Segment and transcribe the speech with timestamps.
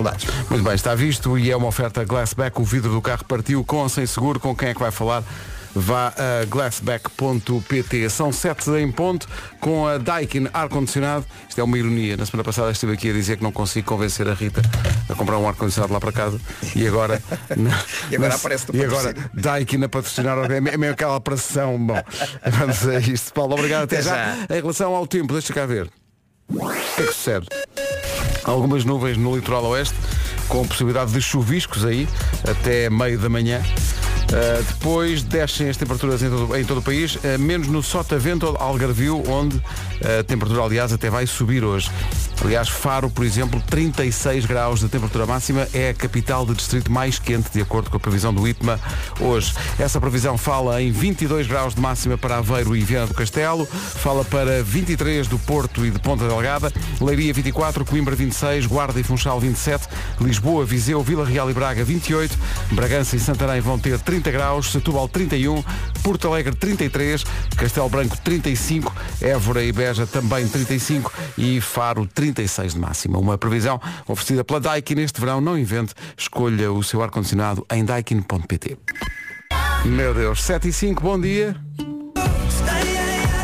[0.00, 0.26] dificuldades.
[0.48, 2.60] Muito bem, está visto e é uma oferta Glassback.
[2.60, 4.40] O vidro do carro partiu com ou sem seguro.
[4.40, 5.22] Com quem é que vai falar?
[5.72, 8.10] Vá a glassback.pt.
[8.10, 9.28] São sete em ponto
[9.60, 11.24] com a Daikin ar-condicionado.
[11.48, 12.16] Isto é uma ironia.
[12.16, 14.62] Na semana passada estive aqui a dizer que não consigo convencer a Rita
[15.08, 16.40] a comprar um ar-condicionado lá para casa.
[16.74, 17.22] E agora.
[18.10, 20.50] E agora aparece E agora Daikin a patrocinar.
[20.50, 21.78] É é meio aquela operação.
[21.78, 22.02] Bom,
[22.50, 23.32] vamos a isto.
[23.32, 23.84] Paulo, obrigado.
[23.84, 24.14] Até Até já.
[24.48, 24.56] já.
[24.56, 25.88] Em relação ao tempo, deixa cá ver.
[26.48, 27.46] O que é que sucede?
[28.44, 29.94] Algumas nuvens no litoral oeste,
[30.48, 32.08] com possibilidade de chuviscos aí,
[32.48, 33.60] até meio da manhã.
[33.60, 38.46] Uh, depois descem as temperaturas em todo, em todo o país, uh, menos no Sotavento,
[38.60, 41.90] Algarvio, onde uh, a temperatura, aliás, até vai subir hoje.
[42.42, 47.18] Aliás, Faro, por exemplo, 36 graus de temperatura máxima, é a capital de distrito mais
[47.18, 48.80] quente, de acordo com a previsão do ITMA
[49.20, 49.54] hoje.
[49.78, 54.24] Essa previsão fala em 22 graus de máxima para Aveiro e Viana do Castelo, fala
[54.24, 59.38] para 23 do Porto e de Ponta Delgada, Leiria 24, Coimbra 26, Guarda e Funchal
[59.38, 59.86] 27,
[60.20, 62.36] Lisboa, Viseu, Vila Real e Braga 28,
[62.72, 65.62] Bragança e Santarém vão ter 30 graus, Setúbal 31,
[66.02, 67.22] Porto Alegre 33,
[67.56, 73.18] Castelo Branco 35, Évora e Beja também 35 e Faro 36 de máxima.
[73.18, 75.40] Uma previsão oferecida pela Daikin neste verão.
[75.40, 78.78] Não invente, escolha o seu ar-condicionado em daikin.pt.
[79.84, 81.56] Meu Deus, 7 e 5, bom dia.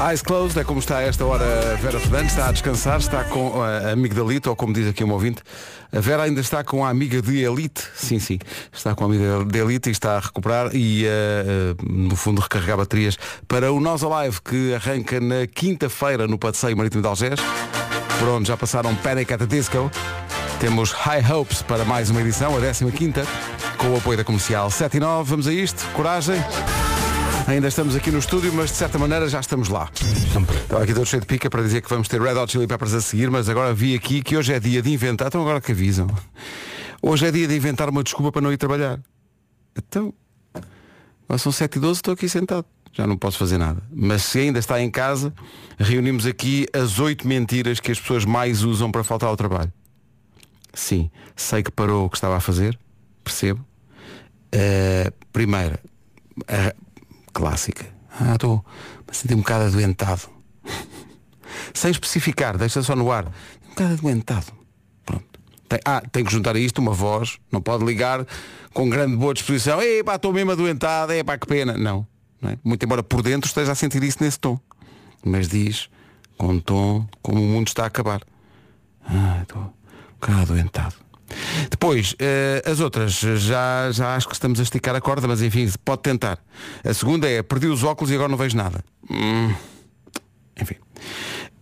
[0.08, 3.24] Eyes closed, é como está a esta hora a Vera Fernandes, está a descansar, está
[3.24, 5.42] com a amigdalite, ou como diz aqui um ouvinte,
[5.90, 8.38] a Vera ainda está com a amiga de elite, sim, sim,
[8.70, 12.42] está com a amiga de elite e está a recuperar e, eh, eh, no fundo,
[12.42, 13.16] recarregar baterias
[13.48, 17.40] para o Nós Alive, que arranca na quinta-feira no Passeio Marítimo de Algés.
[18.18, 19.90] Por onde já passaram Panic at the Disco.
[20.58, 23.26] Temos High Hopes para mais uma edição, a 15ª,
[23.76, 25.30] com o apoio da comercial 7 e 9.
[25.30, 26.36] Vamos a isto, coragem.
[27.46, 29.90] Ainda estamos aqui no estúdio, mas de certa maneira já estamos lá.
[29.92, 32.94] Estava aqui todo cheio de pica para dizer que vamos ter Red Hot Chili Peppers
[32.94, 35.28] a seguir, mas agora vi aqui que hoje é dia de inventar.
[35.28, 36.08] Então agora que avisam.
[37.02, 38.98] Hoje é dia de inventar uma desculpa para não ir trabalhar.
[39.76, 40.12] Então,
[41.28, 42.66] agora são 7 e 12 estou aqui sentado.
[42.96, 43.82] Já não posso fazer nada.
[43.92, 45.32] Mas se ainda está em casa,
[45.78, 49.70] reunimos aqui as oito mentiras que as pessoas mais usam para faltar ao trabalho.
[50.72, 52.78] Sim, sei que parou o que estava a fazer,
[53.22, 53.62] percebo.
[54.54, 55.78] Uh, primeira,
[56.48, 56.74] a
[57.34, 57.84] clássica.
[58.18, 58.64] Ah, estou
[59.06, 60.22] a sentir um bocado adoentado.
[61.74, 63.26] Sem especificar, deixa só no ar.
[63.26, 64.46] Um bocado adoentado.
[65.04, 65.26] Pronto.
[65.68, 68.26] Tem, ah, tem que juntar a isto uma voz, não pode ligar
[68.72, 69.82] com grande boa disposição.
[69.82, 71.76] Ei, estou mesmo adoentado, é pá, que pena.
[71.76, 72.06] Não
[72.44, 72.58] é?
[72.62, 74.58] Muito embora por dentro esteja a sentir isso nesse tom.
[75.24, 75.88] Mas diz
[76.36, 78.22] com um tom como o mundo está a acabar.
[79.04, 79.70] Ah, estou um
[80.20, 80.94] bocado adoentado.
[81.70, 85.68] Depois, eh, as outras, já, já acho que estamos a esticar a corda, mas enfim,
[85.84, 86.38] pode tentar.
[86.84, 88.84] A segunda é, perdi os óculos e agora não vejo nada.
[89.10, 89.52] Hum,
[90.60, 90.76] enfim.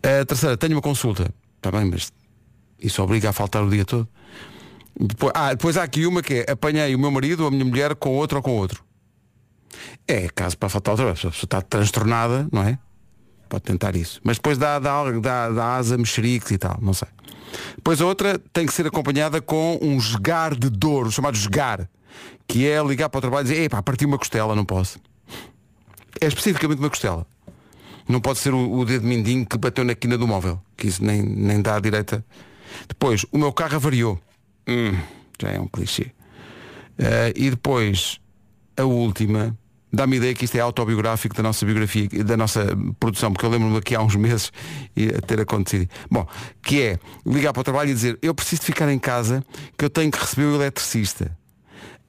[0.03, 1.33] A terceira, tenho uma consulta.
[1.57, 2.13] Está bem, mas
[2.79, 4.07] isso obriga a faltar o dia todo.
[4.99, 7.65] Depois, ah, depois há aqui uma que é, apanhei o meu marido ou a minha
[7.65, 8.84] mulher com outro ou com outro.
[10.06, 11.16] É caso para faltar outra.
[11.16, 12.78] Se a pessoa está transtornada, não é?
[13.48, 14.20] Pode tentar isso.
[14.25, 17.09] Mas depois dá, dá, dá, dá asa mexeriques e tal, não sei.
[17.76, 21.88] Depois a outra tem que ser acompanhada com um esgar de dor, o chamado esgar,
[22.47, 24.98] que é ligar para o trabalho e dizer, epá, parti uma costela, não posso.
[26.21, 27.26] É especificamente uma costela.
[28.09, 31.03] Não pode ser o, o dedo mindinho que bateu na quina do móvel, que isso
[31.03, 32.25] nem, nem dá a direita.
[32.88, 34.21] Depois, o meu carro avariou.
[34.69, 34.98] Hum,
[35.41, 36.12] já é um clichê.
[36.98, 38.21] Uh, e depois,
[38.76, 39.56] a última,
[39.94, 42.66] dá-me ideia que isto é autobiográfico da nossa biografia, da nossa
[42.99, 44.53] produção, porque eu lembro-me aqui há uns meses
[45.16, 45.88] a ter acontecido.
[46.10, 46.27] Bom,
[46.62, 49.44] que é ligar para o trabalho e dizer, eu preciso de ficar em casa,
[49.78, 51.37] que eu tenho que receber o eletricista.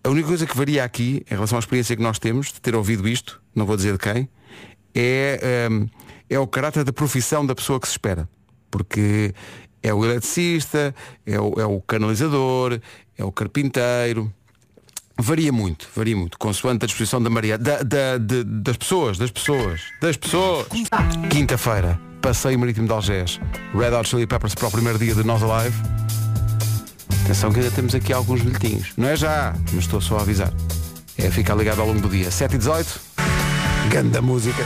[0.03, 2.75] A única coisa que varia aqui, em relação à experiência que nós temos, de ter
[2.75, 4.29] ouvido isto, não vou dizer de quem,
[4.94, 5.88] é, um,
[6.29, 8.29] é o caráter da profissão da pessoa que se espera.
[8.69, 9.34] Porque
[9.81, 10.94] é o eletricista,
[11.25, 12.79] é o, é o canalizador,
[13.18, 14.31] é o carpinteiro.
[15.18, 19.31] Varia muito, varia muito, consoante a disposição da Maria, da, da, de, das pessoas, das
[19.31, 20.68] pessoas, das pessoas.
[21.30, 23.40] Quinta-feira, passeio marítimo de Algés,
[23.74, 25.75] Red Hot Chili Peppers para o primeiro dia de Nós Alive.
[27.24, 28.92] Atenção que ainda temos aqui alguns bilhetinhos.
[28.98, 30.51] Não é já, mas estou só a avisar.
[31.18, 32.30] É ficar ligado ao longo do dia.
[32.30, 33.00] 7 e 18,
[33.89, 34.66] ganda música.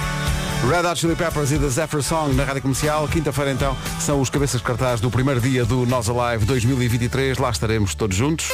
[0.68, 3.08] Red Hot Chili Peppers e The Zephyr Song na Rádio Comercial.
[3.08, 7.38] Quinta-feira então são os cabeças de cartaz do primeiro dia do Nós Alive 2023.
[7.38, 8.50] Lá estaremos todos juntos.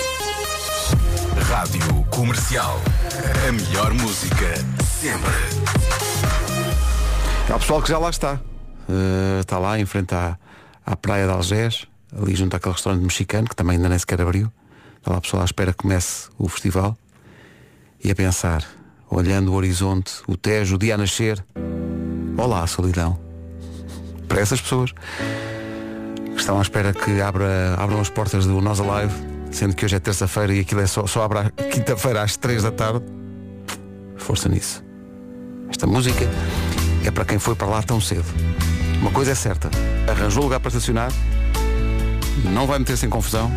[1.55, 2.81] Rádio Comercial.
[3.47, 5.31] A melhor música sempre.
[7.49, 8.41] Há pessoal que já lá está.
[8.89, 10.37] Uh, está lá em frente à,
[10.85, 14.51] à praia de Algés, ali junto àquele restaurante mexicano, que também ainda nem sequer abriu.
[14.97, 16.97] Está lá a pessoa à espera que comece o festival.
[18.03, 18.61] E a pensar,
[19.09, 21.41] olhando o horizonte, o Tejo, o dia a nascer.
[22.37, 23.17] Olá, solidão.
[24.27, 29.34] Para essas pessoas que estão à espera que abra, abram as portas do Nós Alive,
[29.55, 32.71] sendo que hoje é terça-feira e aquilo é só, só abre quinta-feira às 3 da
[32.71, 33.05] tarde.
[34.17, 34.83] Força nisso.
[35.69, 36.29] Esta música
[37.05, 38.25] é para quem foi para lá tão cedo.
[38.99, 39.69] Uma coisa é certa,
[40.09, 41.11] arranjou lugar para estacionar,
[42.43, 43.49] não vai meter-se em confusão,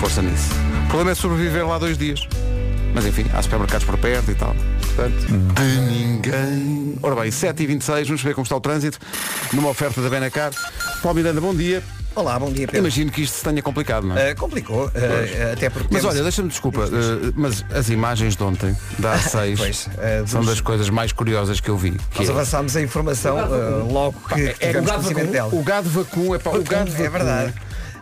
[0.00, 0.52] força nisso.
[0.84, 2.26] O problema é sobreviver lá dois dias.
[2.94, 4.56] Mas enfim, há supermercados por perto e tal.
[4.80, 6.94] Portanto, de ninguém.
[7.02, 8.98] Ora bem, 7h26, vamos ver como está o trânsito.
[9.52, 10.52] Numa oferta da Benacar.
[11.02, 11.82] Paulo Miranda, bom dia.
[12.18, 12.80] Olá, bom dia, Pedro.
[12.80, 14.32] Imagino que isto se tenha complicado, não é?
[14.32, 15.88] Uh, complicou, uh, até porque.
[15.92, 20.26] Mas temos- olha, deixa-me desculpa, uh, mas as imagens de ontem, da A6, Pois, uh,
[20.26, 21.92] são dos- das coisas mais curiosas que eu vi.
[22.10, 25.32] que Nós é- avançámos a informação uh, logo que é, tivemos o gado conhecimento vacum,
[25.32, 25.54] dela.
[25.54, 27.10] o gado vacum, é pá, o gado é vacum.
[27.12, 27.54] verdade.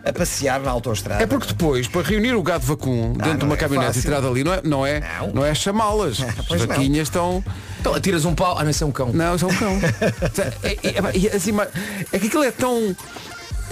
[0.05, 1.21] A passear na autoestrada.
[1.21, 4.21] É porque depois, para reunir o gado vacum dentro de uma é caminhonete e tirar
[4.21, 5.27] dali, não é, não é, Não.
[5.33, 6.19] não é chamá-las.
[6.49, 7.43] As vaquinhas estão.
[7.81, 8.57] Então tiras um pau.
[8.57, 9.11] Ah, não, isso é um cão.
[9.13, 9.77] Não, são um cão.
[10.63, 11.67] é, é, é, e as ima-
[12.13, 12.95] é que aquilo é tão.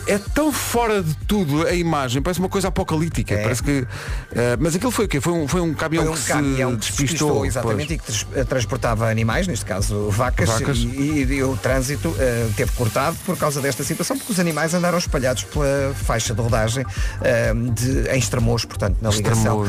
[0.07, 3.33] É tão fora de tudo a imagem, parece uma coisa apocalíptica.
[3.33, 3.43] É.
[3.43, 3.85] Parece que.
[4.33, 5.19] eh, mas aquilo foi o quê?
[5.19, 7.41] Foi um, foi um caminhão Foi um que caminhão se que se despistou.
[7.43, 10.77] despistou, exatamente, e que eh, transportava animais, neste caso vacas, Vacas.
[10.77, 14.97] E, e o trânsito eh, teve cortado por causa desta situação, porque os animais andaram
[14.97, 16.85] espalhados pela faixa de rodagem
[17.21, 19.65] eh, de, em Estremoz, portanto, na ligação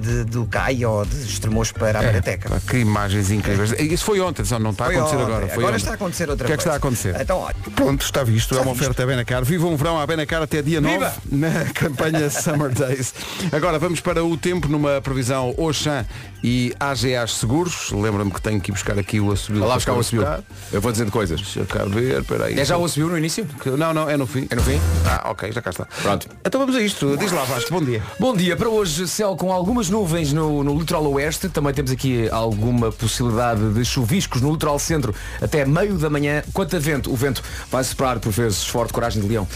[0.00, 2.48] de, do CAI ou de Estremoz para a É, Marateca.
[2.48, 3.72] pá, que imagens incríveis.
[3.78, 5.26] Isso foi ontem, só não está a Foi acontecer ontem.
[5.26, 5.46] agora.
[5.48, 5.76] Foi Agora ontem.
[5.76, 7.16] está a acontecer outra O que é que está a acontecer?
[7.20, 8.54] Então, olha, Pronto, está visto.
[8.54, 8.82] é uma visto.
[8.82, 9.44] oferta Benacar.
[9.44, 13.12] Viva um verão à Benacar até dia 9 na campanha Summer Days.
[13.50, 16.06] Agora vamos para o tempo numa previsão Oxan
[16.44, 17.90] e AGAs Seguros.
[17.90, 19.60] Lembra-me que tenho que ir buscar aqui o assobio.
[19.60, 20.24] Vai lá buscar o assobio.
[20.72, 21.40] Eu vou dizendo coisas.
[21.40, 22.58] Deixa eu cá ver, peraí.
[22.58, 23.44] É já o subiu no início?
[23.60, 24.46] Que- Não, não, é no fim.
[24.48, 24.78] É no fim?
[25.06, 25.86] Ah, ok, já cá está.
[26.02, 26.28] Pronto.
[26.44, 27.16] Então vamos a isto.
[27.16, 28.00] Diz lá, Vasco, bom dia.
[28.20, 32.28] Bom dia, para hoje céu com algumas nuvens no, no litoral oeste, também temos aqui
[32.30, 35.12] alguma possibilidade de chuviscos no litoral centro
[35.42, 36.44] até meio da manhã.
[36.52, 37.42] Quanto a vento, o vento
[37.72, 39.48] vai soprar por vezes forte coragem de leão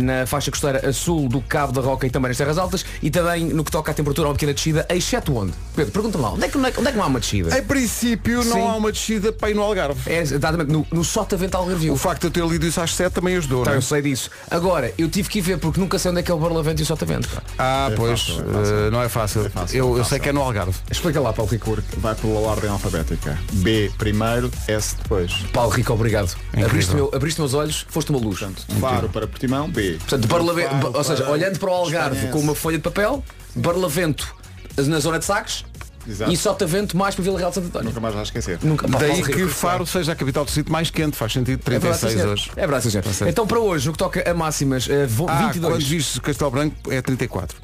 [0.00, 3.10] na faixa costeira a sul do Cabo da Roca e também nas terras altas e
[3.10, 5.52] também no que toca à temperatura, uma pequena descida, exceto onde?
[5.74, 7.20] Pedro, pergunta-me lá, onde é, que, onde, é, que- onde é que não há uma
[7.20, 7.58] descida?
[7.58, 8.66] Em princípio não Sim.
[8.66, 10.00] há uma descida para ir no Algarve.
[10.10, 11.92] É exatamente no, no Sotavento Algarvio.
[11.92, 13.76] O facto de eu ter lido isso às 7 também ajudou, não é?
[13.76, 14.30] eu sei disso.
[14.50, 16.80] Agora, eu tive que ir ver porque nunca sei onde é que é o Barlavento
[16.80, 17.28] e o Sotavento.
[17.58, 18.74] Ah, pois, fácil, é fácil.
[18.76, 19.50] eh, não é fácil.
[19.50, 20.10] fácil, eu, é eu fácil.
[20.10, 20.74] sei que é no Algarve.
[20.90, 21.76] Explica lá, Paulo Rico.
[21.98, 23.38] Vai pela ordem alfabética.
[23.52, 25.32] B primeiro, S depois.
[25.52, 26.34] Paulo Rico, obrigado.
[26.64, 28.38] Abriste, meu, abriste meus olhos, foste uma luz.
[28.38, 29.92] Portanto, Faro para Portimão, B.
[29.98, 33.22] Portanto, Barlavento, ou seja, para olhando para o Algarve Espanha, com uma folha de papel,
[33.54, 34.34] Barlavento
[34.76, 35.64] na zona de Sagres
[36.06, 36.30] Exato.
[36.32, 37.88] e Sotavento mais para Vila Real de Santo António.
[37.88, 38.58] Nunca mais vais esquecer.
[38.62, 38.86] Nunca.
[38.88, 41.94] Pá, Daí que Faro seja a capital do sítio mais quente, faz sentido, É verdade,
[41.98, 42.32] sim, 36 senhor.
[42.32, 42.50] hoje.
[42.56, 43.04] É verdade, sim, senhor.
[43.04, 43.30] certo.
[43.30, 45.72] Então para hoje, no que toca a máximas, vo- Ah, 22.
[45.74, 47.56] quando viste Castelo Branco é 34.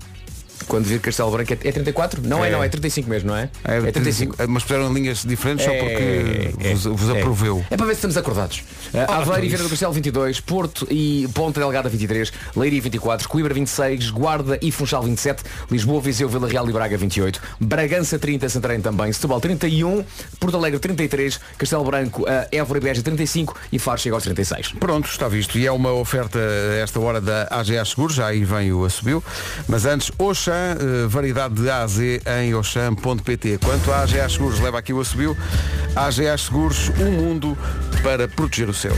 [0.66, 2.22] Quando vir Castelo Branco é, é 34?
[2.22, 2.48] Não é.
[2.48, 2.52] É.
[2.52, 3.50] não, é 35 mesmo, não é?
[3.64, 4.36] É, 35.
[4.48, 7.18] Mas puseram linhas diferentes só porque É, vos, vos é.
[7.20, 7.64] aproveu.
[7.70, 8.62] É para ver se estamos acordados.
[8.92, 13.54] Uh, Aveiro e Vieira do Castelo 22, Porto e Ponta Delgada 23, Leiria 24, Coimbra
[13.54, 18.80] 26, Guarda e Funchal 27, Lisboa, Viseu, Vila Real e Braga 28, Bragança 30, Santarém
[18.80, 20.04] também, Setúbal 31,
[20.38, 24.72] Porto Alegre 33, Castelo Branco, uh, Évora e Beja 35 e Faro chega aos 36.
[24.78, 25.58] Pronto, está visto.
[25.58, 26.38] E é uma oferta
[26.82, 29.22] esta hora da AGA Seguros, já aí vem o assobio.
[29.68, 33.58] Mas antes, Oxan, eh, variedade de A a Z em oxam.pt.
[33.58, 35.37] Quanto à AGA Seguros, leva aqui o assobio.
[35.94, 37.56] AGA Seguros, um mundo
[38.02, 38.96] para proteger o seu.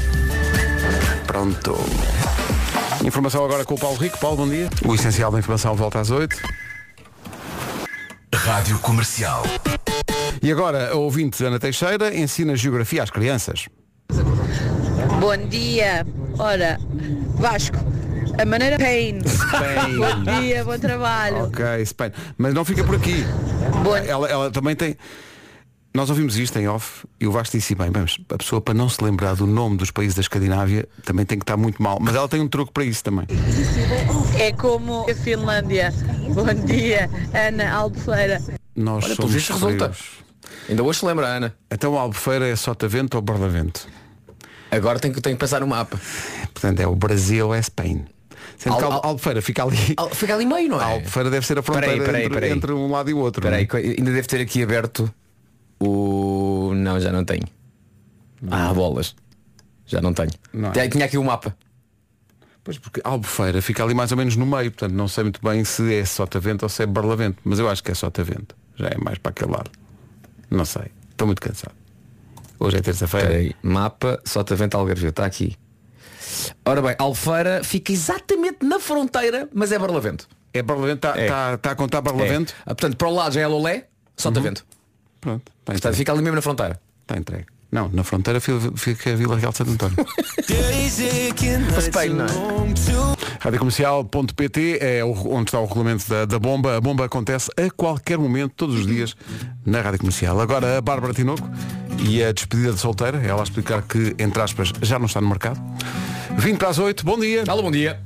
[1.26, 1.76] Pronto.
[3.04, 4.18] Informação agora com o Paulo Rico.
[4.18, 4.70] Paulo, bom dia.
[4.84, 6.36] O essencial da informação volta às 8.
[8.34, 9.42] Rádio Comercial.
[10.42, 13.66] E agora, a ouvinte Ana Teixeira ensina geografia às crianças.
[15.20, 16.06] Bom dia.
[16.38, 16.78] Ora,
[17.36, 17.78] Vasco,
[18.40, 19.18] a maneira Pain.
[19.96, 21.44] Bom dia, bom trabalho.
[21.44, 22.10] Ok, Spain.
[22.36, 23.24] Mas não fica por aqui.
[23.82, 24.96] Bom- Ela, ela também tem.
[25.92, 28.88] Nós ouvimos isto em off e o Vasco disse bem, mas a pessoa para não
[28.88, 31.98] se lembrar do nome dos países da Escandinávia também tem que estar muito mal.
[32.00, 33.26] Mas ela tem um truque para isso também.
[34.40, 35.92] É como a Finlândia.
[36.34, 38.42] Bom dia, Ana Albufeira.
[38.74, 39.92] Nós Olha, somos visto resulta.
[40.68, 41.54] Ainda hoje se lembra, Ana.
[41.70, 43.86] Então a Albufeira é Sotavento ou Barlavento?
[44.72, 46.00] Agora tenho que, tenho que pensar no mapa.
[46.52, 48.04] Portanto é o Brasil ou é Spain.
[48.64, 49.76] Sendo Al- al- Albufeira fica ali.
[49.96, 50.94] Al- Fica ali meio, não é?
[50.94, 52.50] Albufeira deve ser a fronteira Peraí, peraí, entre, peraí.
[52.52, 53.40] entre um lado e o outro.
[53.40, 53.82] Espera aí, não é?
[53.82, 55.12] que ainda deve ter aqui aberto
[55.80, 56.72] o.
[56.74, 57.44] Não, já não tenho.
[58.50, 59.14] Ah, bolas.
[59.86, 60.30] Já não tenho.
[60.52, 60.88] Não é?
[60.88, 61.56] Tinha- aqui o mapa.
[62.62, 65.62] Pois porque Albufeira fica ali mais ou menos no meio, portanto não sei muito bem
[65.64, 68.56] se é Sotavento ou se é Barlavento, mas eu acho que é Sotavento.
[68.76, 69.70] Já é mais para aquele lado.
[70.50, 70.84] Não sei.
[71.10, 71.74] Estou muito cansado.
[72.58, 73.54] Hoje é terça-feira.
[73.62, 75.10] Mapa Sotavento Algarvio.
[75.10, 75.54] Está aqui.
[76.64, 80.28] Ora bem, Alfeira fica exatamente na fronteira, mas é Barlavento.
[80.52, 81.26] É Barlavento, está É.
[81.26, 82.52] tá, tá a contar Barlavento?
[82.52, 82.62] É.
[82.62, 83.86] Ah, Portanto, para o lado já é Lolé,
[84.16, 84.64] Sotavento.
[85.20, 85.96] Pronto, está Portanto, entregue.
[85.96, 86.80] fica ali mesmo na fronteira.
[87.02, 87.46] Está entregue.
[87.72, 89.96] Não, na fronteira fica a Vila Real de Santo António.
[91.72, 93.13] Para Spain, não é?
[93.44, 96.78] Radiocomercial.pt é onde está o regulamento da, da bomba.
[96.78, 99.14] A bomba acontece a qualquer momento, todos os dias,
[99.66, 100.40] na Rádio Comercial.
[100.40, 101.46] Agora a Bárbara Tinoco
[102.08, 105.28] e a despedida de solteira, ela a explicar que, entre aspas, já não está no
[105.28, 105.60] mercado.
[106.38, 107.44] 20 para as 8, bom dia.
[107.46, 108.00] Alô, bom dia.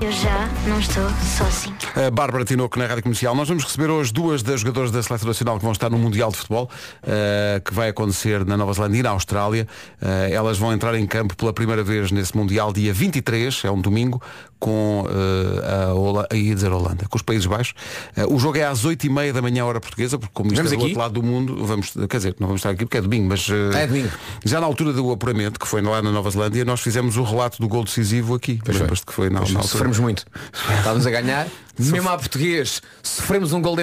[0.00, 1.04] Eu já não estou
[1.36, 1.76] sozinha.
[1.94, 3.34] A Bárbara Tinoco na Rádio Comercial.
[3.34, 6.30] Nós vamos receber hoje duas das jogadoras da Seleção Nacional que vão estar no Mundial
[6.30, 6.70] de Futebol,
[7.02, 9.68] eh, que vai acontecer na Nova Zelândia e na Austrália.
[10.00, 13.78] Eh, elas vão entrar em campo pela primeira vez nesse Mundial dia 23, é um
[13.78, 14.22] domingo,
[14.60, 17.74] com eh, a, Hola- ia dizer Holanda, com os Países Baixos.
[18.16, 20.76] Eh, o jogo é às 8h30 da manhã, hora portuguesa, porque como isto Vamos é
[20.76, 20.84] do aqui?
[20.90, 23.48] outro lado do mundo, vamos, quer dizer, não vamos estar aqui porque é domingo, mas
[23.50, 24.10] eh, É domingo.
[24.44, 27.58] já na altura do apuramento, que foi lá na Nova Zelândia, nós fizemos o relato
[27.60, 28.60] do gol decisivo aqui.
[28.66, 29.62] Lembras-te que foi na, na altura?
[29.62, 30.24] Sofremos muito.
[30.78, 31.48] Estávamos a ganhar.
[31.80, 33.76] Mesmo a português, sofremos um gol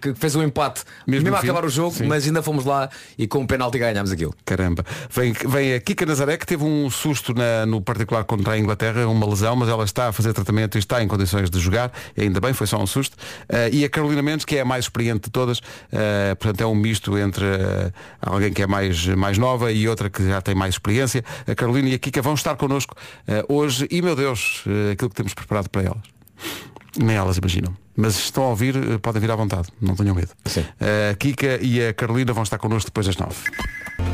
[0.00, 0.82] que fez o empate.
[1.06, 1.46] Mesmo Mesmo, a fim?
[1.48, 2.06] acabar o jogo, Sim.
[2.06, 2.88] mas ainda fomos lá
[3.18, 4.34] e com o penalti ganhámos aquilo.
[4.44, 4.84] Caramba.
[5.10, 9.06] Vem, vem a Kika Nazaré que teve um susto na- no particular contra a Inglaterra,
[9.06, 11.92] uma lesão, mas ela está a fazer tratamento e está em condições de jogar.
[12.18, 13.16] Ainda bem, foi só um susto.
[13.48, 15.60] Eh, e a Carolina Mendes, que é a mais experiente de todas,
[15.92, 20.10] eh, portanto é um misto entre eh, alguém que é mais, mais nova e outra
[20.10, 21.24] que já tem mais experiência.
[21.46, 22.94] A Carolina e a Kika vão estar connosco
[23.48, 26.13] hoje e, meu Deus, aquilo que temos preparado para elas.
[26.96, 27.74] Nem elas imaginam.
[27.96, 30.30] Mas se estão a ouvir, eh, podem vir à vontade, não tenham medo.
[30.46, 30.64] Sim.
[30.80, 33.36] Eh, A Kika e a Carolina vão estar connosco depois das nove.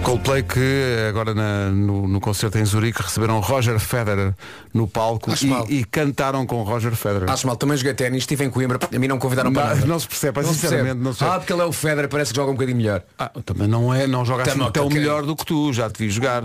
[0.03, 4.35] Coldplay que eh, agora na- no, no concerto em Zurique receberam Roger Federer
[4.73, 5.31] no palco
[5.69, 7.31] e, e cantaram com Roger Federer.
[7.31, 9.75] Acho mal, também joguei ténis, estive em Coimbra, a mim não me convidaram para Não,
[9.75, 9.87] nada.
[9.87, 11.05] não se percebe, se sinceramente, percebe.
[11.05, 11.37] não se percebe.
[11.37, 13.03] Ah, porque ele é o Federer, parece que joga um bocadinho melhor.
[13.19, 16.11] Ah, também não é, não joga assim tão melhor do que tu, já te vi
[16.11, 16.45] jogar.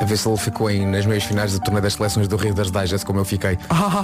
[0.00, 2.54] A ver se ele ficou em, nas meias finais do torneio das seleções do Rio
[2.54, 3.58] das Digest, como eu fiquei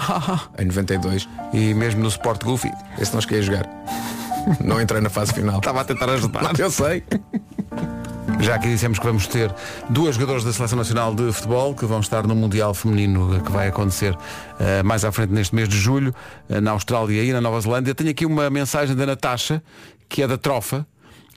[0.58, 1.26] em 92.
[1.52, 2.70] E mesmo no Sport Goofy.
[2.98, 3.66] Esse não cheguei a jogar.
[4.60, 5.58] Não entrei na fase final.
[5.58, 6.52] Estava a tentar ajudar.
[6.58, 7.02] Eu sei.
[8.40, 9.52] Já aqui dissemos que vamos ter
[9.88, 13.68] duas jogadoras da Seleção Nacional de Futebol que vão estar no Mundial Feminino que vai
[13.68, 14.16] acontecer
[14.60, 16.14] eh, mais à frente neste mês de julho,
[16.48, 17.94] eh, na Austrália e na Nova Zelândia.
[17.94, 19.62] Tenho aqui uma mensagem da Natasha,
[20.08, 20.86] que é da Trofa,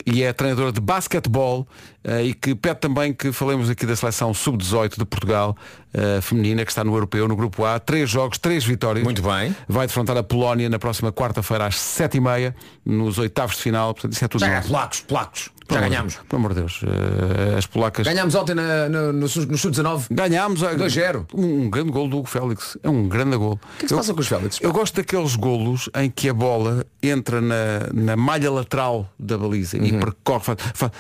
[0.06, 1.68] e é treinadora de basquetebol
[2.04, 5.56] e que pede também que falemos aqui da seleção sub-18 de Portugal
[5.94, 7.80] eh, feminina que está no europeu, no grupo A.
[7.80, 9.04] Três jogos, três vitórias.
[9.04, 9.56] Muito bem.
[9.68, 13.94] Vai defrontar a Polónia na próxima quarta-feira às sete e meia, nos oitavos de final.
[13.94, 14.68] Portanto, isso é tudo nosso.
[14.68, 15.50] Polacos, polacos.
[15.70, 16.16] Já Pelo amor- ganhámos.
[16.28, 16.82] Pelo amor de Deus.
[16.84, 18.08] eh, as polacas.
[18.08, 20.06] Ganhámos ontem na- no, no, no Sub-19.
[20.10, 21.28] Ganhámos a- 2-0.
[21.34, 22.76] um, um grande gol do Hugo Félix.
[22.82, 23.54] É um grande gol.
[23.54, 24.58] O que é que se passa com os Félix?
[24.62, 29.78] Eu gosto daqueles golos em que a bola entra na, na malha lateral da baliza
[29.78, 30.00] e Uhum.
[30.00, 30.40] percorre.
[30.44, 30.92] fa- fa-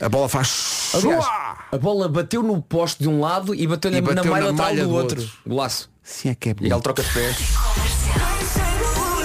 [0.00, 0.35] a, a bola faz.
[0.40, 1.64] Aliás, Suá!
[1.72, 4.46] a bola bateu no poste de um lado e bateu, E na, bateu na malha
[4.46, 5.20] na malha do do outro.
[5.20, 5.36] outro.
[5.46, 5.90] Golaço.
[6.02, 6.72] Sim, é que é E bonito.
[6.74, 7.36] ele troca de pés.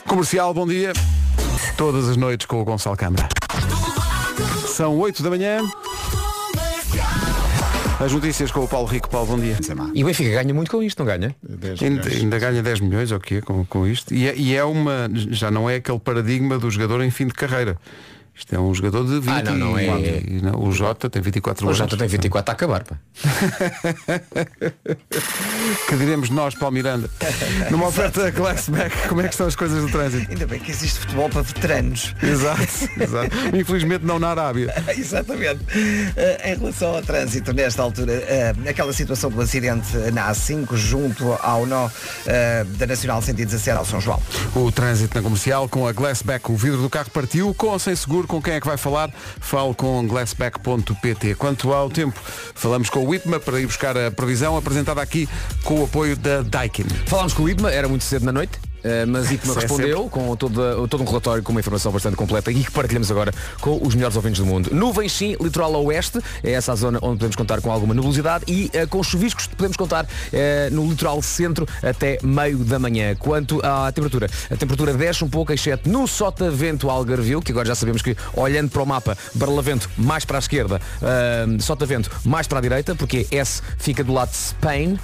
[0.07, 0.93] Comercial, bom dia.
[1.77, 3.27] Todas as noites com o Gonçalo Câmara.
[4.67, 5.59] São 8 da manhã.
[8.03, 9.07] As notícias com o Paulo Rico.
[9.09, 9.57] Paulo, bom dia.
[9.93, 11.35] E o Benfica ganha muito com isto, não ganha?
[11.43, 14.13] 10 Ainda, ainda ganha 10 milhões ou o quê com, com isto?
[14.13, 15.07] E é, e é uma.
[15.13, 17.77] Já não é aquele paradigma do jogador em fim de carreira.
[18.33, 19.85] Isto é um jogador de 20 Ah, não, não é-
[20.25, 21.77] e- não, o Jota tem 24 O anos.
[21.77, 22.83] Jota tem 24 a acabar.
[22.83, 22.95] Pá.
[25.87, 27.09] Que diremos nós, Paulo Miranda.
[27.69, 30.31] Numa oferta Glassback, como é que estão as coisas do trânsito?
[30.31, 32.15] Ainda bem que existe futebol para veteranos.
[32.21, 32.61] Exato,
[32.99, 33.35] exato.
[33.55, 34.73] Infelizmente não na Arábia.
[34.97, 35.59] Exatamente.
[36.15, 41.33] Eh, em relação ao trânsito, nesta altura, eh, aquela situação do acidente na A5, junto
[41.41, 41.89] ao nó
[42.25, 44.21] eh, da Nacional 117 ao São João.
[44.55, 46.49] O trânsito na comercial com a Glassback.
[46.51, 49.11] O vidro do carro partiu, com ou sem seguro, com quem é que vai falar?
[49.39, 51.35] Fale com glassback.pt.
[51.35, 52.19] Quanto ao tempo,
[52.55, 55.27] falamos com o IPMA para ir buscar a previsão apresentada aqui
[55.63, 56.85] com o apoio da Daikin.
[57.05, 58.70] Falámos com o IPMA, era muito cedo na noite.
[58.83, 62.15] Eh, mas IPMA Isso é respondeu com toda- todo um relatório com uma informação bastante
[62.15, 64.69] completa e que partilhamos agora com os melhores ouvintes do mundo.
[64.73, 68.45] Nuvens sim, litoral a oeste, é essa a zona onde podemos contar com alguma nebulosidade
[68.47, 73.15] e eh, com chuviscos podemos contar eh, no litoral centro até meio da manhã.
[73.15, 77.75] Quanto à temperatura, a temperatura desce um pouco, exceto no Sotavento Algarvio, que agora já
[77.75, 80.79] sabemos que olhando para o mapa, Barlavento mais para a esquerda,
[81.59, 84.99] Sotavento mais para a direita, porque S fica do lado de Spain.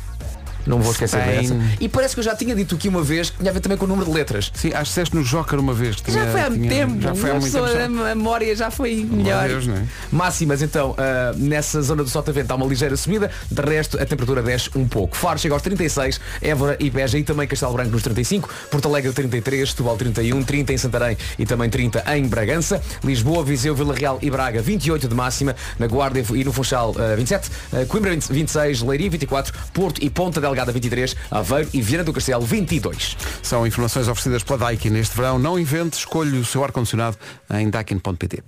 [0.67, 1.41] Não vou esquecer Spain.
[1.41, 1.55] dessa.
[1.79, 3.77] E parece que eu já tinha dito aqui uma vez que tinha a ver também
[3.77, 4.51] com o número de letras.
[4.53, 5.95] Sim, acho que disseste no Joker uma vez.
[5.97, 7.01] que Já tinha- foi há muito tinha- tempo.
[7.01, 8.03] Já foi há muito tempo.
[8.03, 9.47] A memória já foi melhor.
[9.47, 9.83] Deus, é?
[10.12, 13.31] Máximas, então, ah, nessa zona do Sotavento há uma ligeira subida.
[13.50, 15.15] De resto, a temperatura desce um pouco.
[15.15, 19.12] Faro chega aos 36, Évora e Beja e também Castelo Branco nos 35, Porto Alegre
[19.13, 22.81] 33, Setúbal 31, 30 em Santarém e também 30 em Bragança.
[23.03, 25.55] Lisboa, Viseu, Vila Real e Braga 28 de máxima.
[25.79, 30.09] Na Guarda e no Funchal ah, 27, ah, Coimbra 20 26, Leiria 24, Porto e
[30.09, 33.17] Ponta Delgada 23, Aveiro e Viana do Castelo 22.
[33.41, 35.37] São informações oferecidas pela Daikin neste verão.
[35.39, 37.17] Não invente, escolha o seu ar-condicionado
[37.51, 38.43] em daikin.pt.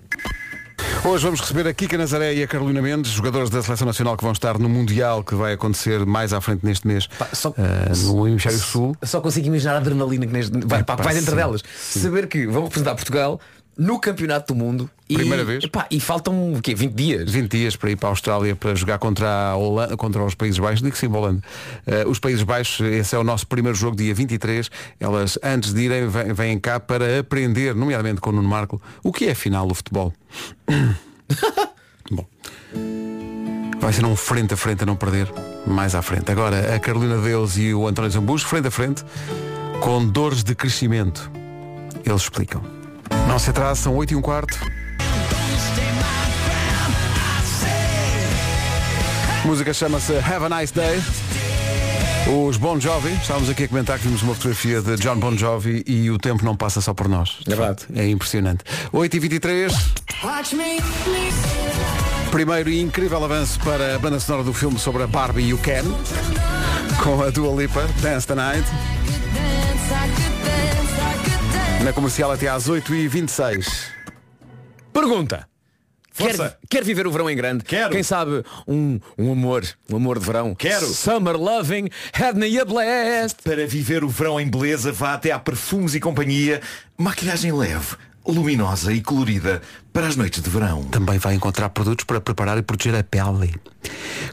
[1.03, 4.23] Hoje vamos receber a Kika Nazaré e a Carolina Mendes, jogadores da Seleção Nacional que
[4.23, 8.27] vão estar no Mundial que vai acontecer mais à frente neste mês só- ah, no
[8.27, 8.95] Hemisfério Sul.
[9.03, 11.63] Só consigo imaginar a adrenalina que neste, vai, pá, vai dentro sim, delas.
[11.79, 13.39] Saber que vão representar Portugal
[13.77, 14.89] no Campeonato do Mundo.
[15.07, 15.63] E, Primeira vez.
[15.63, 16.75] epá, e faltam o quê?
[16.75, 17.31] 20 dias.
[17.31, 20.59] 20 dias para ir para a Austrália para jogar contra, a Holanda, contra os Países
[20.59, 21.41] Baixos, digo sim, Holanda.
[21.87, 24.69] Eh, os Países Baixos, esse é o nosso primeiro jogo, dia 23.
[24.99, 29.11] Elas, antes de irem, vêm, vêm cá para aprender, nomeadamente com o Nuno Marco, o
[29.11, 30.13] que é afinal o futebol.
[32.11, 32.25] Bom.
[33.79, 35.31] Vai ser um frente a frente a não perder,
[35.65, 36.31] mais à frente.
[36.31, 39.03] Agora, a Carolina Deus e o António Zambujo, frente a frente,
[39.79, 41.31] com dores de crescimento.
[42.05, 42.78] Eles explicam.
[43.29, 44.57] Não se atrasa, são 8 e um quarto.
[49.43, 50.99] A música chama-se Have a Nice Day.
[52.47, 55.83] Os Bon Jovi, estávamos aqui a comentar que vimos uma fotografia de John Bon Jovi
[55.85, 57.37] e o tempo não passa só por nós.
[57.45, 57.85] É verdade.
[57.95, 58.63] É impressionante.
[58.91, 59.73] 8h23.
[62.31, 65.57] Primeiro e incrível avanço para a banda sonora do filme sobre a Barbie e o
[65.59, 65.83] Ken.
[67.03, 68.67] Com a Dua Lipa, Dance the Night.
[71.83, 73.65] Na comercial até às 8h26.
[74.91, 75.47] Pergunta.
[76.13, 77.63] Quer, quer viver o verão em grande?
[77.63, 77.91] Quero.
[77.91, 80.53] Quem sabe um, um amor, um amor de verão?
[80.53, 80.85] Quero.
[80.87, 83.41] Summer loving, had me a blast.
[83.43, 86.61] Para viver o verão em beleza, vá até à Perfumes e Companhia.
[86.97, 87.95] Maquilhagem leve,
[88.27, 89.61] luminosa e colorida
[89.93, 90.83] para as noites de verão.
[90.83, 93.55] Também vai encontrar produtos para preparar e proteger a pele.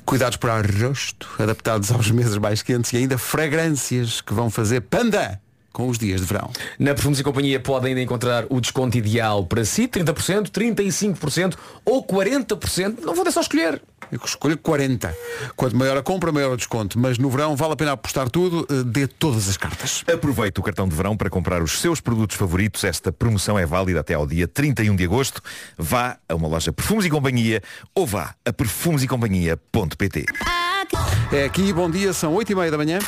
[0.05, 4.81] Cuidados para o rosto, adaptados aos meses mais quentes e ainda fragrâncias que vão fazer
[4.81, 5.41] panda
[5.77, 6.51] com os dias de verão.
[6.79, 11.55] Na Perfumes e Companhia pode ainda encontrar o desconto ideal para si, 30%, 35%
[11.85, 13.01] ou 40%.
[13.03, 13.83] Não vou deixar escolher.
[14.11, 15.15] Eu escolho 40.
[15.55, 16.99] Quanto maior a compra, maior o desconto.
[16.99, 20.03] Mas no verão vale a pena apostar tudo, eh, dê todas as cartas.
[20.11, 22.83] Aproveite o cartão de verão para comprar os seus produtos favoritos.
[22.83, 25.43] Esta promoção é válida até ao dia 31 de agosto.
[25.77, 27.63] Vá a uma loja Perfumes e Companhia
[27.95, 30.25] ou vá a perfumesecompanhia.pt
[31.31, 32.99] É aqui, bom dia, são 8 e meia da manhã.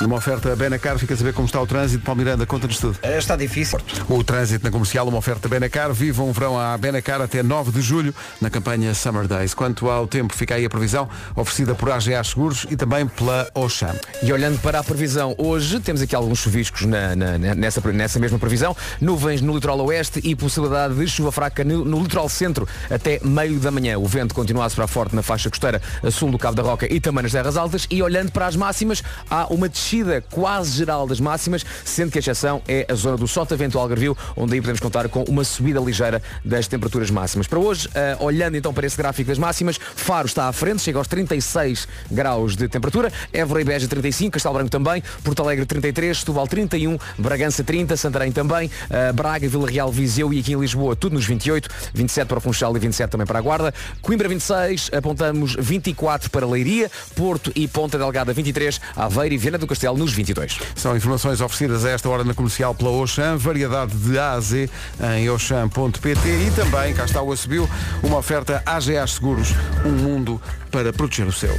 [0.00, 2.04] Numa oferta Benacar, fica a saber como está o trânsito.
[2.04, 2.98] Paulo Miranda, conta-nos tudo.
[3.02, 3.78] Eh, Está difícil.
[4.10, 5.90] O trânsito na comercial, uma oferta Benacar.
[5.92, 9.54] Viva um verão à Benacar até 9 de julho na campanha Summer Days.
[9.54, 13.94] Quanto ao tempo, fica aí a previsão oferecida por AGA Seguros e também pela Oxam.
[14.22, 18.18] E olhando para a previsão, hoje temos aqui alguns chuviscos na- na- na- nessa, nessa
[18.18, 18.76] mesma previsão.
[19.00, 23.58] Nuvens no litoral oeste e possibilidade de chuva fraca no, no litoral centro até meio
[23.58, 23.98] da manhã.
[23.98, 26.86] O vento continua a soprar forte na faixa costeira a sul do Cabo da Roca
[26.92, 27.86] e também nas terras altas.
[27.90, 29.85] E olhando para as máximas, há uma descida
[30.30, 34.54] quase geral das máximas, sendo que a exceção é a zona do Sotavento Algarvio, onde
[34.54, 37.46] aí podemos contar com uma subida ligeira das temperaturas máximas.
[37.46, 40.98] Para hoje, ah, olhando então para esse gráfico das máximas, Faro está à frente, chega
[40.98, 46.18] aos 36 graus de temperatura, Évora e Beja 35, Castelo Branco também, Porto Alegre 33,
[46.18, 50.96] Setúbal 31, Bragança 30, Santarém também, ah, Braga, Vila Real, Viseu e aqui em Lisboa
[50.96, 53.72] tudo nos 28, 27 para o Funchal e 27 também para a Guarda,
[54.02, 59.66] Coimbra 26, apontamos 24 para Leiria, Porto e Ponta Delgada 23, Aveiro e Viana do
[59.66, 60.58] Castelo nos 22.
[60.74, 64.68] São informações oferecidas a esta hora na comercial pela Oxam, variedade de A a Z
[65.16, 67.68] em oxam.pt e também, cá está o Assobio,
[68.02, 69.48] uma oferta AGA Seguros,
[69.84, 71.54] um mundo para proteger o seu.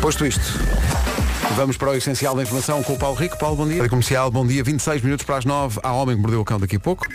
[0.00, 0.42] Posto isto,
[1.56, 3.38] vamos para o essencial da informação com o Paulo Rico.
[3.38, 3.78] Paulo, bom dia.
[3.78, 6.58] Para comercial, bom dia, 26 minutos para as 9, há Homem que Mordeu o Cão
[6.58, 7.06] daqui a pouco.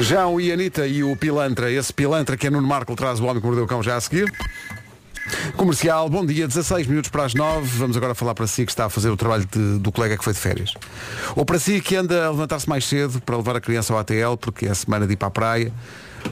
[0.00, 3.40] João e Anitta e o Pilantra, esse Pilantra que é Nuno Marco traz o Homem
[3.40, 4.30] que Mordeu o Cão já a seguir.
[5.56, 7.66] Comercial, bom dia, 16 minutos para as 9.
[7.78, 10.24] Vamos agora falar para si que está a fazer o trabalho de- do colega que
[10.24, 10.72] foi de férias.
[11.34, 14.36] Ou para si que anda a levantar-se mais cedo para levar a criança ao ATL
[14.36, 15.72] porque é semana de ir para a praia.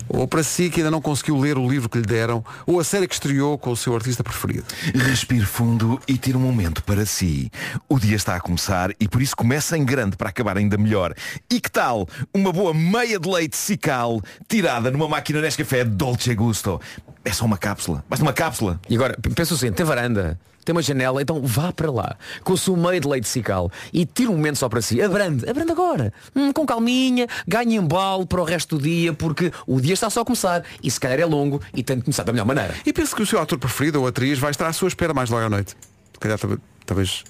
[0.08, 2.44] Ou para si que ainda não conseguiu ler o livro que lhe deram.
[2.66, 4.64] Ou a série que estreou com o seu artista preferido.
[4.94, 7.50] Respire fundo e tire um momento para si.
[7.88, 11.14] O dia está a começar e por isso começa em grande para acabar ainda melhor.
[11.50, 16.80] E que tal uma boa meia de leite cical tirada numa máquina Nescafé Dolce Gusto?
[17.24, 18.04] É só uma cápsula.
[18.08, 18.78] Basta uma cápsula.
[18.88, 22.58] E agora, pensa assim, tem varanda, tem uma janela, então vá para lá, com o
[22.58, 25.00] seu meio de leite cical e tira um momento só para si.
[25.00, 26.12] Abrande, abrande agora.
[26.34, 30.22] Hum, com calminha, ganhe embalo para o resto do dia, porque o dia está só
[30.22, 32.74] a começar e se calhar é longo e tem de começar da melhor maneira.
[32.84, 35.30] E penso que o seu ator preferido ou atriz vai estar à sua espera mais
[35.30, 35.76] logo à noite.
[36.12, 36.38] Se calhar
[36.86, 37.24] talvez,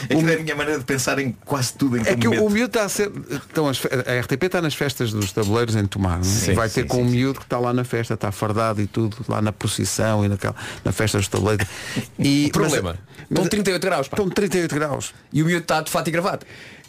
[0.05, 2.42] Aquilo é a minha maneira de pensar em quase tudo em É que que eu
[2.42, 3.11] o, o miúdo está a ser.
[3.31, 6.18] Estão as a RTP está nas festas dos tabuleiros em Tomar.
[6.18, 6.25] não é?
[6.25, 8.81] Sim, Vai sim, ter com sim, o miúdo que está lá na festa, está fardado
[8.81, 11.66] e tudo, lá na procissão e naquela, na festa dos tabuleiros.
[12.18, 12.96] E, Problema.
[13.31, 14.09] Estão 38 graus.
[14.09, 14.16] pá.
[14.16, 15.14] Estão 38 graus.
[15.33, 16.46] E o miúdo está de fato e gravata.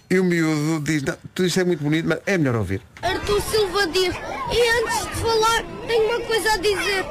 [0.09, 2.81] E o miúdo diz, "Não, tudo isto é muito bonito, mas é melhor ouvir.
[3.01, 7.05] Artur Silva diz, e antes de falar, tenho uma coisa a dizer.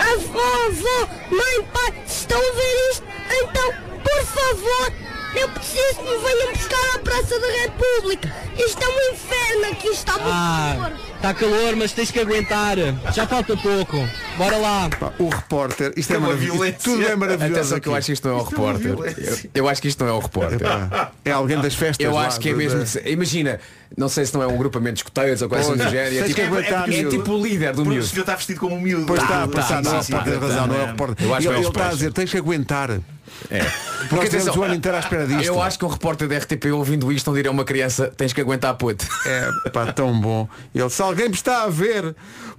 [0.00, 3.04] Avó, mãe, pai, se estão a ver isto,
[3.42, 4.92] então, por favor,
[5.34, 8.34] eu preciso que me venham buscar à Praça da República.
[8.58, 10.24] Isto é um inferno aqui, está muito
[10.74, 11.10] calor.
[11.16, 12.76] Está calor, mas tens que aguentar.
[13.12, 13.96] Já falta pouco.
[14.38, 14.88] Bora lá.
[15.18, 16.72] O repórter, isto é, É uma maravilhoso.
[16.82, 17.54] Tudo é maravilhoso.
[17.54, 17.82] Atenção aqui.
[17.84, 18.90] que eu acho que isto não é o repórter.
[18.90, 20.60] Eu, eu acho que isto não é o repórter.
[21.24, 22.04] É alguém das festas.
[22.04, 22.82] Eu lá, acho que é mesmo.
[23.04, 23.60] Imagina,
[23.96, 26.18] não sei se não é um grupamento de escoteiros ou coisa assim do género.
[26.18, 27.16] É tipo, que aguentar, é miúdo.
[27.16, 28.06] tipo o líder do Porque o miúdo.
[28.06, 29.06] senhor está vestido como um miúdo.
[29.06, 31.26] Pois está, Tá, pois está, tá, não, sim, tá, razão, não é o repórter.
[31.26, 32.90] Eu acho que ele é ele está a dizer, tens que aguentar.
[33.50, 33.64] É.
[34.08, 35.44] Porque atenção, o ano inteiro à espera disto.
[35.44, 38.32] eu acho que um repórter da RTP ouvindo isto não diria a uma criança tens
[38.32, 39.06] que aguentar puto.
[39.24, 40.48] É pá, tão bom.
[40.74, 42.14] Ele, se alguém me está a ver,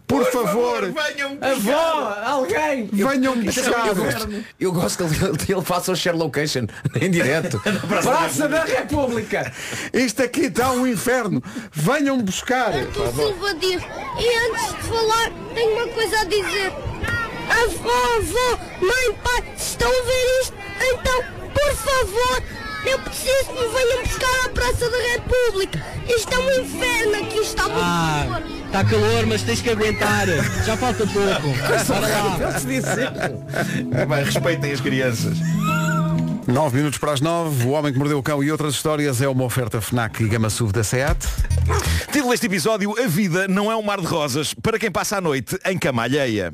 [0.08, 2.90] por, favor, venham Avó, alguém!
[2.92, 3.88] venham me Atenção, buscar.
[3.88, 6.68] eu, gosto, eu gosto que ele, ele faça o share location
[7.00, 7.62] em direto.
[8.04, 9.52] Praça da República!
[9.94, 11.42] Isto aqui está um inferno.
[11.72, 12.74] Venham me buscar.
[12.74, 16.74] Artur Silva diz, e antes de falar, tenho uma coisa a dizer.
[17.50, 20.54] Avó, avó, mãe, pai, se estão a ver isto,
[20.94, 22.44] então, por favor,
[22.86, 25.86] eu preciso que me venham buscar à Praça da República.
[26.08, 28.44] Isto é um inferno aqui, está muito Ah, calor.
[28.66, 30.28] está calor, mas tens que aguentar.
[30.66, 31.58] Já falta pouco.
[31.88, 34.06] Bora lá.
[34.08, 35.38] Vai, respeitem as crianças.
[36.48, 37.66] 9 minutos para as 9.
[37.66, 40.50] O Homem que Mordeu o Cão e outras histórias é uma oferta FNAC e Gama
[40.50, 41.18] SUV da SEAT.
[42.12, 45.22] Título deste episódio, a vida não é um mar de rosas para quem passa a
[45.22, 46.54] noite em cama alheia.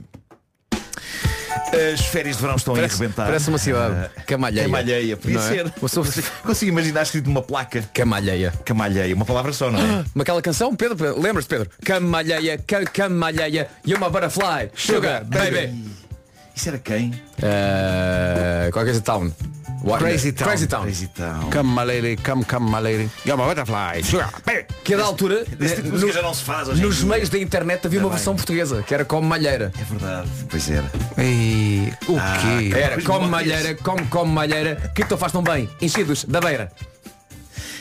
[1.94, 3.26] As férias de verão estão Parece, a arrebentar.
[3.26, 4.10] parece uma cidade.
[4.26, 4.64] Camalheia.
[4.66, 5.50] Camalheia, podia Não é?
[5.50, 5.74] ser.
[5.82, 6.06] Uma sou-
[6.44, 7.84] Consigo imaginar escrito numa placa.
[7.94, 8.54] Camalheia.
[8.64, 10.06] Camalheia, uma palavra só, não é?
[10.16, 11.70] Mas aquela canção, Pedro, Pedro lembras-te, Pedro?
[11.84, 15.74] Camalheia, ca camalheia, you're my butterfly, sugar, baby.
[16.56, 17.10] Isso era quem?
[17.38, 19.32] Uh, qualquer coisa town.
[19.84, 20.00] What?
[20.00, 20.48] Crazy Town.
[20.48, 20.82] Crazy Town.
[20.84, 21.50] Crazy Town.
[21.52, 23.10] Come my lady, come, come my lady.
[23.26, 24.02] You're my butterfly.
[24.84, 27.06] Que a da altura, tipo de música já não se faz hoje em nos dia.
[27.06, 28.16] meios da internet havia uma bem.
[28.16, 29.72] versão portuguesa, que era como malheira.
[29.80, 30.92] É verdade, pois era.
[31.20, 32.76] E o quê?
[32.76, 35.70] Era Pois como não, malheira, como como malheira, que tu faz tão bem?
[35.82, 36.72] Enchidos da beira.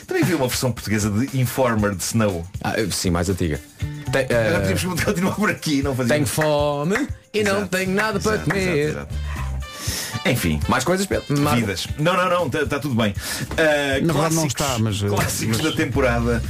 [0.05, 2.45] Também vi uma versão portuguesa de Informer de Snow.
[2.63, 3.59] Ah, sim, mais antiga.
[4.11, 6.13] Tem, Agora uh, podíamos continuar por aqui, não fazia.
[6.15, 6.95] tenho fome
[7.33, 8.77] e não Exato, tenho nada para exato, comer.
[8.77, 9.15] exato, exato.
[10.25, 10.59] Enfim.
[10.67, 11.39] Mais coisas, Pedro?
[11.39, 11.87] Mais- Vidas.
[11.97, 13.11] Não, não, não, está tudo bem.
[13.11, 16.43] Uh, Na verdade não clássicos- está, mas, uh, Clássicos mas- da temporada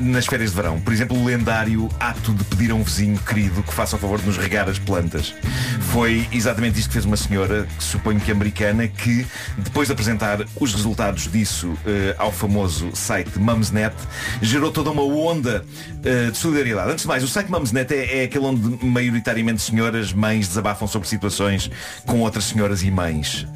[0.00, 0.78] nas férias de verão.
[0.80, 4.18] Por exemplo, o lendário ato de pedir a um vizinho querido que faça o favor
[4.20, 5.34] de nos regar as plantas.
[5.92, 10.40] Foi exatamente isto que fez uma senhora, que suponho que americana, que depois de apresentar
[10.60, 11.78] os resultados disso uh,
[12.18, 13.94] ao famoso site Mumsnet,
[14.42, 16.90] gerou toda uma onda uh, de solidariedade.
[16.90, 21.08] Antes de mais, o site Mumsnet é, é aquele onde maioritariamente senhoras, mães desabafam sobre
[21.08, 21.70] situações
[22.04, 23.46] com outras senhoras e mães.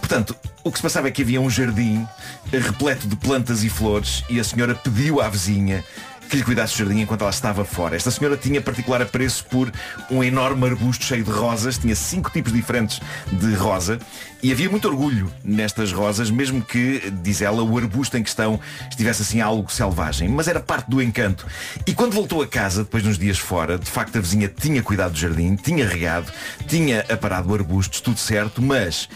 [0.00, 2.04] Portanto, o que se passava é que havia um jardim
[2.52, 5.84] eh, repleto de plantas e flores e a senhora pediu à vizinha
[6.28, 7.96] que lhe cuidasse do jardim enquanto ela estava fora.
[7.96, 9.72] Esta senhora tinha particular apreço por
[10.10, 13.00] um enorme arbusto cheio de rosas, tinha cinco tipos diferentes
[13.32, 13.98] de rosa
[14.42, 19.22] e havia muito orgulho nestas rosas, mesmo que, diz ela, o arbusto em questão estivesse
[19.22, 20.28] assim algo selvagem.
[20.28, 21.46] Mas era parte do encanto.
[21.86, 24.82] E quando voltou a casa, depois de uns dias fora, de facto a vizinha tinha
[24.82, 26.30] cuidado do jardim, tinha regado,
[26.68, 29.08] tinha aparado arbustos, tudo certo, mas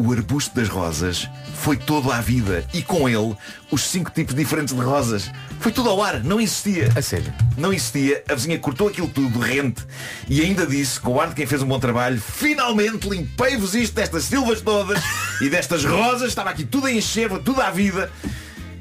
[0.00, 3.36] o arbusto das rosas foi todo à vida e com ele
[3.70, 5.30] os cinco tipos diferentes de rosas.
[5.60, 6.90] Foi tudo ao ar, não existia.
[6.96, 7.32] A sério?
[7.58, 9.84] Não existia, a vizinha cortou aquilo tudo rente
[10.26, 13.94] e ainda disse, com o ar de quem fez um bom trabalho, finalmente limpei-vos isto
[13.94, 15.02] destas silvas todas
[15.40, 18.10] e destas rosas, estava aqui tudo a encher, tudo à vida.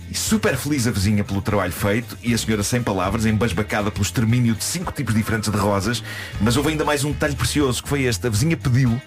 [0.10, 4.04] E super feliz a vizinha pelo trabalho feito e a senhora sem palavras, embasbacada pelo
[4.04, 6.02] extermínio de cinco tipos diferentes de rosas,
[6.42, 8.26] mas houve ainda mais um detalhe precioso, que foi este.
[8.26, 9.00] A vizinha pediu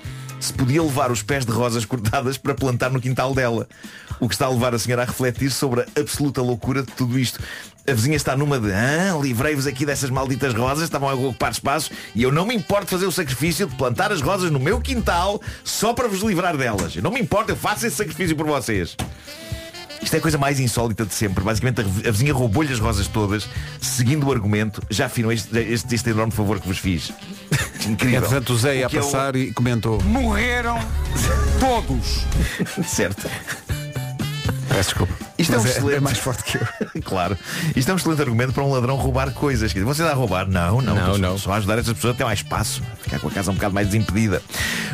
[0.45, 3.69] se podia levar os pés de rosas cortadas para plantar no quintal dela.
[4.21, 7.19] O que está a levar a senhora a refletir sobre a absoluta loucura de tudo
[7.19, 7.41] isto.
[7.87, 11.91] A vizinha está numa de ah, livrei-vos aqui dessas malditas rosas, estavam a ocupar espaços
[12.15, 15.41] e eu não me importo fazer o sacrifício de plantar as rosas no meu quintal
[15.65, 16.95] só para vos livrar delas.
[16.95, 18.97] Eu não me importo, eu faço esse sacrifício por vocês.
[20.03, 21.43] Isto é a coisa mais insólita de sempre.
[21.45, 23.49] Basicamente a vizinha roubou-lhe as rosas todas,
[23.81, 27.13] seguindo o argumento, já afinal este, este, este enorme favor que vos fiz.
[27.89, 28.19] Incrível.
[28.19, 30.03] Entretanto, o Zé ia é o- passar e comentou.
[30.03, 30.79] Morreram
[31.61, 32.25] todos.
[32.87, 33.29] Certo.
[34.69, 35.32] Peço desculpa.
[35.43, 36.01] Isto é um Mas excelente.
[36.01, 37.03] mais forte que eu.
[37.03, 37.37] claro.
[37.75, 39.73] Isto é um excelente argumento para um ladrão roubar coisas.
[39.73, 40.49] Você dá a roubar?
[40.49, 40.95] Não, não.
[40.95, 41.39] Não, não.
[41.39, 42.83] Só ajudar essas pessoas a ter mais espaço.
[43.03, 44.43] Ficar com a casa um bocado mais desimpedida.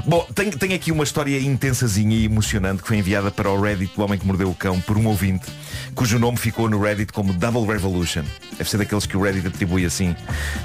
[0.07, 3.95] Bom, tenho, tenho aqui uma história intensazinha e emocionante que foi enviada para o Reddit
[3.95, 5.47] do Homem que Mordeu o Cão por um ouvinte,
[5.95, 8.25] cujo nome ficou no Reddit como Double Revolution.
[8.57, 10.17] Deve ser daqueles que o Reddit atribui assim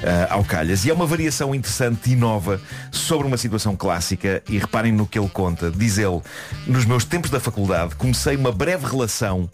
[0.03, 0.85] ah, ao calhas.
[0.85, 4.41] E é uma variação interessante e nova sobre uma situação clássica.
[4.47, 5.71] E reparem no que ele conta.
[5.71, 6.21] Diz ele,
[6.65, 9.49] nos meus tempos da faculdade, comecei uma breve relação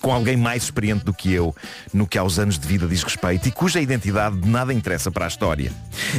[0.00, 1.54] com alguém mais experiente do que eu
[1.92, 5.26] no que aos anos de vida diz respeito e cuja identidade de nada interessa para
[5.26, 5.72] a história.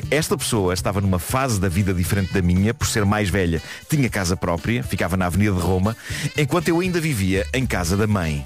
[0.09, 4.09] Esta pessoa estava numa fase da vida diferente da minha, por ser mais velha, tinha
[4.09, 5.95] casa própria, ficava na Avenida de Roma,
[6.37, 8.45] enquanto eu ainda vivia em casa da mãe.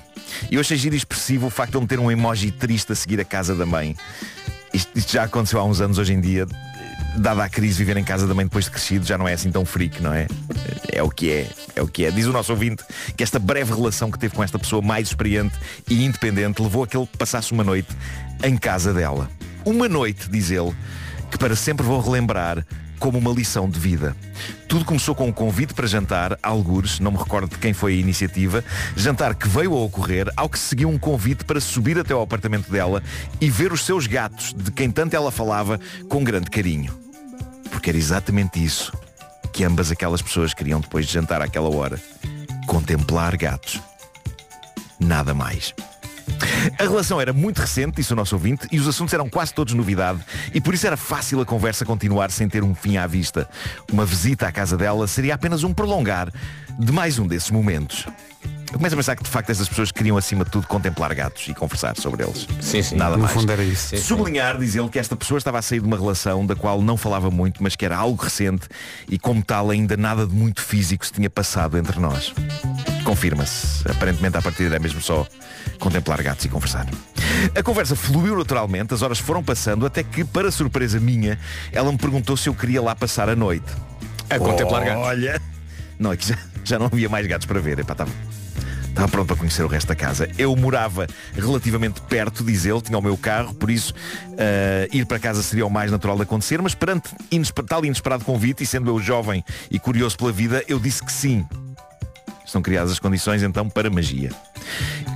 [0.52, 3.20] Eu achei giro e expressivo o facto de ele ter um emoji triste a seguir
[3.20, 3.96] a casa da mãe.
[4.74, 6.48] Isto, isto já aconteceu há uns anos hoje em dia.
[7.18, 9.50] Dada a crise, viver em casa da mãe depois de crescido já não é assim
[9.50, 10.28] tão freak, não é?
[10.92, 12.12] É o que é, é o que é.
[12.12, 12.84] Diz o nosso ouvinte
[13.16, 15.56] que esta breve relação que teve com esta pessoa mais experiente
[15.90, 17.90] e independente levou a que ele passasse uma noite
[18.44, 19.30] em casa dela.
[19.64, 20.76] Uma noite, diz ele,
[21.32, 22.66] que para sempre vou relembrar
[23.00, 24.16] como uma lição de vida.
[24.68, 27.98] Tudo começou com um convite para jantar, algures, não me recordo de quem foi a
[27.98, 28.64] iniciativa,
[28.96, 32.22] jantar que veio a ocorrer, ao que se seguiu um convite para subir até ao
[32.22, 33.02] apartamento dela
[33.40, 37.05] e ver os seus gatos, de quem tanto ela falava, com grande carinho.
[37.76, 38.94] Porque era exatamente isso
[39.52, 42.00] que ambas aquelas pessoas queriam depois de jantar àquela hora.
[42.66, 43.82] Contemplar gatos.
[44.98, 45.74] Nada mais.
[46.80, 49.74] A relação era muito recente, disse o nosso ouvinte, e os assuntos eram quase todos
[49.74, 50.20] novidade,
[50.54, 53.48] e por isso era fácil a conversa continuar sem ter um fim à vista.
[53.92, 56.32] Uma visita à casa dela seria apenas um prolongar
[56.80, 58.08] de mais um desses momentos.
[58.76, 61.48] Eu começo a pensar que de facto essas pessoas queriam acima de tudo contemplar gatos
[61.48, 62.46] e conversar sobre eles.
[62.60, 62.98] Sim, sim.
[62.98, 63.32] Nada No mais.
[63.34, 63.88] fundo era isso.
[63.88, 64.04] Sim, sim.
[64.04, 66.98] Sublinhar, diz ele, que esta pessoa estava a sair de uma relação da qual não
[66.98, 68.68] falava muito, mas que era algo recente
[69.08, 72.34] e como tal ainda nada de muito físico se tinha passado entre nós.
[73.06, 73.90] Confirma-se.
[73.90, 75.26] Aparentemente a partir é mesmo só
[75.80, 76.86] contemplar gatos e conversar.
[77.58, 81.40] A conversa fluiu naturalmente, as horas foram passando, até que, para surpresa minha,
[81.72, 83.72] ela me perguntou se eu queria lá passar a noite.
[84.30, 85.02] A contemplar gatos.
[85.06, 85.42] Olha,
[85.98, 87.80] não, é que já, já não havia mais gatos para ver.
[87.80, 88.12] Epá, estava,
[88.96, 90.30] estava pronto para conhecer o resto da casa.
[90.38, 93.94] Eu morava relativamente perto, diz ele, tinha o meu carro, por isso
[94.38, 98.24] ah, ir para casa seria o mais natural de acontecer, mas perante inesper- tal inesperado
[98.24, 101.46] convite, e sendo eu jovem e curioso pela vida, eu disse que sim.
[102.46, 104.30] Estão criadas as condições então para magia.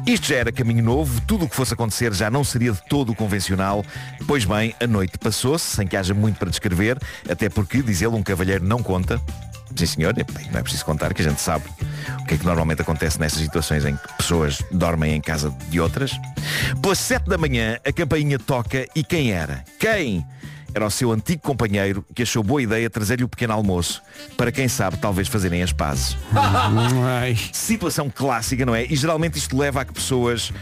[0.06, 3.13] Isto já era caminho novo, tudo o que fosse acontecer já não seria de todo
[3.13, 3.86] convencional.
[4.28, 6.98] Pois bem, a noite passou-se, sem que haja muito para descrever,
[7.30, 9.22] até porque, diz ele, um cavalheiro não conta.
[9.75, 10.13] Sim senhor,
[10.51, 11.65] não é preciso contar que a gente sabe
[12.21, 15.79] o que é que normalmente acontece nessas situações em que pessoas dormem em casa de
[15.79, 16.12] outras.
[16.82, 19.63] Pelas sete da manhã a campainha toca e quem era?
[19.79, 20.25] Quem?
[20.73, 24.01] Era o seu antigo companheiro que achou boa ideia trazer-lhe o pequeno almoço
[24.38, 26.15] para quem sabe talvez fazerem as pazes.
[27.51, 28.86] Situação clássica, não é?
[28.86, 30.53] E geralmente isto leva a que pessoas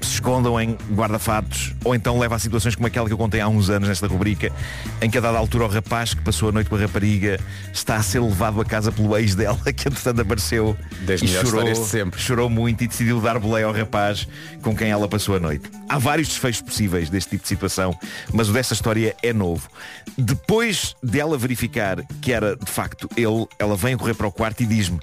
[0.00, 3.48] se escondam em guarda-fatos ou então leva a situações como aquela que eu contei há
[3.48, 4.52] uns anos nesta rubrica
[5.00, 7.38] em que a dada altura o rapaz que passou a noite com a rapariga
[7.72, 11.74] está a ser levado a casa pelo ex dela que entretanto apareceu Das e chorou,
[11.74, 12.20] sempre.
[12.20, 14.26] chorou muito e decidiu dar boleia ao rapaz
[14.62, 15.70] com quem ela passou a noite.
[15.88, 17.96] Há vários desfechos possíveis deste tipo de situação,
[18.32, 19.68] mas o desta história é novo.
[20.16, 24.62] Depois dela verificar que era de facto ele, ela vem a correr para o quarto
[24.62, 24.98] e diz-me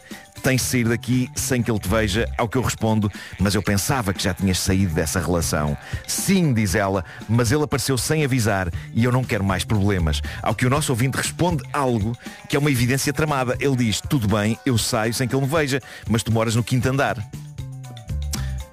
[0.46, 3.64] tens de sair daqui sem que ele te veja, ao que eu respondo, mas eu
[3.64, 5.76] pensava que já tinhas saído dessa relação.
[6.08, 10.22] Sim, diz ela, mas ele apareceu sem avisar e eu não quero mais problemas.
[10.44, 12.16] Ao que o nosso ouvinte responde algo
[12.48, 13.58] que é uma evidência tramada.
[13.60, 16.64] Ele diz, tudo bem, eu saio sem que ele me veja, mas tu moras no
[16.64, 17.18] quinto andar.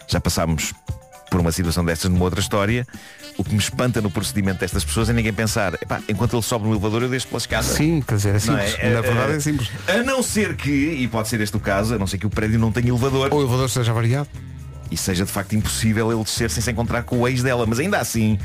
[0.07, 0.75] Já passámos
[1.31, 2.87] por uma situação dessas numa outra história.
[3.39, 6.67] O que me espanta no procedimento destas pessoas é ninguém pensar, "Epá, enquanto ele sobe
[6.67, 7.63] no elevador eu deixo pela escada.
[7.63, 8.77] Sim, quer dizer, é Não simples.
[8.79, 8.95] é?
[8.95, 9.71] Na verdade É, é simples.
[9.89, 12.31] A não ser que, e pode ser este o caso, a não ser que o
[12.31, 14.29] prédio não tenha elevador Ou o elevador seja variado.
[14.91, 17.65] e seja de facto impossível ele descer sem se encontrar com o ex dela.
[17.67, 18.39] Mas ainda assim,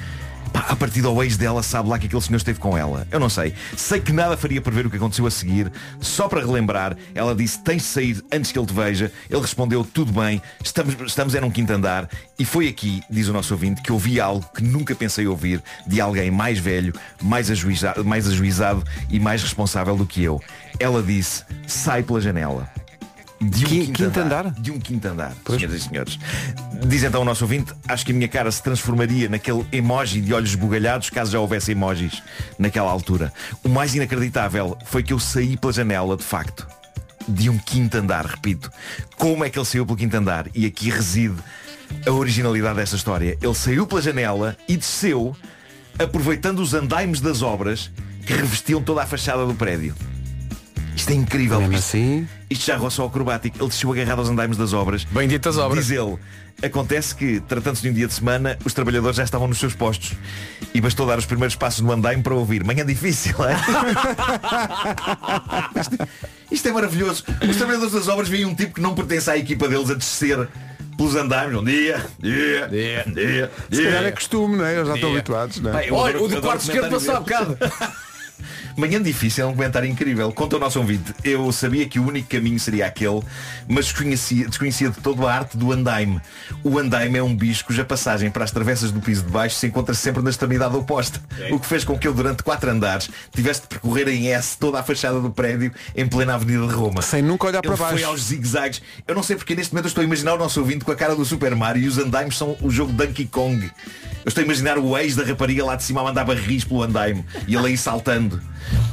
[0.47, 3.07] pá, a partir do ex dela sabe lá que aquele senhor esteve com ela.
[3.11, 3.53] Eu não sei.
[3.75, 5.71] Sei que nada faria prever o que aconteceu a seguir.
[5.99, 9.11] Só para relembrar, ela disse, tens de sair antes que ele te veja.
[9.29, 12.09] Ele respondeu, tudo bem, estamos, estamos é num quinto andar.
[12.37, 15.99] E foi aqui, diz o nosso ouvinte, que ouvi algo que nunca pensei ouvir de
[16.01, 20.41] alguém mais velho, mais ajuizado, mais ajuizado e mais responsável do que eu.
[20.79, 22.69] Ela disse, sai pela janela.
[23.39, 24.45] De um Qui- quinto, quinto andar.
[24.47, 24.59] andar?
[24.59, 26.19] De um quinto andar, senhoras e senhores.
[26.87, 30.33] Diz então o nosso ouvinte, acho que a minha cara se transformaria naquele emoji de
[30.33, 32.21] olhos bugalhados caso já houvesse emojis
[32.57, 33.31] naquela altura.
[33.63, 36.67] O mais inacreditável foi que eu saí pela janela, de facto,
[37.27, 38.71] de um quinto andar, repito.
[39.17, 40.47] Como é que ele saiu pelo quinto andar?
[40.55, 41.35] E aqui reside
[42.07, 43.37] a originalidade desta história.
[43.39, 45.35] Ele saiu pela janela e desceu,
[45.99, 47.91] aproveitando os andaimes das obras,
[48.25, 49.93] que revestiam toda a fachada do prédio.
[50.97, 51.59] Isto é incrível.
[51.59, 53.55] Mesmo Isto, assim, isto já roçou ao acrobático.
[53.59, 55.03] Ele desceu agarrado aos andaimes das obras.
[55.03, 55.85] Benditas obras.
[55.85, 56.17] Diz ele,
[56.61, 60.13] acontece que, tratando-se de um dia de semana, os trabalhadores já estavam nos seus postos.
[60.73, 62.63] E bastou dar os primeiros passos no andaime para ouvir.
[62.63, 63.53] Manhã difícil, é?
[65.79, 65.97] isto,
[66.51, 67.23] isto é maravilhoso.
[67.47, 70.49] Os trabalhadores das obras veem um tipo que não pertence à equipa deles a descer
[70.97, 71.59] pelos andaimes.
[71.59, 73.51] Um dia, dia, dia, dia.
[73.71, 74.77] se calhar é costume, não é?
[74.77, 75.83] Eles já estão habituados, não é?
[75.83, 77.55] Bem, Olha, o de quarto esquerdo passou há bocado.
[78.77, 80.31] Manhã difícil é um comentário incrível.
[80.31, 81.11] Conta ao nosso ouvinte.
[81.23, 83.23] Eu sabia que o único caminho seria aquele,
[83.67, 86.21] mas desconhecia, desconhecia de todo a arte do andaime.
[86.63, 89.65] O andaime é um bicho cuja passagem para as travessas do piso de baixo se
[89.65, 91.19] encontra sempre na extremidade oposta.
[91.49, 94.79] O que fez com que eu, durante quatro andares, tivesse de percorrer em S toda
[94.79, 97.01] a fachada do prédio em plena Avenida de Roma.
[97.01, 98.05] Sem nunca olhar para Ele foi baixo.
[98.05, 98.79] aos zigue-zagues.
[99.07, 100.95] Eu não sei porque neste momento eu estou a imaginar o nosso ouvinte com a
[100.95, 103.71] cara do Super Mario e os andaimes são o jogo Donkey Kong.
[104.27, 106.83] Eu estou a imaginar o ex da rapariga lá de cima a mandar barris pelo
[106.83, 108.41] andaime e ele aí saltando.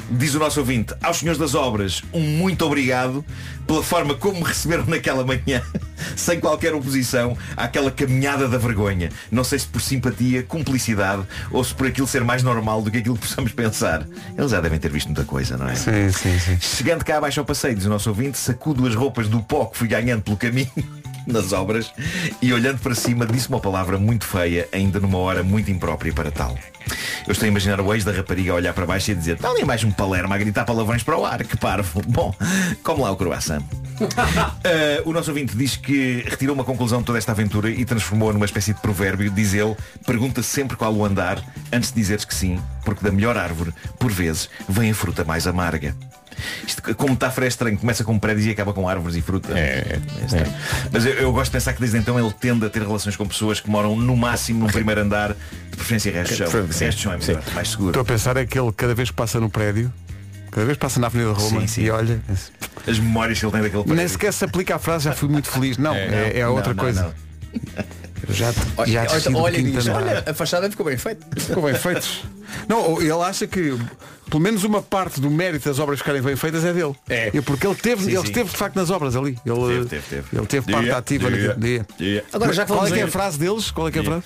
[0.09, 3.25] Diz o nosso ouvinte, aos senhores das obras, um muito obrigado
[3.67, 5.61] pela forma como me receberam naquela manhã,
[6.15, 9.11] sem qualquer oposição, àquela caminhada da vergonha.
[9.29, 12.99] Não sei se por simpatia, cumplicidade ou se por aquilo ser mais normal do que
[12.99, 14.07] aquilo que possamos pensar.
[14.39, 15.75] Eles já devem ter visto muita coisa, não é?
[15.75, 16.59] Sim, sim, sim.
[16.61, 19.79] Chegando cá abaixo ao passeio, diz o nosso ouvinte, sacudo as roupas do pó que
[19.79, 20.71] fui ganhando pelo caminho
[21.27, 21.93] nas obras
[22.41, 26.31] e olhando para cima disse uma palavra muito feia, ainda numa hora muito imprópria para
[26.31, 26.57] tal.
[27.27, 29.37] Eu estou a imaginar o ex da rapariga a olhar para baixo e a dizer,
[29.37, 32.03] está ali mais um palermo a gritar palavrões para o ar, que parvo.
[32.07, 32.35] Bom,
[32.83, 33.63] como lá o croissant.
[33.63, 38.33] Uh, o nosso ouvinte diz que retirou uma conclusão de toda esta aventura e transformou
[38.33, 39.31] numa espécie de provérbio.
[39.31, 39.75] Diz ele,
[40.07, 44.11] pergunta sempre qual o andar antes de dizeres que sim, porque da melhor árvore, por
[44.11, 45.95] vezes, vem a fruta mais amarga.
[46.67, 49.57] Isto, como metáfora é estranho, começa com prédios e acaba com árvores e fruta.
[49.59, 50.53] É, estranho.
[50.93, 53.27] Mas eu, eu gosto de pensar que desde então ele tende a ter relações com
[53.27, 55.35] pessoas que moram no máximo no primeiro andar,
[55.71, 56.49] de preferência resto de chão.
[56.51, 56.85] Sim.
[56.85, 57.91] Resto de chão é melhor, mais seguro.
[57.91, 59.93] Estou a pensar é que ele cada vez que passa no prédio,
[60.51, 61.83] cada vez que passa na Avenida de Roma Sim, sim.
[61.83, 62.21] e olha.
[62.87, 63.97] As memórias que ele tem daquele prédio.
[63.97, 65.79] Nem sequer se aplica a frase, já fui muito feliz.
[65.79, 67.03] Não, é, é outra Não, não, coisa.
[67.03, 67.85] não.
[68.31, 71.27] Já, Olha, já olha, diz, olha, a fachada ficou bem feita.
[71.41, 72.23] Ficou bem feitos.
[72.69, 73.77] Não, ele acha que
[74.31, 76.95] pelo menos uma parte do mérito das obras ficarem bem feitas é dele.
[77.09, 77.31] É.
[77.35, 78.25] E porque ele teve, Sim, ele sim.
[78.27, 79.39] esteve de facto nas obras ali.
[79.45, 80.27] Ele Teve, teve, teve.
[80.39, 81.87] Ele teve parte Dia, ativa dia, naquele dia.
[81.99, 82.25] dia.
[82.33, 83.71] Agora, já que Qual é falamos que é a frase deles?
[83.71, 84.25] Qual é que é a frase?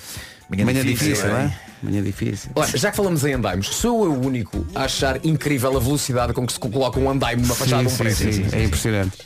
[0.49, 1.61] Manhã difícil, não é?
[1.83, 1.87] É?
[1.87, 2.51] Manhã difícil.
[2.55, 6.33] Olha, já que falamos em andaimes, sou eu o único a achar incrível a velocidade
[6.33, 8.33] com que se coloca um andaime numa fachada de um Sim, prédio.
[8.33, 9.19] sim, sim, É impressionante.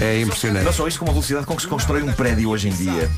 [0.00, 0.64] É impressionante.
[0.64, 3.10] Não só isso, como a velocidade com que se constrói um prédio hoje em dia.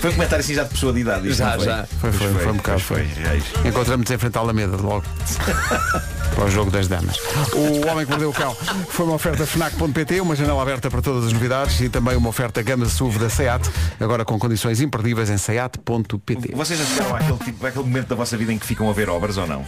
[0.00, 1.32] Foi um comentário assim já de pessoa de idade.
[1.32, 1.64] Já, foi?
[1.64, 1.84] já.
[2.00, 2.80] Foi, foi, Pois foi um bocado.
[2.80, 3.02] Foi.
[3.02, 3.44] reis.
[3.64, 5.04] Encontramos-nos em frente à Alameda logo.
[6.34, 7.16] para o jogo das damas.
[7.52, 8.54] O Homem que Mordeu o Cão
[8.88, 12.62] foi uma oferta FNAC.pt, uma janela aberta para todas as novidades e também uma oferta
[12.62, 16.54] gama SUV da SEAT, agora com condições imperdíveis em SEAT.pt.
[16.54, 19.08] Vocês já chegaram àquele, tipo, àquele momento da vossa vida em que ficam a ver
[19.08, 19.64] obras ou não?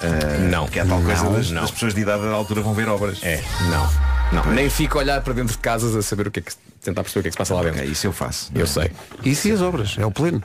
[0.00, 0.66] Ah, Não.
[0.66, 1.62] Que é a tal coisa Não, das, não.
[1.62, 3.18] das pessoas de idade da altura vão ver obras.
[3.22, 4.12] É, não.
[4.32, 6.52] Não, nem fico a olhar para dentro de casas a saber o que é que
[6.80, 7.80] tentar perceber o que é que se passa lá dentro.
[7.80, 8.50] Ok, isso eu faço.
[8.54, 8.90] Eu sei.
[9.22, 10.42] Isso e as obras, é o pleno.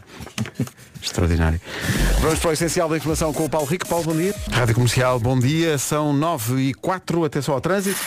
[1.02, 1.62] Extraordinário.
[2.20, 3.88] Vamos para o essencial da informação com o Paulo Rico.
[3.88, 4.36] Paulo, bom dia.
[4.52, 5.78] Rádio Comercial, bom dia.
[5.78, 8.00] São 9 e 4, atenção ao trânsito.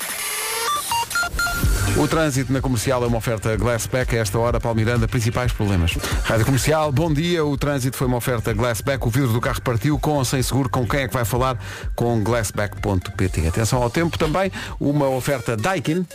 [1.96, 4.16] O trânsito na comercial é uma oferta Glassback.
[4.16, 5.96] A esta hora, Paulo Miranda, principais problemas.
[6.24, 7.44] Rádio Comercial, bom dia.
[7.44, 9.06] O trânsito foi uma oferta Glassback.
[9.06, 10.68] O vidro do carro partiu com ou sem seguro.
[10.68, 11.58] Com quem é que vai falar?
[11.94, 13.48] Com glassback.pt.
[13.48, 14.50] Atenção ao tempo também.
[14.78, 16.06] Uma oferta Daikin.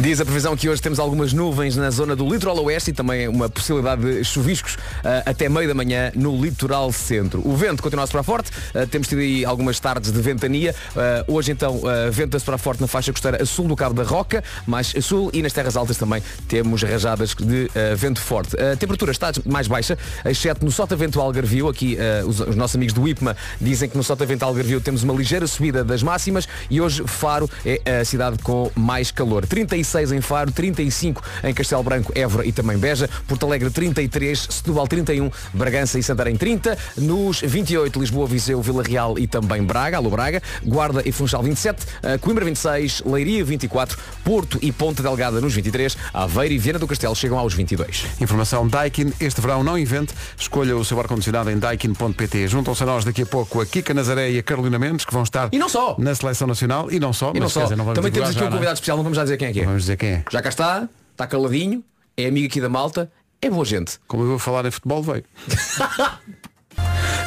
[0.00, 3.26] Diz a previsão que hoje temos algumas nuvens na zona do litoral oeste e também
[3.26, 7.42] uma possibilidade de chuviscos ah, até meio da manhã no litoral centro.
[7.44, 10.72] O vento continua a soprar forte, ah, temos tido aí algumas tardes de ventania.
[10.96, 11.82] Ah, hoje então
[12.12, 15.02] vento a soprar forte na faixa costeira a sul do Cabo da Roca, mais a
[15.02, 18.56] sul e nas terras altas também temos rajadas de vento forte.
[18.56, 21.68] A temperatura está mais baixa, exceto no Sotavento Algarvio.
[21.68, 25.46] Aqui os, os nossos amigos do IPMA dizem que no Sotavento Algarvio temos uma ligeira
[25.48, 29.44] subida das máximas e hoje Faro é a cidade com mais calor.
[29.88, 34.86] 36 em Faro, 35 em Castelo Branco, Évora e também Beja, Porto Alegre 33, Setúbal
[34.86, 40.10] 31, Bragança e Santarém 30, nos 28 Lisboa, Viseu, Vila Real e também Braga, Alô
[40.10, 45.54] Braga, Guarda e Funchal 27, eh, Coimbra 26, Leiria 24, Porto e Ponta Delgada nos
[45.54, 48.06] 23, Aveiro e Viana do Castelo chegam aos 22.
[48.20, 49.12] Informação Daikin.
[49.20, 50.14] Este verão não invente.
[50.36, 52.48] Escolha o seu ar-condicionado em daikin.pt.
[52.48, 55.22] Juntam-se a nós daqui a pouco a Kika Nazaré e a Carolina Mendes, que vão
[55.22, 55.96] estar E não só.
[55.98, 56.90] na Seleção Nacional.
[56.90, 57.30] E não só.
[57.30, 58.50] E não mas, só, dizer, não também temos aqui um é?
[58.50, 59.77] convidado especial, não vamos já dizer quem é que é.
[59.78, 60.24] Vamos dizer quem é.
[60.28, 61.84] Já cá está, está caladinho,
[62.16, 63.08] é amigo aqui da malta,
[63.40, 64.00] é boa gente.
[64.08, 65.22] Como eu vou falar em futebol, veio.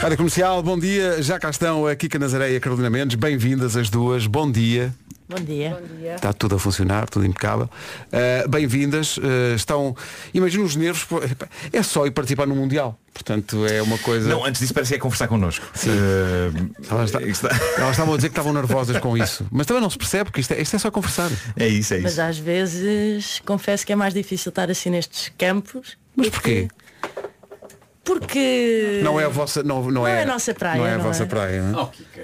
[0.02, 1.24] Rádio Comercial, bom dia.
[1.24, 3.16] Já cá estão a Kika Nazaré e a Carolina Mendes.
[3.16, 4.28] Bem-vindas as duas.
[4.28, 4.94] Bom dia.
[5.32, 5.80] Bom dia.
[6.14, 7.70] Está tudo a funcionar, tudo impecável.
[8.12, 9.16] Uh, Bem-vindas.
[9.18, 9.96] Uh, estão.
[10.34, 11.08] Imagina os nervos.
[11.72, 13.00] É só ir participar no Mundial.
[13.14, 14.28] Portanto, é uma coisa.
[14.30, 15.66] Não, antes disso parece que é conversar connosco.
[16.90, 19.46] Elas, está- elas estavam a dizer que estavam nervosas com isso.
[19.50, 21.30] Mas também não se percebe, porque isto é, isto é só conversar.
[21.56, 25.98] É isso, é Mas às vezes confesso que é mais difícil estar assim nestes campos.
[26.16, 26.68] Mas porquê?
[28.04, 29.62] Porque Não é a vossa.
[29.62, 31.26] Não, não, Não é, é a nossa praia, Não é a não vossa é?
[31.28, 31.62] praia.
[31.62, 31.84] não é?
[31.84, 32.22] Oh, Kika.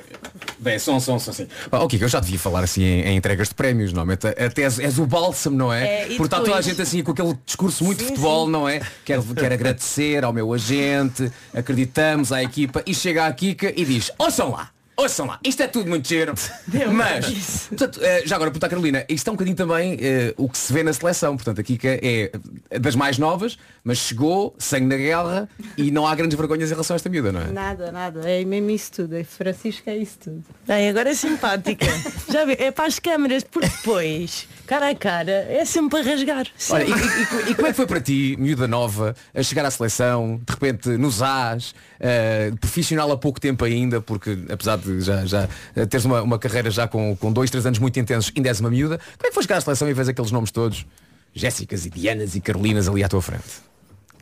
[0.57, 1.47] Bem, são, são, são assim.
[1.69, 4.63] Pá, oh, Kika, eu já devia falar assim em, em entregas de prémios, normalmente até
[4.63, 5.85] és, és o bálsamo, não é?
[5.85, 8.81] É, Porque está toda a gente assim com aquele discurso muito de futebol, não é?
[9.05, 14.11] Quero, quero agradecer ao meu agente, acreditamos à equipa e chega a Kika e diz,
[14.17, 14.71] ouçam lá!
[14.99, 16.33] Ouçam lá, isto é tudo muito cheiro.
[16.91, 20.57] Mas, portanto, eh, já agora, puta Carolina, isto é um bocadinho também eh, o que
[20.57, 21.35] se vê na seleção.
[21.37, 22.31] Portanto, a Kika é
[22.79, 26.95] das mais novas, mas chegou, sangue na guerra e não há grandes vergonhas em relação
[26.95, 27.47] a esta miúda, não é?
[27.51, 28.27] Nada, nada.
[28.27, 29.15] É mesmo isso tudo.
[29.15, 30.43] É Francisco é isso tudo.
[30.67, 31.85] Bem, agora é simpática.
[32.31, 36.47] Já vê, é para as câmaras, porque depois, cara a cara, é sempre para rasgar.
[36.71, 39.63] Olha, e, e- e- e como é que foi para ti, miúda nova, a chegar
[39.63, 44.86] à seleção, de repente nos AS, eh, profissional há pouco tempo ainda, porque apesar de
[44.99, 48.31] já, já eh, teres uma, uma carreira já com, com dois, três anos muito intensos,
[48.35, 50.85] és uma miúda, como é que foi chegar à seleção e vês aqueles nomes todos?
[51.33, 53.67] Jéssicas e Dianas e Carolinas ali à tua frente.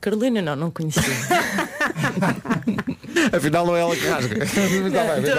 [0.01, 1.01] Carolina não, não conhecia.
[3.35, 4.43] Afinal não é ela que rasga.
[4.43, 4.67] Estou a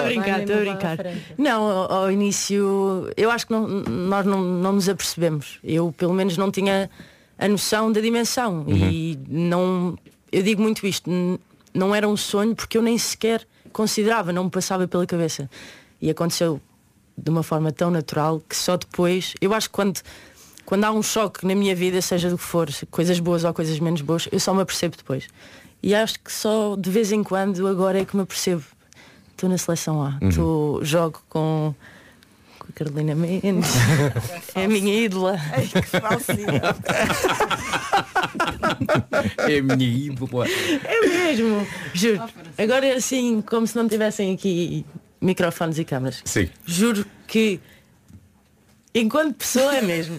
[0.04, 0.96] brincar, estou a brincar.
[1.38, 5.58] Não, ao, ao início, eu acho que não- nós não, não nos apercebemos.
[5.62, 6.90] Eu pelo menos não tinha
[7.38, 8.64] a noção da dimensão.
[8.68, 9.96] E não.
[10.32, 11.10] Eu digo muito isto,
[11.72, 13.46] não era um sonho porque eu nem sequer
[13.76, 15.50] considerava, não me passava pela cabeça.
[16.00, 16.60] E aconteceu
[17.16, 20.00] de uma forma tão natural que só depois, eu acho que quando,
[20.64, 23.78] quando há um choque na minha vida, seja do que for, coisas boas ou coisas
[23.78, 25.28] menos boas, eu só me apercebo depois.
[25.82, 28.62] E acho que só de vez em quando agora é que me apercebo.
[29.32, 30.30] Estou na seleção A, Uhum.
[30.30, 31.74] Tô- jogo com,
[32.76, 33.70] Carolina Mendes,
[34.54, 35.40] é a minha ídola.
[39.48, 40.46] É a minha ídola.
[40.84, 42.22] É mesmo, juro.
[42.58, 44.84] Agora é assim, como se não tivessem aqui
[45.20, 46.20] microfones e câmaras.
[46.24, 46.50] Sim.
[46.66, 47.60] Juro que
[48.94, 50.18] enquanto pessoa é mesmo.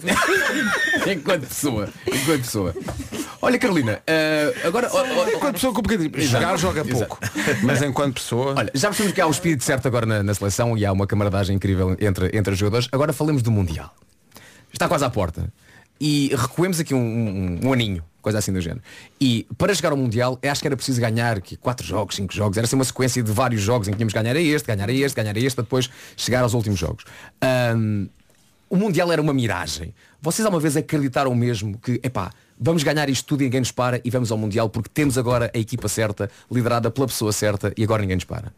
[1.06, 1.88] enquanto pessoa.
[2.06, 2.74] Enquanto pessoa.
[3.40, 4.88] Olha Carolina, eh, agora.
[5.34, 6.10] Enquanto pessoa com um bocadinho.
[6.20, 7.18] Jogar joga pouco.
[7.62, 8.54] Mas enquanto pessoa.
[8.58, 11.06] Olha, já percebemos que há um espírito certo agora na, na seleção e há uma
[11.06, 12.88] camaradagem incrível entre, entre os jogadores.
[12.90, 13.94] Agora falemos do Mundial.
[14.72, 15.52] Está quase à porta.
[16.00, 18.82] E recuemos aqui um, um- um aninho, coisa assim do género.
[19.20, 22.56] E para chegar ao Mundial, acho que era preciso ganhar aqui, quatro jogos, cinco jogos.
[22.56, 24.88] Era assim uma sequência de vários jogos em que tínhamos que ganhar a este, ganhar
[24.88, 27.04] a este, ganhar a este, para depois chegar aos últimos jogos.
[27.40, 28.06] Ahm,
[28.68, 29.94] o Mundial era uma miragem.
[30.20, 34.00] Vocês alguma vez acreditaram mesmo que, epá, vamos ganhar isto tudo e ninguém nos para
[34.04, 37.84] e vamos ao Mundial porque temos agora a equipa certa, liderada pela pessoa certa e
[37.84, 38.52] agora ninguém nos para?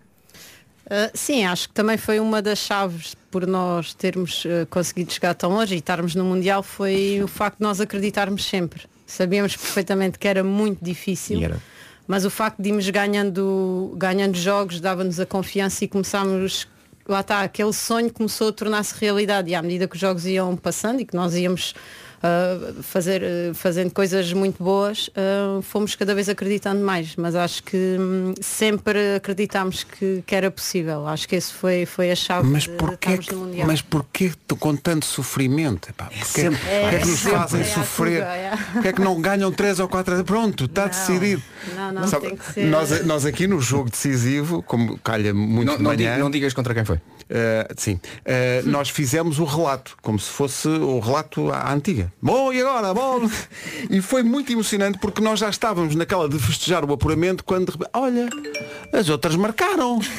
[0.87, 5.35] Uh, sim, acho que também foi uma das chaves por nós termos uh, conseguido chegar
[5.35, 8.83] tão longe e estarmos no Mundial foi o facto de nós acreditarmos sempre.
[9.07, 11.43] Sabíamos perfeitamente que era muito difícil.
[11.43, 11.61] Era.
[12.09, 16.67] Mas o facto de irmos ganhando, ganhando jogos dava-nos a confiança e começámos,
[17.11, 20.57] lá está, aquele sonho começou a tornar-se realidade e à medida que os jogos iam
[20.57, 21.75] passando e que nós íamos
[22.23, 27.17] ah, fazer, ah, fazendo coisas muito boas, ah, fomos cada vez acreditando mais.
[27.17, 31.07] Mas acho que hum, sempre acreditámos que, que era possível.
[31.07, 33.67] Acho que esse foi, foi a chave Mas de, de porquê, estarmos que- no Mundial.
[33.67, 35.89] mas porquê tu- com tanto sofrimento?
[35.91, 38.23] Epá, porquê, sempre- porquê é que é nos sempre- fazem é sofrer?
[38.23, 38.53] é.
[38.73, 41.43] Porquê é que não ganham 3 ou 4 Pronto, está decidido.
[41.75, 42.65] Não, não, Sabe, tem que ser.
[42.67, 46.53] nós, nós aqui no jogo decisivo, como calha muito Não- de não manhã, não digas
[46.53, 46.97] contra quem foi.
[46.97, 47.95] Uh, sim.
[47.95, 52.10] Uh, nós fizemos o relato, como se fosse o relato à antiga.
[52.21, 52.93] Bom, e agora?
[52.95, 53.29] Bom.
[53.89, 58.29] E foi muito emocionante porque nós já estávamos naquela de festejar o apuramento quando olha,
[58.93, 59.99] as outras marcaram.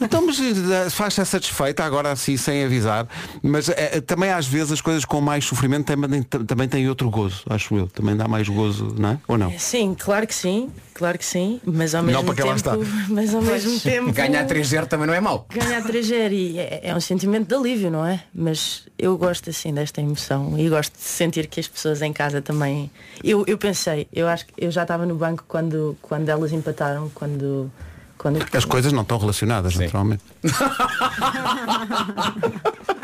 [0.00, 3.08] Então, mas uh, faz-se satisfeita agora assim sem avisar.
[3.42, 3.72] Mas uh,
[4.06, 7.86] também às vezes as coisas com mais sofrimento também, também têm outro gozo, acho eu.
[7.88, 9.18] Também dá mais gozo, não é?
[9.26, 9.58] Ou não?
[9.58, 12.54] Sim, claro que sim, claro que sim, mas ao Não, mesmo lá tempo.
[12.54, 12.76] está.
[13.08, 14.12] Mas ao mesmo tempo.
[14.12, 15.46] Ganhar 3-0 também não é mau.
[15.50, 18.22] Ganhar 3 e é, é um sentimento de alívio, não é?
[18.34, 22.42] Mas eu gosto assim desta emoção e gosto de sentir que as pessoas em casa
[22.42, 22.90] também.
[23.22, 27.10] Eu, eu pensei, eu acho que eu já estava no banco quando, quando elas empataram,
[27.14, 27.70] quando.
[28.16, 28.44] quando...
[28.52, 30.22] As coisas não estão relacionadas, naturalmente.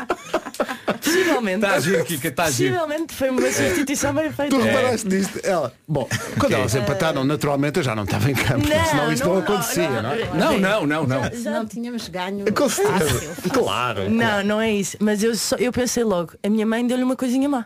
[1.13, 1.65] Possivelmente.
[1.65, 2.75] Está a giro, Kika, está a giro.
[2.75, 4.55] Possivelmente foi uma substituição bem feita.
[4.55, 5.39] Tu reparaste nisto?
[5.43, 6.07] Ela, bom,
[6.39, 9.41] quando elas empataram, naturalmente eu já não estava em campo, Não, senão isto não, não,
[9.41, 10.29] acontecia, não, não, é?
[10.33, 11.31] Não, não, não, não.
[11.31, 12.51] Se não tínhamos ganho.
[12.53, 13.35] Com certeza.
[13.35, 13.51] fácil.
[13.51, 14.09] Claro.
[14.09, 14.97] Não, não é isso.
[14.99, 17.65] Mas eu, só, eu pensei logo, a minha mãe deu-lhe uma coisinha má.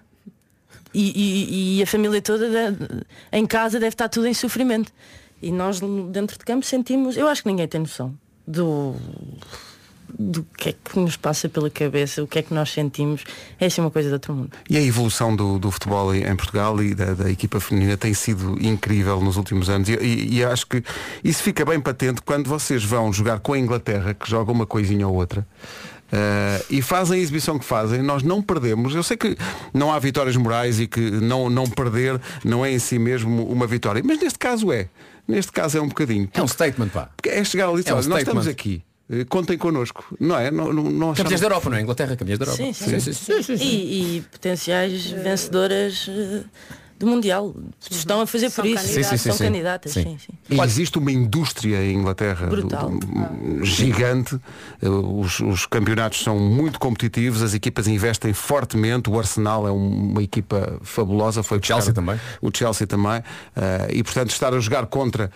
[1.00, 4.92] E, e- e a família toda de- em casa deve estar tudo em sofrimento.
[5.42, 5.80] E nós
[6.12, 8.14] dentro de campo sentimos, eu acho que ninguém tem noção
[8.48, 8.96] do
[10.20, 13.26] do que é que nos passa pela cabeça, o que é que nós sentimos.
[13.60, 14.52] É assim uma coisa de outro mundo.
[14.70, 18.58] E a evolução do, do futebol em Portugal e da, da equipa feminina tem sido
[18.66, 20.82] incrível nos últimos anos e, e- e acho que
[21.24, 25.06] isso fica bem patente quando vocês vão jogar com a Inglaterra, que joga uma coisinha
[25.08, 25.46] ou outra.
[26.12, 28.96] Eh, e fazem a exibição que fazem, nós não perdemos.
[28.96, 29.36] Eu sei que
[29.74, 33.68] não há vitórias morais e que não, não perder não é em si mesmo uma
[33.68, 34.88] vitória, mas neste caso é.
[35.28, 36.30] Neste caso é um bocadinho.
[36.34, 37.10] É um statement, pá.
[37.18, 38.22] Porque é chegar ali e É um "Olha, nós statement.
[38.22, 38.82] estamos aqui.
[39.10, 40.50] eh, Contem connosco, não é?
[40.50, 41.82] Não, não, não Campeões da Europa, não é?
[41.82, 42.64] Inglaterra, campeões da Europa.
[42.74, 43.54] Sim, sim.
[43.56, 46.44] E, e potenciais vencedoras eh,
[47.00, 47.56] do Mundial.
[47.90, 48.86] Estão a fazer por isso.
[48.88, 49.44] Sim, sim, sim, São sim.
[49.46, 50.04] candidatas, Sim.
[50.04, 50.34] sim, sim.
[50.56, 52.92] E Existe uma indústria em Inglaterra Brutal.
[53.64, 54.40] gigante.
[54.82, 59.10] Eh, Os, os campeonatos são muito competitivos, as equipas investem fortemente.
[59.10, 61.44] O Arsenal é um- uma equipa fabulosa.
[61.44, 62.20] Foi o Chelsea também.
[62.42, 63.22] O Chelsea também.
[63.56, 65.32] Eh, e portanto estar a jogar contra.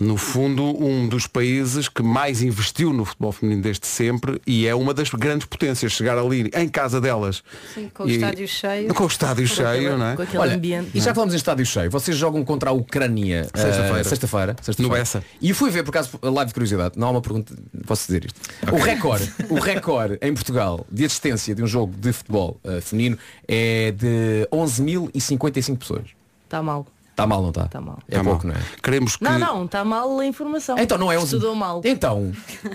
[0.00, 4.74] No fundo, um dos países que mais investiu no futebol feminino desde sempre e é
[4.74, 5.92] uma das grandes potências.
[5.92, 7.42] Chegar ali em casa delas.
[7.72, 8.94] Sim, com o e- estádio cheio.
[8.94, 10.16] Com o estádio cheio, não é?
[10.36, 10.60] Olha,
[10.92, 14.04] E já que falamos em estádio cheio, vocês jogam contra a Ucrânia eh, Sexta-feira.
[14.04, 14.56] sexta-feira.
[14.60, 15.22] sexta No Bessa.
[15.40, 17.54] E eu fui ver, por acaso, a live de curiosidade, não há uma pergunta,
[17.86, 18.40] posso dizer isto.
[18.72, 23.16] O recorde, o recorde em Portugal de assistência de um jogo de futebol eh, feminino
[23.46, 26.02] é de 11.055 pessoas.
[26.44, 26.86] Está Tá mal.
[27.12, 27.64] Está mal, não está?
[27.66, 27.98] Está mal.
[28.08, 28.58] É pouco, não é?
[28.82, 30.78] Queremos Não, não, está mal a informação.
[30.78, 31.26] Então não é 11.
[31.26, 31.82] Estudou mal.
[31.84, 32.32] Então.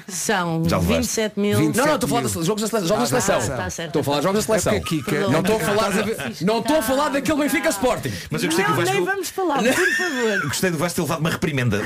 [0.08, 0.98] São Já levaste.
[1.02, 1.60] 27 mil.
[1.60, 3.58] Não, não, estou a falar de jogos da sele- jogos da Ah, seleção.
[3.58, 3.88] tá certo.
[3.90, 4.74] Estou a falar de jogos da seleção.
[4.74, 7.70] É aqui, Kika, Não estou a é- falar de- não estou a falar daquele Benfica
[7.70, 8.12] Sporting.
[8.30, 8.96] Mas eu gostei que o Não, Vasco.
[8.96, 10.42] nem vamos falar, por favor.
[10.48, 11.82] Gostei do Vasco ter levado uma reprimenda.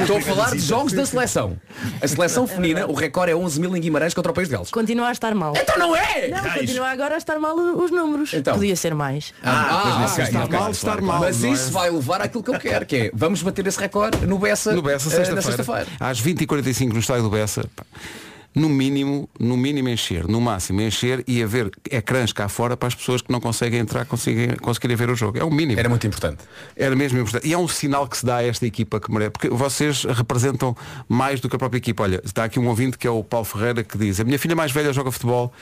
[0.00, 1.56] Estou a falar de jogos da seleção.
[2.02, 4.70] A seleção feminina, o recorde é 11 mil em Guimarães contra o País de Gales.
[4.70, 5.52] Continua a estar mal.
[5.54, 6.28] Então não é!
[6.28, 8.32] Não, continua agora a estar mal os números.
[8.32, 8.54] Então.
[8.54, 9.34] Podia ser mais.
[9.42, 11.52] Ah, nesse ok, estar mal, estar mal, Mas não é?
[11.52, 14.72] isso vai levar àquilo que eu quero, que é vamos bater esse recorde no Bessa,
[14.72, 15.56] No Bessa, eh, na sexta-feira.
[15.56, 15.86] sexta-feira.
[16.00, 17.64] às 20h45 no estádio do Bessa.
[17.74, 17.84] pá,
[18.52, 22.94] No mínimo, no mínimo encher, no máximo encher e haver ecrãs cá fora para as
[22.94, 25.38] pessoas que não conseguem entrar conseguirem, conseguirem ver o jogo.
[25.38, 25.78] É o mínimo.
[25.78, 26.42] Era muito importante.
[26.76, 27.46] Era mesmo importante.
[27.46, 30.76] E é um sinal que se dá a esta equipa que merece, porque vocês representam
[31.08, 32.02] mais do que a própria equipa.
[32.02, 34.56] Olha, está aqui um ouvinte que é o Paulo Ferreira que diz, a minha filha
[34.56, 35.52] mais velha joga futebol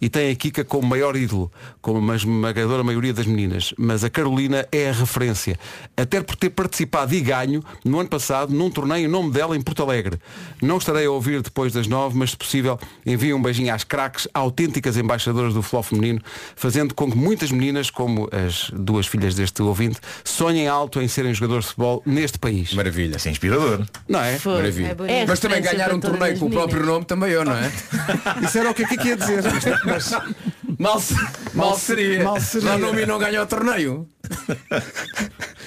[0.00, 4.08] e tem a Kika como maior ídolo, como uma esmagadora maioria das meninas, mas a
[4.10, 5.58] Carolina é a referência.
[5.94, 9.60] Até por ter participado e ganho no ano passado num torneio em nome dela em
[9.60, 10.18] Porto Alegre.
[10.62, 14.96] Não estarei a ouvir depois das nove, mas possível envie um beijinho às craques, autênticas
[14.96, 16.20] embaixadoras do futebol feminino,
[16.56, 21.34] fazendo com que muitas meninas, como as duas filhas deste ouvinte, sonhem alto em serem
[21.34, 22.72] jogadores de futebol neste país.
[22.74, 23.16] Maravilha.
[23.16, 23.86] Isso é inspirador.
[24.08, 24.38] Não é?
[24.38, 24.54] Foi.
[24.54, 24.96] Maravilha.
[25.06, 25.18] É.
[25.20, 27.70] É Mas também ganhar um torneio com o próprio nome também eu, não é?
[28.42, 29.42] Isso era o que é que ia dizer.
[29.84, 30.12] Mas
[30.78, 31.02] Mal,
[31.54, 32.22] mal seria.
[32.22, 32.78] mal seria.
[32.78, 34.08] Não, não, não ganhou o torneio.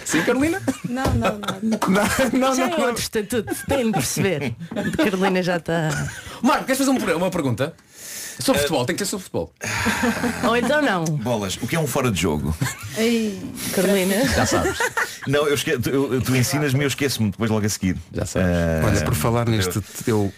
[0.06, 0.62] Sim, Carolina?
[0.88, 1.80] Não, não, não.
[1.90, 2.88] não, não, Já não, é não.
[2.88, 4.56] outro estatuto, tem de perceber.
[4.98, 6.10] Carolina já está.
[6.42, 7.74] Marco, queres fazer uma, uma pergunta?
[8.40, 9.54] Sobre Eh, futebol, tem que ser sobre futebol.
[10.48, 11.04] Ou então não.
[11.06, 12.56] Bolas, o que é um fora de jogo?
[12.98, 13.40] Ei,
[13.74, 14.26] Carolina.
[14.30, 14.78] Já sabes.
[15.28, 15.78] Não, eu esque...
[15.78, 17.98] tu, tu ensinas-me e eu esqueço-me depois logo a seguir.
[18.14, 18.50] Já sabes.
[18.50, 20.34] Ah, Olha, por falar neste teu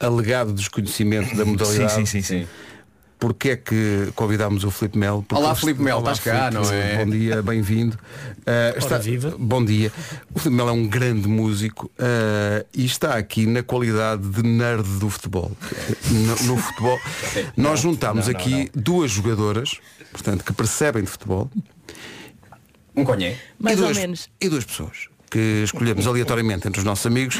[0.00, 2.48] alegado desconhecimento da modalidade, Sim, sim, sim, sim.
[3.18, 5.22] Porque é que convidámos o Filipe Melo?
[5.22, 7.04] Porque Olá, Filipe Melo, Olá, estás cá, não é?
[7.04, 7.96] Bom dia, bem-vindo.
[7.96, 8.98] Uh, está...
[8.98, 9.34] viva.
[9.38, 9.92] Bom dia.
[10.34, 14.84] O Filipe Melo é um grande músico uh, e está aqui na qualidade de nerd
[14.98, 15.50] do futebol.
[16.10, 16.98] No, no futebol,
[17.56, 19.80] nós juntámos não, não, aqui duas jogadoras,
[20.12, 21.50] portanto, que percebem de futebol
[22.94, 23.36] Um conhé.
[23.58, 24.28] Mais e ou duas, menos.
[24.40, 27.38] E duas pessoas que escolhemos aleatoriamente entre os nossos amigos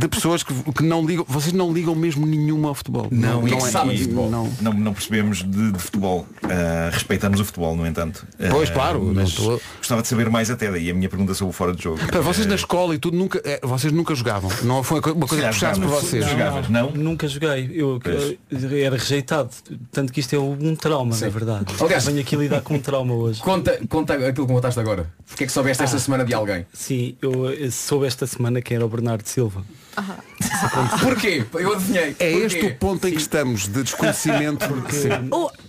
[0.00, 3.08] de pessoas que, que não ligam, vocês não ligam mesmo nenhuma ao futebol.
[3.10, 4.30] Não, não, que é, sabem de futebol.
[4.30, 6.26] não, não, não percebemos de, de futebol.
[6.44, 8.24] Ah, respeitamos o futebol, no entanto.
[8.38, 11.34] Ah, Pois, claro, não Mas estou- gostava de saber mais até daí a minha pergunta
[11.34, 11.98] sobre o fora de jogo.
[12.06, 14.50] Para vocês na escola e tudo nunca, eh, vocês nunca jogavam.
[14.62, 16.22] Não foi uma coisa que calhar puxasse por vocês.
[16.24, 16.30] Não.
[16.30, 16.90] Jogavas, não?
[16.92, 17.70] Nunca joguei.
[17.74, 17.98] Eu,
[18.50, 19.50] eu era rejeitado.
[19.90, 21.64] Tanto que isto é um trauma, na verdade.
[21.80, 23.40] Aliás- Venho aqui lidar com um trauma hoje.
[23.40, 25.10] Conta, conta aquilo que contaste agora.
[25.26, 26.00] Porque é que soubeste esta Ah.
[26.00, 26.66] semana de alguém?
[26.72, 29.64] Sim, eu soube esta semana que era o Bernardo Silva.
[31.02, 31.44] Porquê?
[31.54, 32.16] Eu adivinhei.
[32.18, 32.46] É Porquê?
[32.46, 34.66] este o ponto em que estamos de desconhecimento.
[34.66, 35.08] Porque Sim.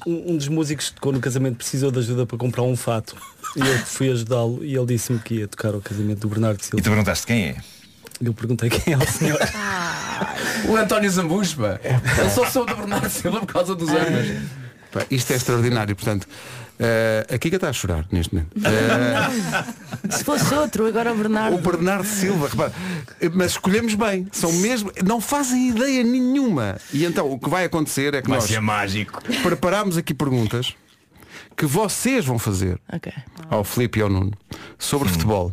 [0.07, 3.15] um, um dos músicos que tocou no casamento precisou de ajuda para comprar um fato.
[3.55, 6.63] E eu fui ajudá-lo e ele disse-me que ia tocar ao casamento do Bernardo E
[6.63, 6.81] Silva.
[6.83, 7.55] tu perguntaste quem é?
[8.21, 9.39] Eu perguntei quem é o senhor.
[10.69, 11.77] O António Zambus, pá.
[11.83, 14.41] Ele só soube do Bernardo Silva por causa dos anos.
[14.91, 16.25] Pá, Isto é extraordinário, portanto.
[16.79, 18.51] Eh, a Kika está a chorar neste momento.
[20.07, 21.55] Eh, Se fosse outro, agora o Bernardo.
[21.57, 22.73] o Bernardo Silva, repara,
[23.19, 26.77] eh, mas escolhemos bem, são mesmo, não fazem ideia nenhuma.
[26.93, 29.21] E então o que vai acontecer é que Vai nós ser mágico.
[29.41, 30.75] preparámos aqui perguntas
[31.57, 33.11] que vocês vão fazer Ok.
[33.49, 34.31] ao Filipe e ao Nuno
[34.77, 35.51] sobre futebol.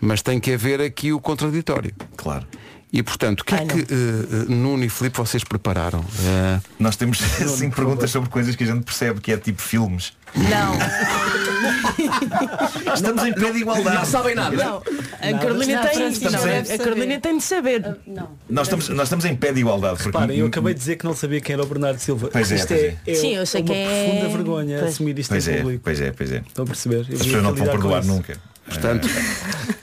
[0.00, 1.92] Mas tem que haver aqui o contraditório.
[2.16, 2.46] Claro.
[2.92, 3.84] E portanto, o que é que eh,
[4.48, 6.04] Nuno e Filipe vocês prepararam?
[6.24, 10.12] Eh, Nós temos assim perguntas sobre coisas que a gente percebe que é tipo filmes.
[10.34, 10.76] Não.
[12.94, 13.96] Estamos em pé de igualdade.
[13.96, 14.56] Não sabem nada.
[14.56, 14.76] Não.
[14.78, 15.88] A Carolina Nada.
[15.88, 17.96] tem, não, a- a Carolina tem de saber.
[18.48, 19.96] Nós estamos, nós estamos em pé de igualdade.
[19.96, 22.28] porque- Reparem, eu acabei de dizer que não sabia quem era o Bernardo Silva.
[22.32, 23.10] Pois é, isto pois é, é.
[23.10, 24.06] é Sim, eu sei uma é.
[24.08, 24.92] profunda vergonha Pois.
[24.92, 25.80] assumir isto Pois em é, público.
[25.84, 26.42] pois é, pois é.
[26.46, 27.06] Estão a perceber?
[27.08, 28.08] Eu As pessoas não vão perdoar isso.
[28.08, 28.36] nunca.
[28.66, 29.08] Portanto,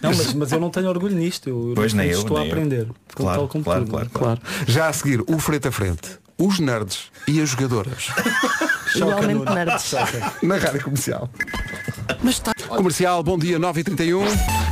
[0.02, 1.50] Não, mas, mas eu não tenho orgulho nisto.
[1.50, 2.54] Eu Pois, nem eu, estou a nem eu.
[2.56, 2.88] aprender.
[3.16, 3.92] Claro, tal como claro, tudo.
[3.92, 4.42] claro, claro.
[4.42, 4.66] claro.
[4.68, 8.10] Já a seguir, o frente a frente, os nerds e as jogadoras.
[8.96, 9.54] Igualmente Nuno.
[9.56, 9.94] nerds.
[10.44, 11.30] Na rádio comercial.
[12.68, 14.24] Comercial, bom dia, 9h31.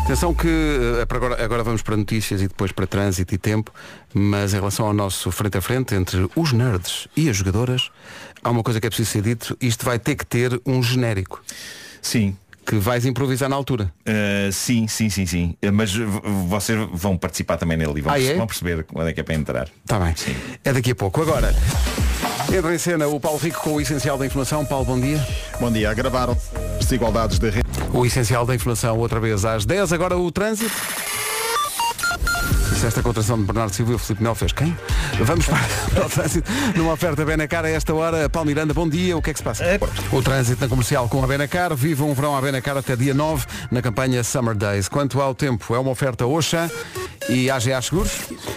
[0.03, 3.71] Atenção que eh, agora, agora vamos para notícias e depois para trânsito e tempo,
[4.13, 7.89] mas em relação ao nosso frente a frente entre os nerds e as jogadoras,
[8.43, 11.41] há uma coisa que é preciso ser dito, isto vai ter que ter um genérico.
[12.01, 12.35] Sim.
[12.65, 13.91] Que vais improvisar na altura.
[14.07, 15.55] Uh, sim, sim, sim, sim.
[15.65, 15.93] Uh, Mas
[16.47, 18.35] vocês vão participar também nele e vão, Ah, é?
[18.35, 19.67] vão perceber quando é que é para entrar.
[19.83, 20.13] Está bem.
[20.63, 21.21] É daqui a pouco.
[21.21, 21.53] Agora,
[22.55, 24.63] entra em cena o Paulo Rico com o Essencial da Informação.
[24.65, 25.25] Paulo, bom dia.
[25.59, 25.89] Bom dia.
[25.89, 26.37] Agravaram
[26.79, 27.67] desigualdades de rede.
[27.93, 29.91] O Essencial da Informação outra vez às 10.
[29.93, 30.71] Agora o trânsito.
[32.81, 34.75] Se esta contração de Bernardo Silva e o Filipe Mel fez quem?
[35.19, 35.59] Vamos para,
[35.93, 38.27] para o trânsito numa oferta Benacar a esta hora.
[38.27, 39.15] Paulo Miranda, bom dia.
[39.15, 39.63] O que é que se passa?
[40.11, 41.75] O trânsito na comercial com a Benacar.
[41.75, 44.89] Viva um verão à Benacar até dia 9 na campanha Summer Days.
[44.89, 46.71] Quanto ao tempo, é uma oferta Oxa
[47.29, 48.13] e AGA Seguros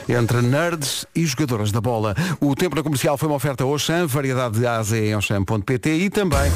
[0.09, 2.17] entre nerds e jogadoras da bola.
[2.41, 6.51] O tempo na comercial foi uma oferta Oxam, variedade de AZ em Oxam.pt e também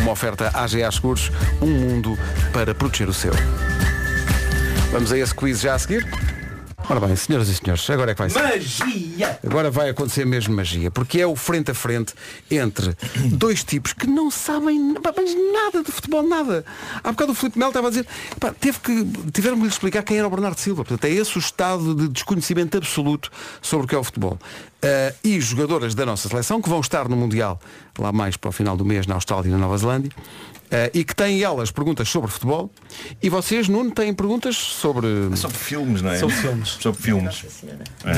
[0.00, 2.16] uma oferta AGA Seguros, um mundo
[2.52, 3.32] para proteger o seu.
[4.92, 6.06] Vamos a esse quiz já a seguir?
[6.88, 8.42] Ora bem, senhoras e senhores, agora é que vai ser.
[8.42, 9.38] Magia!
[9.44, 12.12] Agora vai acontecer mesmo magia, porque é o frente a frente
[12.50, 12.94] entre
[13.32, 14.78] dois tipos que não sabem
[15.52, 16.64] nada de futebol, nada.
[17.02, 18.06] Há bocado o Filipe Melo estava a dizer,
[18.38, 20.84] pá, teve que, tiveram que lhe explicar quem era o Bernardo Silva.
[20.84, 23.30] Portanto, é esse o estado de desconhecimento absoluto
[23.62, 24.38] sobre o que é o futebol.
[24.84, 27.58] Ah, e jogadoras da nossa seleção que vão estar no Mundial
[27.98, 30.10] lá mais para o final do mês na Austrália e na Nova Zelândia.
[30.74, 32.70] Ah, e que têm elas perguntas sobre futebol
[33.22, 35.06] e vocês, Nuno, têm perguntas sobre...
[35.36, 36.18] Sobre filmes, não é?
[36.18, 36.68] Sobre filmes.
[36.80, 37.44] Sobre filmes.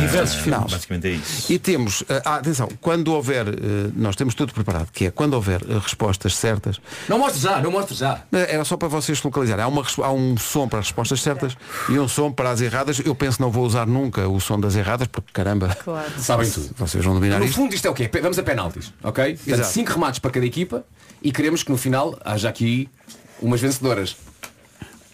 [0.00, 0.72] Diversos Ah, filmes.
[0.72, 1.52] Basicamente é isso.
[1.52, 3.52] E temos, ah, ah, atenção, quando houver, eh,
[3.94, 7.70] nós temos tudo preparado, que é quando houver eh, respostas certas, Não mostre já, não
[7.70, 8.22] mostre já.
[8.32, 9.64] eh, era só para vocês se localizarem.
[9.64, 11.56] Há, uma, há um som para as respostas certas
[11.88, 13.00] e um som para as erradas.
[13.04, 16.10] Eu penso que não vou usar nunca o som das erradas, porque caramba, Claro.
[16.18, 16.70] Sabem tudo.
[16.76, 17.54] vocês vão dominar No isto.
[17.56, 18.10] fundo isto é o quê?
[18.22, 19.34] Vamos a penaltis, ok?
[19.36, 19.68] Portanto, Exato.
[19.72, 20.84] cinco remates para cada equipa
[21.22, 22.88] e queremos que no final haja aqui
[23.40, 24.16] umas vencedoras.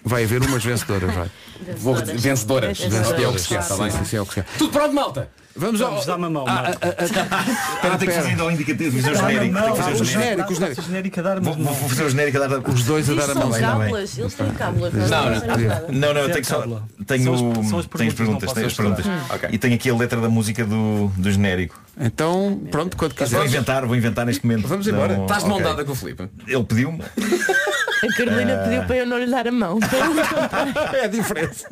[0.04, 1.30] Vai haver umas vencedoras, vai.
[1.76, 2.78] Vou dizer vencedoras.
[2.78, 3.20] Vencedoras.
[3.22, 3.90] É o que se quer, está Sim, bem?
[3.92, 4.58] sim, sim, é o que se quer.
[4.58, 5.30] Tudo pronto, malta?
[5.54, 5.90] Vamos ao.
[5.90, 6.44] Vamos dar uma mão.
[6.48, 6.78] Ah, Marco.
[6.82, 7.04] ah, ah,
[7.74, 9.54] Espera, tenho que fazer ainda o indicativo, fazer o genérico.
[9.60, 10.12] Tenho que fazer o genérico.
[10.12, 10.82] genérico, o genérico.
[10.82, 13.34] genérico a dar Vou, vou fazer o genérico a dar Os dois a dar a
[13.34, 13.50] mão.
[13.52, 14.92] cábulas, eles têm cábulas.
[14.94, 15.88] Não, não.
[15.88, 16.82] Não, não, eu Zé tenho só.
[17.06, 19.06] Tenho, São as- perguntas, tenho as perguntas.
[19.50, 21.78] E tenho aqui a letra da música do, do genérico.
[22.00, 23.46] Então, pronto, quando Vou quiseres.
[23.52, 24.66] inventar, vou inventar neste momento.
[24.66, 25.20] Vamos embora.
[25.20, 26.28] Estás de mão dada com o Filipe.
[26.46, 27.00] Ele pediu-me.
[27.02, 29.78] A Carolina pediu para eu não lhe dar a mão.
[30.94, 31.68] É a diferença.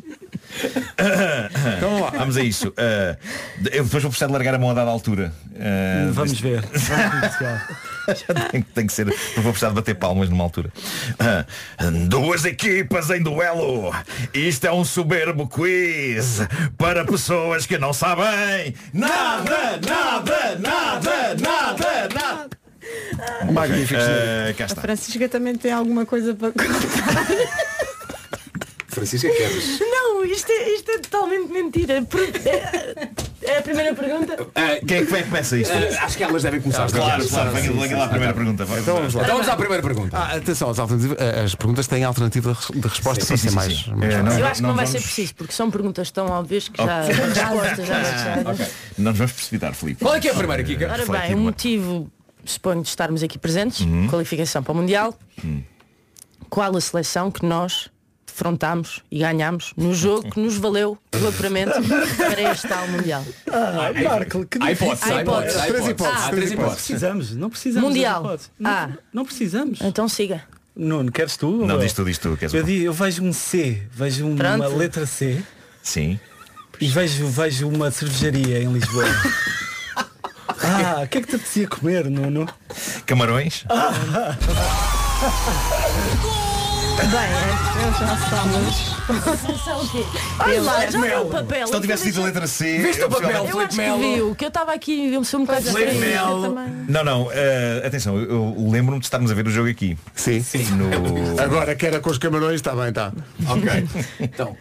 [1.76, 2.10] Então vamos lá.
[2.10, 2.72] Vamos a isso.
[2.76, 3.16] Ah,
[3.72, 5.32] eu depois vou precisar de largar a mão a dada altura.
[5.58, 6.62] Ah, Vamos ver.
[8.50, 9.06] tem, tem que ser.
[9.36, 10.72] Vou precisar de bater palmas numa altura.
[11.18, 11.44] Ah,
[12.08, 13.94] duas equipas em duelo.
[14.34, 16.40] Isto é um soberbo quiz
[16.76, 22.60] para pessoas que não sabem nada, nada, nada, nada, nada.
[23.52, 24.00] Magnífico.
[24.56, 24.68] Cá A.
[24.80, 27.70] Francisca também tem alguma coisa para contar.
[29.00, 29.80] Francisca Quedas.
[29.80, 32.06] Não, isto é, isto é totalmente mentira.
[32.44, 33.08] É,
[33.52, 34.36] é a primeira pergunta?
[34.86, 35.72] Quem é que vai começa isto?
[35.72, 36.90] Ah, acho que elas devem começar.
[36.90, 38.64] Claro, claro, venha venha lá a primeira pergunta.
[38.64, 39.22] Então vamos lá.
[39.22, 40.16] Então vamos à primeira pergunta.
[40.16, 43.54] Ah, atenção, as, eh, as perguntas têm alternativa de resposta Sim, para sim, ser sim,
[43.56, 43.78] mais.
[43.78, 43.94] sim.
[43.94, 46.26] mais É, não- Eu acho que não vai ser vamos- preciso, porque são perguntas tão
[46.26, 48.50] óbvias que já a resposta já vai estar.
[48.52, 48.66] Ok.
[48.98, 50.04] Não nos vamos precipitar, Filipe.
[50.04, 50.90] Qual é que é a primeira, Kika?
[50.92, 52.10] Ora bem, o uma- motivo,
[52.44, 54.06] suponho, de estarmos aqui presentes, Uhum.
[54.08, 55.18] qualificação para o Mundial.
[56.48, 57.88] Qual a seleção que nós
[58.40, 61.74] defrontámos e ganhámos no jogo que nos valeu o apuramento
[62.16, 63.22] para este tal Mundial?
[63.52, 65.56] Ah, Marco, que Há hipóteses, há hipóteses.
[65.60, 65.90] há Três hipóteses.
[65.90, 66.84] hipóteses, Há três três Não hipóteses.
[66.86, 67.88] precisamos, não precisamos.
[67.88, 68.20] Mundial.
[68.24, 68.50] hipóteses.
[68.58, 68.88] Não, Ah.
[69.12, 69.78] não precisamos.
[69.82, 70.42] Então siga.
[70.74, 71.66] Nuno, queres tu?
[71.66, 72.34] Não, diz tu, diz tu.
[72.38, 74.76] queres Eu, digo, eu vejo um C, vejo uma Pronto.
[74.76, 75.42] letra C
[75.82, 76.18] Sim.
[76.80, 79.04] e vejo, vejo uma cervejaria em Lisboa.
[80.62, 82.46] Ah, o que é que te apetecia comer, Nuno?
[83.06, 83.64] Camarões?
[87.00, 89.60] Bem, eu já sabemos.
[89.64, 90.04] São o quê?
[90.38, 91.66] Olha lá, já viu o papel.
[91.66, 92.78] Se não tivesse dito a letra C.
[92.78, 95.64] Viste o papel, Eu acho que viu, que eu estava aqui, eu sou um bocado
[95.72, 96.42] Felipe distraída Melo.
[96.54, 96.72] também.
[96.88, 99.96] Não, não, eh, atenção, eu, eu lembro-me de estarmos a ver o jogo aqui.
[100.14, 100.44] Sim.
[100.76, 101.40] No...
[101.42, 103.12] Agora que era com os camarões, está bem, está.
[103.48, 103.88] Ok.
[104.20, 104.56] Então,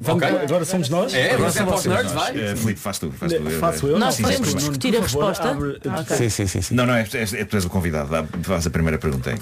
[0.00, 0.36] Vamos, Ok.
[0.42, 1.14] Agora somos nós?
[1.14, 1.94] É, agora é para os vocês.
[1.94, 2.36] nerds, vai.
[2.36, 3.12] Eh, Filipe, faz tu.
[3.12, 3.50] Faz tu.
[3.60, 3.98] Faço eu?
[3.98, 4.58] Nós podemos faz tu.
[4.58, 5.50] discutir a Por favor, resposta?
[5.50, 6.16] abre-.
[6.16, 6.74] Sim, sim, sim, sim.
[6.74, 8.10] Não, não, és, és, tu és o convidado.
[8.10, 9.30] Dá- Faz a primeira pergunta.
[9.30, 9.36] aí.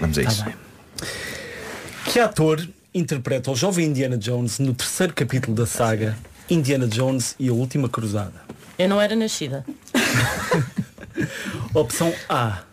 [0.00, 0.44] Vamos a isso.
[2.12, 6.14] Que ator interpreta o jovem Indiana Jones no terceiro capítulo da saga
[6.50, 8.34] Indiana Jones e a Última Cruzada?
[8.78, 9.64] Eu não era nascida.
[11.72, 12.64] Opção A.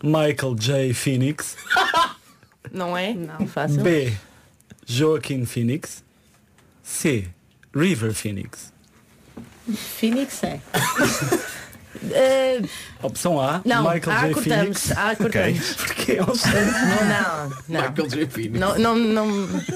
[0.00, 0.94] Michael J.
[0.94, 1.56] Phoenix.
[2.70, 3.12] Não é?
[3.12, 3.44] Não.
[3.48, 3.82] Fácil.
[3.82, 4.12] B.
[4.86, 6.04] Joaquin Phoenix.
[6.80, 7.28] C.
[7.74, 8.72] River Phoenix.
[9.98, 10.60] Phoenix é.
[12.12, 12.62] Eh,
[13.02, 13.60] Opção A.
[13.64, 14.34] não, Michael J.
[14.34, 14.44] cortamos.
[14.82, 14.92] Phoenix.
[14.96, 15.74] Ah, cortamos.
[15.74, 17.80] Porque é um Não, não, não.
[17.90, 18.26] Michael J.
[18.26, 18.58] Phoenix.
[18.60, 19.26] Não, não, não,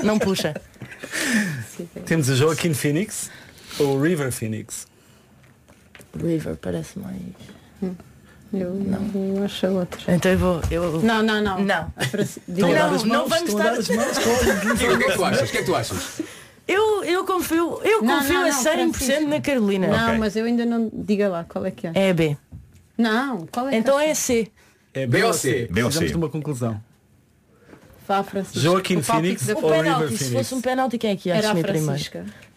[0.02, 0.54] não puxa.
[2.06, 3.30] Temos a Joaquin Phoenix
[3.78, 4.86] ou River Phoenix.
[6.22, 7.16] River parece mais.
[8.52, 10.12] Eu não acho a outra.
[10.14, 10.60] Então eu vou.
[10.70, 11.00] Eu...
[11.02, 11.60] Não, não, não.
[11.60, 11.76] Não.
[11.96, 14.16] A dar Não, não vamos a dar estar- as mãos.
[14.18, 15.48] O que, o que é que tu achas?
[15.48, 16.20] O que é que tu achas?
[16.72, 19.28] Eu, eu confio, eu Não, confio não, a não, 100% Francisco.
[19.28, 19.86] na Carolina.
[19.88, 20.18] Não, Ok.
[20.18, 20.90] mas eu ainda não.
[20.92, 21.92] Diga lá, qual é que é?
[21.94, 22.36] É a B.
[22.96, 24.10] Não, qual é que Então é?
[24.10, 24.48] é C.
[24.94, 25.68] É B ou C?
[25.70, 25.98] B ou C?
[25.98, 26.80] Precisamos de uma conclusão.
[28.06, 28.68] Vá, Francisco.
[28.70, 30.32] Palpite Phoenix ou River penalti, se Phoenix?
[30.32, 32.02] fosse um penalti, quem é que ia Era a assumir primeiro?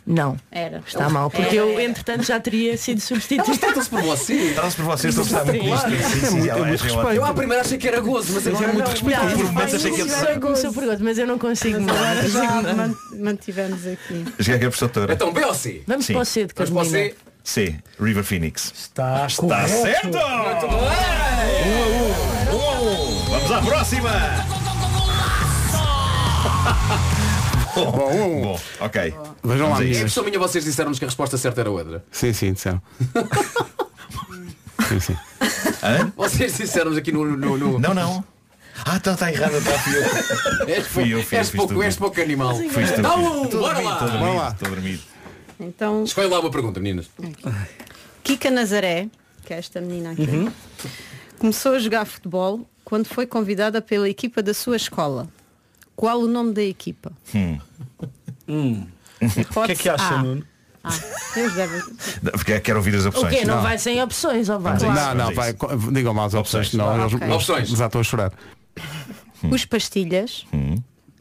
[0.06, 0.38] Não.
[0.52, 0.84] Era.
[0.86, 3.58] Está mal, porque eu, entretanto, já teria sido substituído.
[3.58, 4.52] Tratam-se por você.
[4.54, 6.50] Trata-se por vocês, estou a gostar muito disto.
[6.50, 7.10] Ela acha ótimo.
[7.12, 8.92] Eu à primeira achei que era gozo, mas agora é muito não.
[8.92, 9.36] respeitoso.
[9.38, 11.78] Por momentos achei que gosto, mas eu não consigo.
[11.90, 14.26] Agora já man- mantivemos aqui.
[14.40, 15.14] Já que é professor doutora.
[15.14, 15.84] Então, B ou C?
[15.88, 17.14] Vamos para o C de Vamos para o Carolina.
[17.46, 17.76] C.
[18.00, 18.74] River Phoenix.
[18.74, 20.18] Está, Está certo!
[20.18, 20.50] A
[22.48, 22.56] um.
[22.56, 23.26] Um a um.
[23.30, 24.12] Vamos à próxima!
[27.76, 29.14] Bom, bom, ok.
[29.44, 30.16] Vejam lá, É meninas.
[30.18, 32.04] minha vocês disseram-nos que a resposta certa era outra.
[32.12, 32.82] Sim, sim, disseram.
[34.90, 35.18] sim, sim.
[35.84, 36.12] Hã?
[36.16, 37.26] Vocês disseram-nos aqui no.
[37.26, 37.80] no, no...
[37.80, 38.24] Não, não.
[38.86, 40.04] Ah, então está errado, está fui eu.
[40.68, 41.84] És, Fui eu, fui eu, és, fiz pouco, tudo.
[41.84, 42.56] és pouco animal.
[42.56, 43.02] Fui estúpido.
[43.02, 43.94] Dá um, Estou bora dormido, lá.
[43.94, 44.50] estou Bora dormido, lá.
[44.50, 45.02] estou dormido.
[45.60, 47.10] Então, Escolhe lá uma pergunta, meninas.
[48.24, 49.08] Kika Nazaré,
[49.46, 50.52] que é esta menina aqui, Uhum.
[51.38, 55.28] começou a jogar futebol quando foi convidada pela equipa da sua escola.
[55.96, 57.12] Qual o nome da equipa?
[57.36, 57.60] Hum.
[59.20, 60.24] O que é que acha, A.
[60.24, 60.44] Nuno?
[60.84, 60.92] Ah.
[62.34, 63.34] Porque quero ouvir as O opções.
[63.40, 63.46] quê?
[63.46, 64.78] Não, vai sem opções, ou vai?
[64.80, 65.56] Não, não, vai.
[65.94, 66.72] Digam mal as opções, Opções.
[66.72, 67.30] senão Ah, eles ok.
[67.32, 67.70] Opções.
[67.70, 68.34] já estou a chorar.
[69.50, 70.46] Os pastilhas.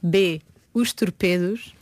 [0.02, 0.40] B.
[0.74, 1.74] Os torpedos.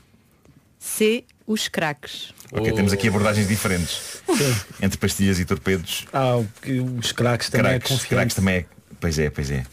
[0.79, 1.25] C.
[1.47, 2.33] Os craques.
[2.53, 4.23] Ok, temos aqui abordagens diferentes.
[4.83, 6.05] Entre pastilhas e torpedos.
[6.13, 8.09] Ah, porque os craques também é Craques, confiante.
[8.09, 8.67] craques também é.
[9.01, 9.65] Pois é, pois é.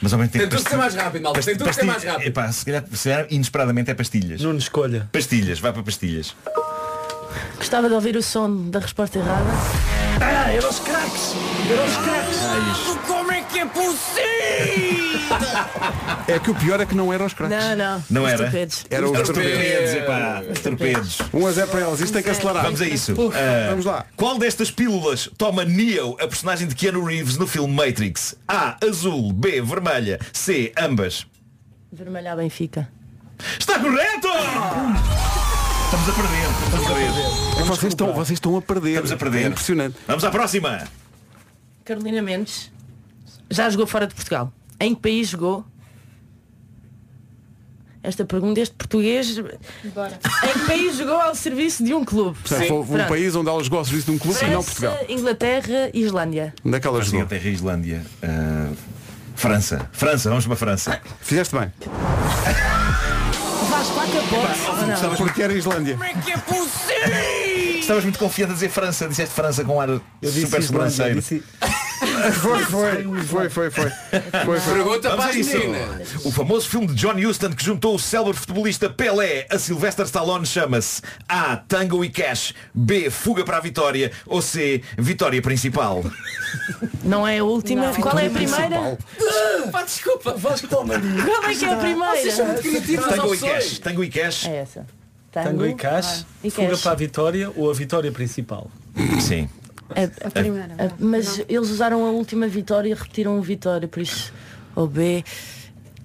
[0.00, 0.42] Mas ao mesmo tempo.
[0.44, 1.42] Tem tudo que ser mais rápido, malta.
[1.42, 2.26] Tem tudo que ser mais rápido.
[2.26, 4.40] Epá, se calhar, se calhar inesperadamente é pastilhas.
[4.40, 5.08] Nuno escolha.
[5.12, 6.34] Pastilhas, vai para pastilhas.
[7.56, 9.50] Gostava de ouvir o som da resposta errada.
[10.20, 11.34] Ah, eram os craques!
[11.70, 13.06] Eram os craques!
[13.06, 13.15] Como é
[13.56, 15.16] que é possível?
[16.28, 17.56] É que o pior é que não eram os craques.
[17.56, 18.04] Não, não.
[18.10, 18.42] Não Os era?
[18.44, 18.84] torpedos.
[18.90, 19.52] Era os Os torpedos.
[19.52, 21.18] torpedos, epá, os torpedos.
[21.32, 22.00] 1 a 0 para eles.
[22.00, 22.64] Isto tem que acelerar.
[22.64, 23.14] Vamos a isso.
[23.32, 24.06] Ah, Vamos lá.
[24.16, 28.34] Qual destas pílulas toma Neo, a personagem de Keanu Reeves, no filme Matrix?
[28.48, 28.76] A.
[28.84, 29.32] Azul.
[29.32, 29.60] B.
[29.62, 30.18] Vermelha.
[30.32, 30.72] C.
[30.78, 31.26] Ambas.
[31.92, 32.88] Vermelha à Benfica.
[33.58, 34.28] Está correto!
[35.84, 36.48] Estamos a perder.
[36.64, 37.64] Estamos a perder.
[37.66, 38.90] Vocês estão, vocês estão a perder.
[38.90, 39.44] Estamos a perder.
[39.44, 39.96] É impressionante.
[40.08, 40.84] Vamos à próxima.
[41.84, 42.70] Carolina Mendes
[43.50, 44.52] já jogou fora de Portugal.
[44.80, 45.64] Em que país jogou?
[48.02, 49.36] Esta pergunta, este português,
[49.92, 50.16] Bora.
[50.44, 52.38] em que país jogou ao serviço de um clube?
[52.38, 53.08] Portanto, foi um Pronto.
[53.08, 54.98] país onde ela jogou ao serviço de um clube e não França, Portugal.
[55.18, 56.54] Inglaterra, Islândia.
[56.64, 57.18] Onde é que ela jogou?
[57.20, 58.06] Inglaterra e Islândia.
[58.22, 58.72] Ah,
[59.34, 59.88] França.
[59.92, 61.00] França, vamos para a França.
[61.20, 61.72] Fizeste bem.
[63.70, 65.16] Vasco, lá que a boxe.
[65.16, 65.94] Porque era Islândia.
[65.94, 67.78] Como é que é possível?
[67.80, 71.14] Estavas muito confiante a dizer França, disseste França com ar Eu disse super Islândia, sobranceiro.
[71.20, 71.42] disse-
[72.40, 73.70] Foi, foi, foi, foi, foi.
[73.70, 74.74] foi, foi.
[74.74, 75.58] Pergunta Vamos para a as isso.
[75.58, 76.24] meninas.
[76.26, 80.44] O famoso filme de John Huston que juntou o célebre futebolista Pelé a Sylvester Stallone
[80.44, 81.56] chama-se A.
[81.56, 83.08] Tango e Cash B.
[83.10, 84.82] Fuga para a Vitória ou C.
[84.98, 86.04] Vitória Principal.
[87.02, 87.92] Não é a última.
[87.94, 88.98] Qual é a primeira?
[89.72, 90.34] Pá, desculpa.
[90.34, 93.08] Vasco toma Qual é que é a primeira?
[93.08, 93.78] Tango e Cash.
[93.78, 94.46] Tango e Cash.
[94.46, 94.86] É essa.
[95.32, 96.82] Tango e Cash, Ah, e fuga Cash.
[96.82, 98.70] para a vitória ou a vitória principal?
[99.20, 99.48] Sim.
[99.90, 100.74] A- A primeira.
[100.78, 104.32] a- mas eles usaram a última vitória e repetiram a vitória, por isso.
[104.74, 105.24] O B.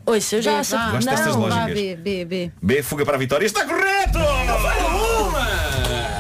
[0.06, 1.56] Ouça, eu já destas Não, lógicas.
[1.56, 2.52] Vá, B, B, B.
[2.62, 2.84] B.
[2.84, 3.46] Fuga para a Vitória.
[3.46, 4.18] Está correto!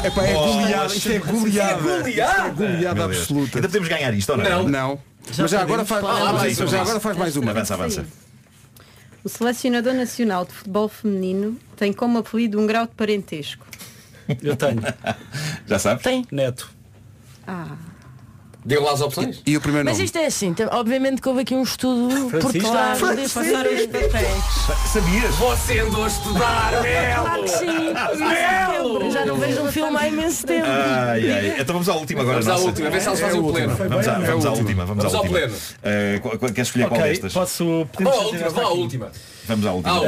[0.03, 0.93] É pá, é goleada.
[0.95, 1.91] Isto é goleada.
[2.09, 3.21] é goleada Meu Deus.
[3.21, 3.57] absoluta.
[3.57, 4.63] Ainda podemos ganhar isto, ou não?
[4.63, 4.67] Não.
[4.69, 4.99] Não.
[5.37, 6.19] Mas já agora faz, podemos.
[6.21, 7.51] mas Vamos a isso, isso, já agora faz mais uma.
[7.51, 8.05] Avança, avança.
[9.23, 13.65] O selecionador nacional de futebol feminino tem como apelido um grau de parentesco.
[14.41, 14.81] Eu tenho.
[15.67, 16.03] Já sabes?
[16.03, 16.25] Tem.
[16.31, 16.71] Neto.
[17.47, 17.75] Ah,
[18.63, 19.41] Deu lá as opções.
[19.43, 20.05] E o primeiro Mas nome?
[20.05, 23.87] isto é assim, tem- obviamente que houve aqui um estudo por trás de passar os
[23.87, 24.43] papéis.
[24.93, 25.35] Sabias?
[25.35, 27.65] Você andou a estudar, Claro que sim.
[28.19, 29.11] Melo!
[29.11, 30.67] Já não vejo um filme há imenso tempo.
[30.67, 31.55] Ai, ai.
[31.59, 32.35] Então vamos à última agora.
[32.41, 32.65] Vamos à nossa.
[32.65, 33.75] última, a ver se elas fazem É a o última.
[33.75, 33.89] pleno.
[33.89, 34.85] Vamos, à, vamos à a última.
[34.85, 35.39] Vamos, Vamos à ao última.
[35.39, 35.55] pleno.
[35.83, 37.33] Eh, qual- qual- queres escolher qual Ok, destas?
[37.33, 37.65] posso.
[37.65, 38.79] Vá podemos à fazer última, esta vá à aqui.
[38.79, 39.11] última.
[39.47, 39.95] Vamos à última.
[39.97, 40.01] Ah,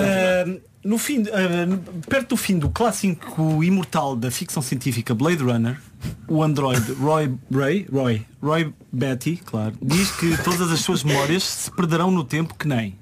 [0.47, 1.77] Uh, no fim, uh,
[2.07, 5.79] perto do fim do clássico imortal da ficção científica Blade Runner,
[6.27, 11.71] o androide Roy Ray, Roy, Roy Betty, claro, diz que todas as suas memórias se
[11.71, 12.95] perderão no tempo que nem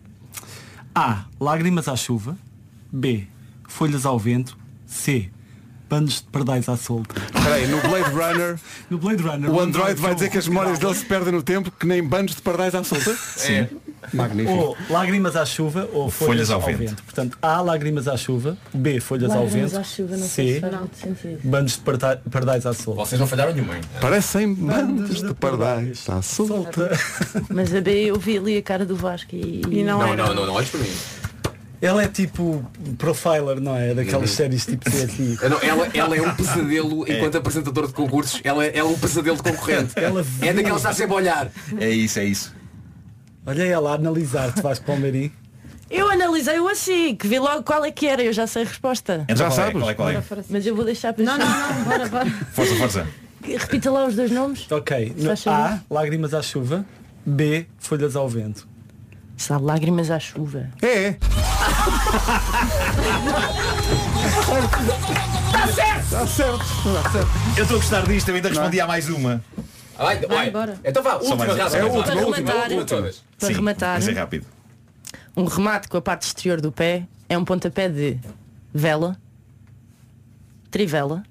[0.94, 1.26] A.
[1.40, 2.38] Lágrimas à chuva
[2.92, 3.28] B.
[3.68, 5.32] Folhas ao vento C.
[5.92, 7.14] Bandos de pardais à solta.
[7.36, 8.56] Espera aí, no Blade Runner,
[8.90, 11.70] No Blade Runner, o Android vai dizer que as memórias dele se perdem no tempo
[11.70, 13.14] que nem bandos de pardais à solta?
[13.46, 13.68] É.
[14.14, 14.58] Magnífico.
[14.58, 17.04] Ou lágrimas à chuva ou folhas, ao, vento.
[17.04, 17.62] Portanto, A.
[17.62, 19.02] Lágrimas à chuva B.
[19.02, 20.62] Folhas ao Lágrimas vento à chuva, não C.
[21.44, 23.02] Bandos de parda- pardais à solta.
[23.06, 23.82] Vocês não falharam nenhuma, hein?
[24.00, 26.90] Parecem bandos de pardais à solta.
[27.50, 30.16] Mas a B eu vi ali a cara do Vasco e, E não, Não, era.
[30.28, 30.90] não, não, não olhes para mim.
[31.82, 32.64] Ela é tipo
[32.98, 33.94] profiler, não é?
[33.96, 35.38] Daquelas séries tipo CSI.
[35.42, 38.40] Eu não, Ela, ela é um pesadelo enquanto apresentador de concursos.
[38.44, 39.94] Ela, ela é um pesadelo de concorrente.
[39.96, 41.52] Ela É daquela que está sempre a olhar.
[41.80, 42.54] É isso, é isso.
[43.46, 45.32] Olha ela a analisar-te, Vasco Palmeirim.
[45.90, 49.26] Eu analisei-o assim, que vi logo qual é que era, eu já sei a resposta.
[49.28, 49.82] Então, Já qual é, sabes?
[49.82, 50.24] Qual é, qual é?
[50.50, 52.30] Mas eu vou deixar para Não, não, não, bora, bora.
[52.54, 53.08] Força, força.
[53.44, 54.72] Repita lá os dois nomes.
[54.72, 55.14] Ok.
[55.18, 55.32] No.
[55.52, 55.80] A.
[55.90, 56.86] Lágrimas à chuva.
[57.26, 57.66] B.
[57.78, 58.68] Folhas ao vento.
[59.36, 60.70] Está lágrimas à chuva.
[60.82, 61.16] É,
[65.52, 66.02] Tá certo!
[66.04, 66.62] está certo.
[66.62, 67.30] Está certo.
[67.58, 69.44] Eu estou a gostar disto, eu ainda respondi a mais uma.
[69.98, 70.50] Vai, vai.
[70.52, 70.80] bora.
[70.84, 71.80] Então vá, última mais- razão.
[71.80, 73.24] é a última, Para última, rematar, última de todas.
[73.38, 74.46] para Sim, rematar, Mas é rápido.
[75.38, 78.18] um remate com a parte exterior do pé é um pontapé de
[78.74, 79.16] vela,
[80.72, 81.24] trivela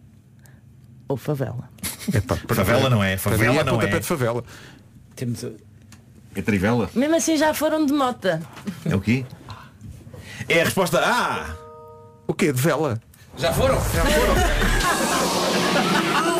[1.09, 1.69] ou favela.
[2.15, 4.01] Epá, para- Favela não é, para mim favela é não pontapé é.
[4.01, 4.45] de favela.
[5.17, 5.51] Temos a-
[6.37, 6.89] É trivela?
[6.95, 8.41] Mesmo assim já foram de mota.
[8.85, 9.25] É o quê?
[10.51, 11.47] É a resposta A.
[12.27, 12.53] O quê?
[12.53, 13.01] De vela?
[13.39, 13.79] Já foram?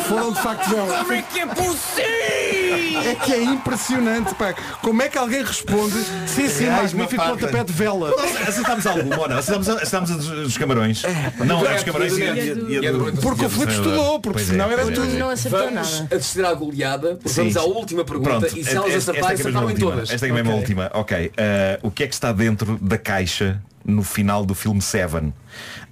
[0.07, 0.97] Foram de facto vela.
[0.99, 3.01] Como é que é possível?
[3.09, 4.53] É que é impressionante, pá.
[4.81, 5.95] Como é que alguém responde?
[6.27, 8.09] Sim, sim, Reais, magnífico pontapé de vela.
[8.11, 9.37] Nós acertámos alguma, ou não?
[9.37, 11.01] Acertámos, acertámos a dos, dos camarões.
[11.45, 13.49] não, do a dos camarões e a, e a- do- a a Porque a o
[13.49, 13.93] Filipe treinador.
[13.93, 15.13] estudou, porque Pois senão era pois tudo.
[15.13, 16.15] Não acertou Vamos nada.
[16.15, 19.45] assistir à goleada, vamos à última pergunta Pronto, e se elas acertarem, é que é
[19.45, 19.91] mesmo a acertaram em última.
[19.91, 20.09] todas.
[20.11, 20.59] Esta é é mesmo a Ok.
[20.61, 20.91] última.
[20.93, 21.31] Ok.
[21.37, 25.33] eh, o que é que está dentro da caixa no final do filme Seven?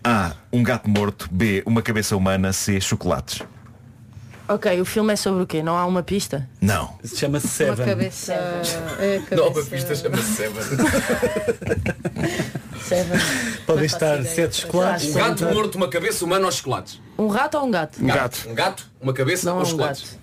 [0.03, 0.33] A.
[0.51, 1.27] Um gato morto.
[1.31, 1.63] B.
[1.65, 2.51] Uma cabeça humana.
[2.53, 2.79] C.
[2.81, 3.41] Chocolates.
[4.47, 5.61] Ok, o filme é sobre o quê?
[5.61, 6.49] Não há uma pista?
[6.59, 6.95] Não.
[7.05, 7.85] Chama-se Uma Seven.
[7.85, 8.33] cabeça.
[8.33, 10.63] É, a Nova cabeça- pista chama-se Seven.
[12.81, 13.19] Seven.
[13.65, 15.09] Podem Não estar sete chocolates.
[15.09, 16.99] Um gato morto, uma cabeça humana aos chocolates.
[17.17, 18.01] Um rato ou um gato?
[18.03, 18.49] Um gato.
[18.49, 20.01] Um gato, uma cabeça Não aos um chocolates.
[20.03, 20.19] gato.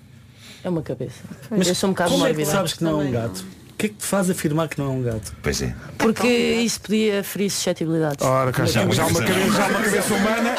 [0.64, 1.21] É uma cabeça.
[1.49, 2.51] Mas eu sou um bocado como é que mórbida.
[2.57, 3.45] sabes que não é um gato?
[3.77, 5.35] O que é que te faz afirmar que não é um gato?
[5.43, 5.74] Pois é.
[5.99, 8.24] Porque isso podia ferir suscetibilidades.
[8.24, 8.64] Ora, cá.
[8.64, 10.55] Já já, uma cabeça- já uma cabeça humana,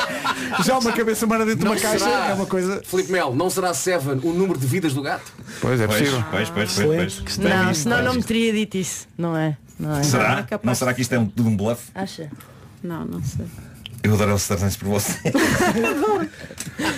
[0.63, 2.79] já uma cabeça humana dentro de uma caixa será, é uma coisa.
[2.85, 5.33] Filipe Mel, não será Seven o número de vidas do gato?
[5.59, 6.23] Pois é Pois, possível.
[6.29, 7.19] pois, pois, pois, pois.
[7.21, 9.07] Gostei Não, senão não me teria dito isso.
[9.17, 9.57] Não é?
[9.79, 10.03] Não é?
[10.03, 10.45] Será?
[10.51, 10.59] é.
[10.61, 11.85] Não será que isto é um, tudo um bluff?
[11.95, 12.29] Acha?
[12.83, 13.47] Não, não sei.
[14.03, 15.13] Eu adoro Stardance por você.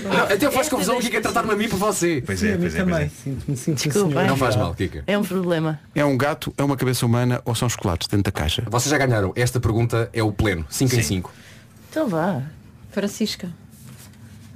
[0.04, 2.22] Não, até faz confusão o que é tratar-me a mim por você.
[2.26, 3.06] Pois é, pois é, pois também.
[3.06, 3.10] é.
[3.10, 4.24] Sinto-me sinto Desculpa.
[4.24, 5.04] Não faz mal, Kika.
[5.08, 5.80] É um problema.
[5.96, 8.64] É um gato, é uma cabeça humana ou são chocolates dentro da caixa?
[8.70, 9.32] Vocês já ganharam.
[9.36, 10.66] Esta pergunta é o pleno.
[10.70, 11.34] 5 em 5.
[11.90, 12.42] Então vá.
[12.92, 13.50] Francisca.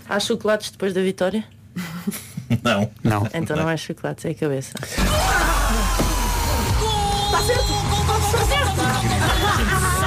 [0.08, 1.44] Há chocolates depois da vitória?
[2.62, 2.92] Não.
[3.04, 3.28] Não.
[3.34, 4.74] Então não é chocolates, é a cabeça.
[4.74, 4.86] Tá
[7.42, 7.74] certo!
[8.06, 10.03] Tá certo!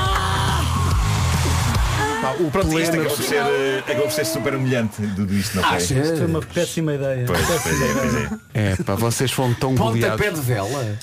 [2.32, 3.02] O Pronto, isto pleno.
[3.02, 5.76] acabou por ser, eh, acabou por ser super humilhante tudo isto, não foi?
[5.76, 5.94] Acha?
[5.94, 7.24] Isto foi uma péssima ideia.
[7.26, 8.28] Pois, pois é, pois é.
[8.72, 10.40] É, pá, vocês foram tão Pontapé goleados.
[10.40, 10.98] de vela.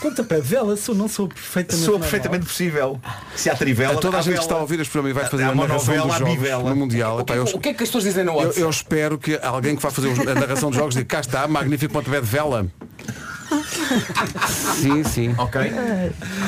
[0.00, 2.10] Pontapé de vela, sou, não sou perfeitamente Sou normal.
[2.10, 3.00] perfeitamente possível.
[3.36, 5.30] Se há trivela, A toda a gente que está a ouvir este programa e vai
[5.30, 7.16] fazer Há a narração monovela, dos jogos no Mundial.
[7.16, 8.60] O Epá, que, eu, o que é que as pessoas dizem no eu, WhatsApp?
[8.60, 11.92] eu espero que alguém que vá fazer a narração dos jogos diga cá está, magnífico
[11.92, 12.66] pontapé de vela.
[14.80, 15.34] Sim, sim.
[15.38, 15.60] Ok.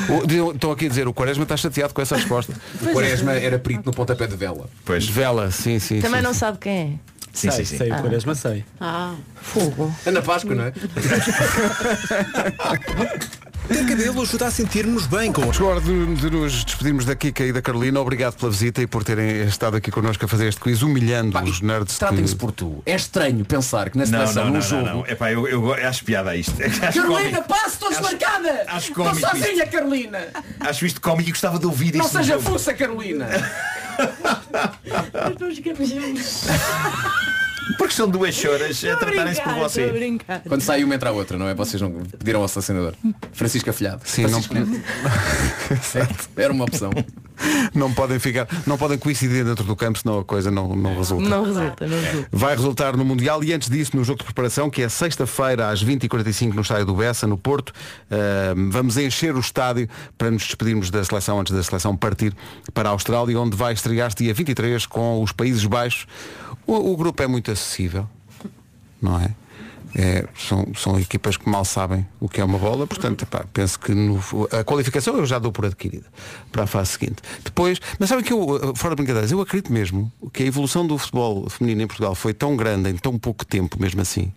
[0.09, 2.53] O- Estão aqui a dizer, o Quaresma está chateado com essa resposta.
[2.81, 4.69] O Quaresma era perito no pontapé de vela.
[4.85, 5.03] Pois.
[5.03, 5.99] De vela, sim, sim.
[6.01, 6.39] Também sim, não sim.
[6.39, 6.89] sabe quem é.
[7.33, 7.77] Sim, sei, sim, sim.
[7.79, 8.63] sei, o Quaresma sei.
[8.79, 9.93] Ah, Fogo.
[10.05, 10.73] É na Páscoa, não é?
[13.67, 17.15] Ter cabelo ajuda a sentir-nos bem com Chegou a hora de, de nos despedirmos da
[17.15, 17.99] Kika e da Carolina.
[17.99, 21.41] Obrigado pela visita e por terem estado aqui connosco a fazer este quiz, humilhando Pá,
[21.43, 21.97] os nerds.
[21.97, 22.83] Tratem-se que- por tu.
[22.85, 24.85] É estranho pensar que na Não, seleção, não, no não, jogo.
[24.85, 25.07] não, não.
[25.07, 26.53] Epá, eu, eu acho piada a isto.
[26.83, 28.65] Acho Carolina, passe, estou desmarcada!
[28.67, 30.19] acho Estou sozinha, Carolina!
[30.59, 32.17] Acho isto cómico e gostava de ouvir Não isto.
[32.17, 32.51] no seja jogo.
[32.51, 33.27] fuça, Carolina!
[37.77, 39.91] Porque são duas choras a tratarem-se por você.
[40.47, 41.55] Quando sai uma entra a outra, não é?
[41.55, 42.93] Vocês não pediram ao selecionador.
[43.31, 44.01] Francisco Afilhado.
[44.05, 46.29] Sim, não- Francisco Neto.
[46.35, 46.91] Era uma opção.
[47.73, 51.27] Não podem ficar, não podem coincidir dentro do campo, senão a coisa não, não resulta.
[51.27, 52.27] Não resulta, não resulta.
[52.31, 55.83] Vai resultar no Mundial e antes disso no jogo de preparação, que é sexta-feira às
[55.83, 57.69] 20h45 no estádio do Bessa, no Porto.
[57.69, 62.33] Uh, vamos encher o estádio para nos despedirmos da seleção antes da seleção partir
[62.73, 66.05] para a Austrália, onde vai estrear-se dia 23 com os Países Baixos.
[66.65, 68.07] O, o grupo é muito acessível,
[69.01, 69.29] não é?
[69.95, 73.79] É, são, são equipas que mal sabem o que é uma bola, portanto, pá, penso
[73.79, 74.19] que no-
[74.51, 76.05] a qualificação eu já dou por adquirida
[76.51, 77.17] para a fase seguinte.
[77.43, 80.87] Depois, mas sabem que eu, eh, fora de brincadeiras, eu acredito mesmo que a evolução
[80.87, 84.33] do futebol feminino em Portugal foi tão grande em tão pouco tempo, mesmo assim,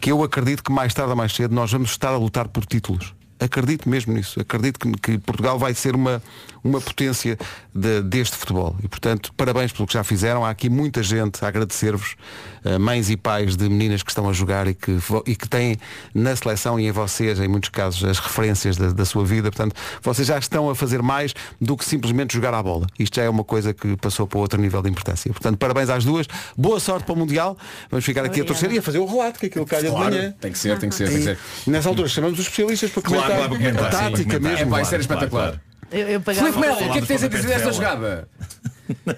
[0.00, 2.64] que eu acredito que mais tarde ou mais cedo nós vamos estar a lutar por
[2.64, 3.12] títulos.
[3.38, 4.40] Acredito mesmo nisso.
[4.40, 6.22] Acredito que, que Portugal vai ser uma,
[6.64, 7.36] uma potência
[7.74, 8.74] de- deste futebol.
[8.82, 10.44] E, portanto, parabéns pelo que já fizeram.
[10.44, 12.16] Há aqui muita gente a agradecer-vos,
[12.64, 15.76] eh, mães e pais de meninas que estão a jogar e que, e que têm
[16.14, 19.50] na seleção e em vocês, em muitos casos, as referências da, da sua vida.
[19.50, 22.86] Portanto, vocês já estão a fazer mais do que simplesmente jogar à bola.
[22.98, 25.30] Isto já é uma coisa que passou para outro nível de importância.
[25.30, 26.26] Portanto, parabéns às duas.
[26.56, 27.56] Boa sorte para o Mundial.
[27.90, 30.16] Vamos ficar aqui a torcer e a fazer o relato, que aquilo calha Claro, de
[30.18, 30.34] manhã.
[30.40, 31.38] tem que ser, tem que ser, tem que ser.
[31.66, 34.58] E nessa altura chamamos os especialistas para Claro, comentar, comentar, a sim, tática mesmo.
[34.58, 35.60] É, vai ser espetacular.
[35.90, 38.28] Eu, eu pagava Filipe Melo, o que é que tens a dizer desta jogada?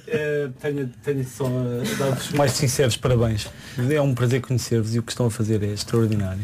[0.06, 3.50] Eh, tenho, tenho só a dar-vos mais sinceros parabéns.
[3.90, 6.40] É um prazer conhecer-vos e o que estão a fazer é extraordinário.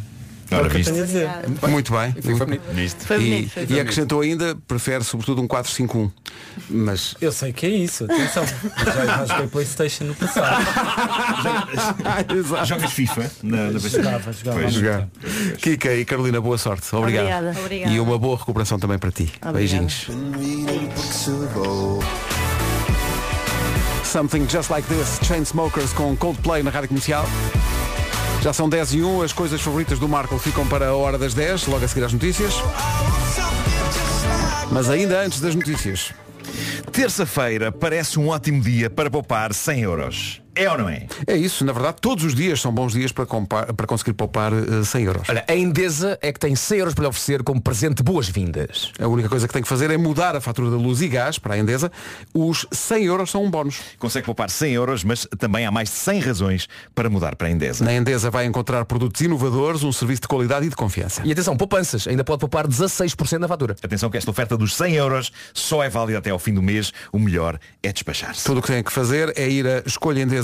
[0.59, 0.92] Ora, viste?
[1.68, 2.14] Muito bem.
[2.22, 2.62] Foi bonito.
[2.72, 3.05] Viste?
[3.05, 6.11] Foi E, bonito, foi e acrescentou ainda, prefere sobretudo um 4-5-1.
[6.70, 8.44] Mas Eu sei que é isso, atenção.
[8.46, 10.64] Já, já joguei Playstation no passado.
[12.66, 14.61] Jogas FIFA na, na Jogava, jogava.
[14.61, 14.72] Pois.
[14.72, 15.09] jogar.
[15.59, 16.94] Kika e Carolina, boa sorte.
[16.94, 17.24] Obrigado.
[17.24, 17.61] Obrigada.
[17.61, 17.92] Obrigada.
[17.92, 19.24] E uma boa recuperação também para ti.
[19.42, 19.59] Obrigada.
[19.59, 20.07] Beijinhos.
[24.05, 27.26] Something Just Like This, Chainsmokers com Coldplay na Rádio Comercial.
[28.45, 31.32] Já são 10 e 1, as coisas favoritas do Marco ficam para a hora das
[31.32, 32.53] 10, logo a seguir às notícias.
[34.70, 36.12] Mas ainda antes das notícias.
[36.92, 40.43] Terça-feira parece um ótimo dia para poupar 100 euros.
[40.57, 41.07] É ou não é?
[41.26, 44.84] É isso, na verdade, todos os dias são bons dias para, para conseguir poupar eh,
[44.84, 45.28] 100 euros.
[45.28, 48.92] Olha, a Endesa é que tem 100 euros para lhe oferecer como presente de boas-vindas.
[49.00, 51.38] A única coisa que tem que fazer é mudar a fatura da luz e gás
[51.38, 51.90] para a Endesa.
[52.32, 53.80] Os 100 euros são um bónus.
[53.98, 57.50] Consegue poupar 100 euros, mas também há mais de 100 razões para mudar para a
[57.50, 57.84] Endesa.
[57.84, 61.22] Na Endesa vai encontrar produtos inovadores, um serviço de qualidade e de confiança.
[61.24, 62.07] E atenção, poupanças.
[62.07, 63.74] Ainda pode poupar 16% na fatura.
[63.82, 66.92] Atenção que esta oferta dos 100 euros só é válida até ao fim do mês.
[67.12, 68.44] O melhor é despachar-se.
[68.44, 69.80] Tudo o que tem que fazer é ir a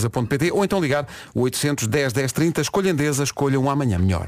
[0.00, 2.60] escolhaendesa.pt ou então ligar o 810 10 30.
[2.60, 4.26] Escolha Endesa, escolha um amanhã melhor.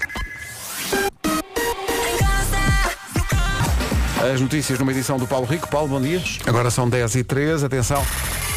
[4.32, 5.68] As notícias numa edição do Paulo Rico.
[5.68, 6.22] Paulo, bom dia.
[6.46, 7.64] Agora são 10 e 3.
[7.64, 8.04] Atenção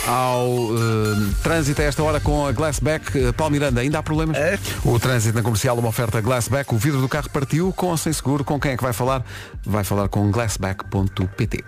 [0.07, 3.17] ao eh, trânsito a esta hora com a Glassback.
[3.17, 4.37] Eh, Paulo Miranda, ainda há problemas?
[4.83, 6.71] O trânsito na comercial, uma oferta Glassback.
[6.71, 8.43] O vidro do carro partiu com ou sem seguro.
[8.43, 9.25] Com quem é que vai falar?
[9.65, 11.63] Vai falar com glassback.pt.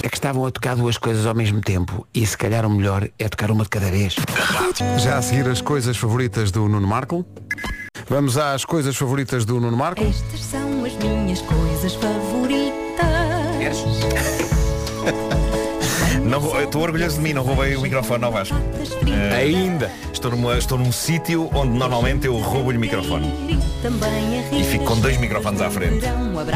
[0.00, 3.08] É que estavam a tocar duas coisas ao mesmo tempo e se calhar o melhor
[3.18, 4.14] é tocar uma de cada vez.
[4.98, 7.26] Já a seguir as coisas favoritas do Nuno Marco.
[8.08, 10.02] Vamos às coisas favoritas do Nuno Marco.
[10.02, 12.31] Estas são as minhas coisas favoritas.
[16.82, 18.56] Orgulhoso de mim, não roubei o microfone ao Vasco.
[19.06, 19.90] Eh, Ainda.
[20.12, 23.32] Estou, numa, estou num sítio onde normalmente eu roubo-lhe o microfone.
[24.52, 26.04] E fico com dois microfones à frente.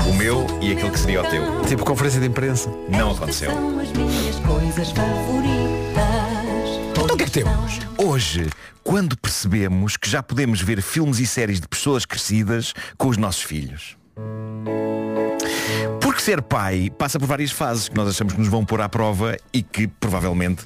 [0.09, 1.62] O meu e aquele que seria o teu.
[1.66, 2.70] Tipo conferência de imprensa.
[2.89, 3.51] Não aconteceu.
[3.51, 5.57] São as minhas coisas favoritas.
[6.91, 7.81] Então o que é que temos?
[7.99, 8.49] Hoje,
[8.85, 13.43] quando percebemos que já podemos ver filmes e séries de pessoas crescidas com os nossos
[13.43, 13.97] filhos.
[16.17, 18.89] Porque ser pai passa por várias fases que nós achamos que nos vão pôr à
[18.89, 20.64] prova e que provavelmente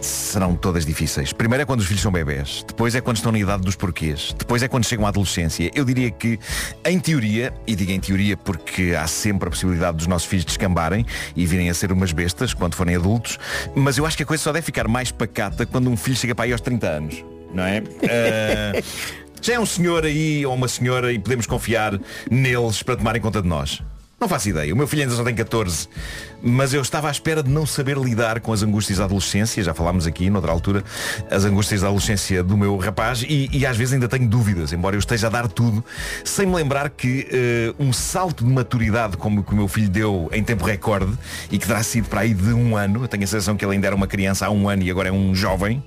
[0.00, 1.32] serão todas difíceis.
[1.32, 4.34] Primeiro é quando os filhos são bebés, depois é quando estão na idade dos porquês,
[4.36, 5.70] depois é quando chegam à adolescência.
[5.72, 6.36] Eu diria que,
[6.84, 11.06] em teoria, e digo em teoria porque há sempre a possibilidade dos nossos filhos descambarem
[11.36, 13.38] e virem a ser umas bestas quando forem adultos,
[13.76, 16.34] mas eu acho que a coisa só deve ficar mais pacata quando um filho chega
[16.34, 17.24] para aí aos 30 anos,
[17.54, 17.84] não é?
[18.02, 18.82] Ah,
[19.40, 23.40] já é um senhor aí ou uma senhora e podemos confiar neles para tomarem conta
[23.40, 23.80] de nós.
[24.20, 24.74] Não faço ideia.
[24.74, 25.88] O meu filho ainda só tem 14.
[26.42, 29.62] Mas eu estava à espera de não saber lidar com as angústias da adolescência.
[29.62, 30.82] Já falámos aqui, noutra altura,
[31.30, 33.22] as angústias da adolescência do meu rapaz.
[33.22, 35.84] E, e às vezes ainda tenho dúvidas, embora eu esteja a dar tudo,
[36.24, 40.28] sem me lembrar que eh, um salto de maturidade como que o meu filho deu
[40.32, 41.12] em tempo recorde
[41.50, 43.74] e que terá sido para aí de um ano, eu tenho a sensação que ele
[43.74, 45.82] ainda era uma criança há um ano e agora é um jovem,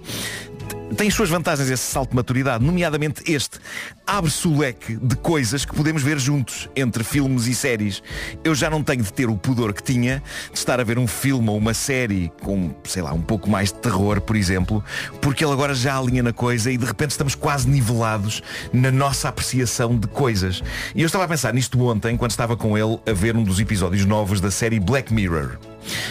[0.95, 3.59] tem as suas vantagens esse salto de maturidade, nomeadamente este.
[4.05, 8.03] Abre-se o leque de coisas que podemos ver juntos, entre filmes e séries.
[8.43, 11.07] Eu já não tenho de ter o pudor que tinha de estar a ver um
[11.07, 14.83] filme ou uma série com, sei lá, um pouco mais de terror, por exemplo,
[15.21, 18.43] porque ele agora já alinha na coisa e de repente estamos quase nivelados
[18.73, 20.61] na nossa apreciação de coisas.
[20.93, 23.59] E eu estava a pensar nisto ontem, quando estava com ele a ver um dos
[23.59, 25.57] episódios novos da série Black Mirror.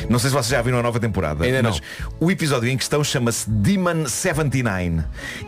[0.09, 1.71] Não sei se vocês já viram a nova temporada, Ainda não.
[1.71, 1.81] mas
[2.19, 5.05] o episódio em questão chama-se Demon 79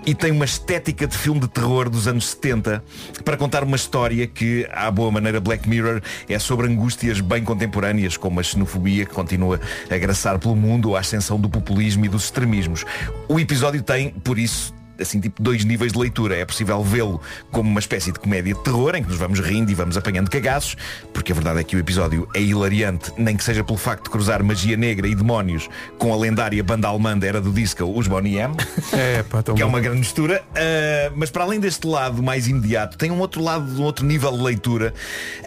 [0.06, 2.82] e tem uma estética de filme de terror dos anos 70
[3.24, 8.16] para contar uma história que, à boa maneira Black Mirror, é sobre angústias bem contemporâneas,
[8.16, 9.60] como a xenofobia que continua
[9.90, 12.84] a graçar pelo mundo ou a ascensão do populismo e dos extremismos.
[13.28, 16.36] O episódio tem, por isso, assim tipo dois níveis de leitura.
[16.36, 19.70] É possível vê-lo como uma espécie de comédia de terror em que nos vamos rindo
[19.70, 20.76] e vamos apanhando cagaços,
[21.12, 24.11] porque a verdade é que o episódio é hilariante, nem que seja pelo facto de
[24.11, 28.07] cruzar magia negra e demónios com a lendária banda alemã da era do disco, os
[28.07, 28.55] Bonnie M,
[28.92, 29.68] É, pá, que é bom.
[29.68, 30.42] uma grande mistura.
[30.50, 34.32] Uh, mas para além deste lado mais imediato, tem um outro lado, um outro nível
[34.32, 34.92] de leitura,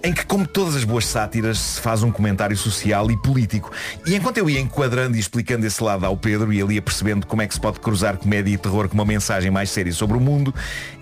[0.03, 3.71] em que, como todas as boas sátiras, se faz um comentário social e político.
[4.05, 7.25] E enquanto eu ia enquadrando e explicando esse lado ao Pedro e ele ia percebendo
[7.27, 10.17] como é que se pode cruzar comédia e terror com uma mensagem mais séria sobre
[10.17, 10.53] o mundo,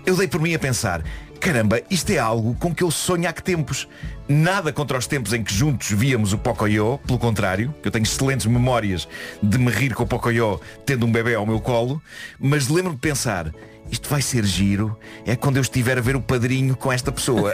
[0.04, 1.02] eu dei por mim a pensar.
[1.40, 3.86] Caramba, isto é algo com que eu sonho há que tempos.
[4.26, 8.04] Nada contra os tempos em que juntos víamos o Pocoyo, pelo contrário, que eu tenho
[8.04, 9.06] excelentes memórias
[9.42, 12.02] de me rir com o Pocoyo tendo um bebê ao meu colo,
[12.40, 13.52] mas lembro-me de pensar,
[13.90, 17.52] isto vai ser giro, é quando eu estiver a ver o padrinho com esta pessoa.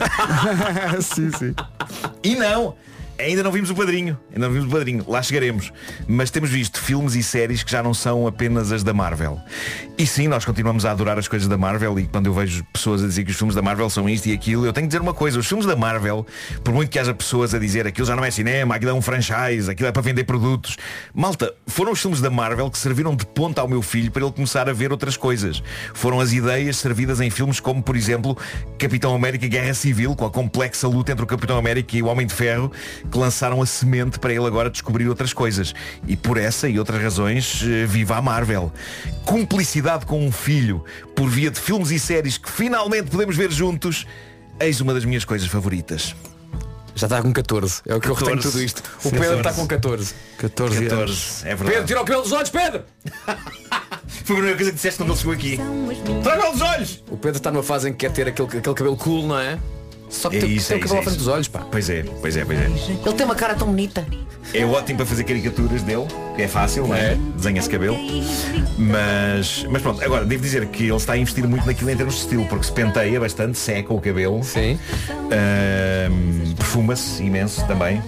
[1.03, 1.55] sim, sim.
[2.23, 2.77] E não!
[3.21, 5.73] Ainda não vimos o padrinho, ainda não vimos o padrinho, lá chegaremos.
[6.09, 9.39] Mas temos visto filmes e séries que já não são apenas as da Marvel.
[9.99, 13.05] E sim, nós continuamos a adorar as coisas da Marvel e quando eu vejo pessoas
[13.05, 15.03] a dizer que os filmes da Marvel são isto e aquilo, eu tenho que dizer
[15.03, 16.27] uma coisa, os filmes da Marvel,
[16.65, 19.03] por muito que haja pessoas a dizer aquilo já não é cinema, aquilo é um
[19.03, 20.79] franchise, aquilo é para vender produtos.
[21.15, 24.33] Malta, foram os filmes da Marvel que serviram de ponta ao meu filho para ele
[24.33, 25.63] começar a ver outras coisas.
[25.93, 28.37] Foram as ideias servidas em filmes como, por exemplo,
[28.79, 32.27] Capitão América Guerra Civil, com a complexa luta entre o Capitão América e o Homem
[32.27, 32.73] de Ferro,
[33.11, 35.75] que lançaram a semente para ele agora descobrir outras coisas.
[36.07, 38.73] E por essa e outras razões, eh, viva a Marvel.
[39.25, 40.85] Cumplicidade com um filho,
[41.15, 44.07] por via de filmes e séries que finalmente podemos ver juntos,
[44.59, 46.15] eis uma das minhas coisas favoritas.
[46.95, 47.83] Já está com 14.
[47.87, 48.83] É o que eu retenho tudo isto.
[49.05, 49.39] O Pedro 14.
[49.39, 50.15] está com 14.
[50.39, 51.71] 14, 14, é verdade.
[51.71, 52.83] Pedro, tira o pelo dos olhos, Pedro!
[54.25, 55.59] Foi a primeira coisa que disseste quando ele chegou aqui.
[56.23, 57.05] Traga os olhos!
[57.09, 59.59] O Pedro está numa fase em que quer ter aquele, aquele cabelo cool, não é?
[60.11, 61.25] Só que É tem, isso, tem é o cabelo é à frente isso.
[61.25, 61.61] dos olhos, pá.
[61.71, 62.65] Pois é, pois é, pois é.
[62.65, 64.05] Ele tem uma cara tão bonita.
[64.53, 67.17] É ótimo para fazer caricaturas dele, que é fácil, não é?
[67.37, 67.97] Desenha-se cabelo.
[68.77, 72.15] Mas, mas pronto, agora devo dizer que ele está a investir muito naquilo em termos
[72.17, 74.43] de estilo, porque se penteia bastante, seca o cabelo.
[74.43, 74.79] Sim.
[75.31, 78.03] Ahm, Perfuma-se imenso também.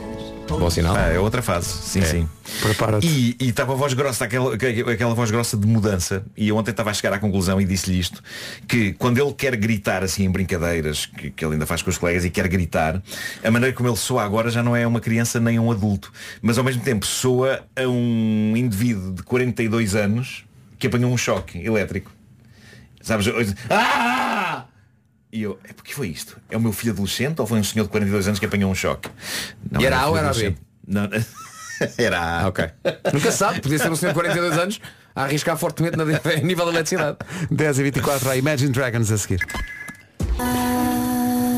[0.49, 0.95] Bom sinal.
[0.95, 2.28] Ah, é outra fase, sim, sim.
[2.61, 3.07] Prepara-te.
[3.07, 6.24] E e está com a voz grossa, aquela, aquela voz grossa de mudança.
[6.36, 8.22] E eu ontem estava a chegar à conclusão e disse-lhe isto,
[8.68, 11.99] que quando ele quer gritar assim em brincadeiras, que, que ele ainda faz com os
[11.99, 13.03] colegas e quer gritar,
[13.43, 16.12] a maneira como ele soa agora já não é uma criança nem um adulto.
[16.40, 20.45] Mas ao mesmo tempo soa a um indivíduo de 42 anos
[20.78, 22.11] que apanhou um choque elétrico.
[23.01, 23.26] Sabes?
[23.26, 24.32] hoje- Ah!
[25.33, 26.37] E eu, é porque foi isto?
[26.51, 28.74] É o meu filho adolescente ou foi um senhor de 42 anos que apanhou um
[28.74, 29.09] choque?
[29.70, 30.55] Não, E era A ou era B?
[30.87, 31.09] Não,
[31.97, 32.49] era A.
[32.53, 32.70] Ok.
[33.12, 34.80] Nunca se sabe, podia ser um senhor de 42 anos
[35.16, 36.05] a arriscar fortemente na,
[36.35, 37.16] em nível de eletricidade.
[37.51, 39.41] 10 e 24 a Imagine Dragons a seguir.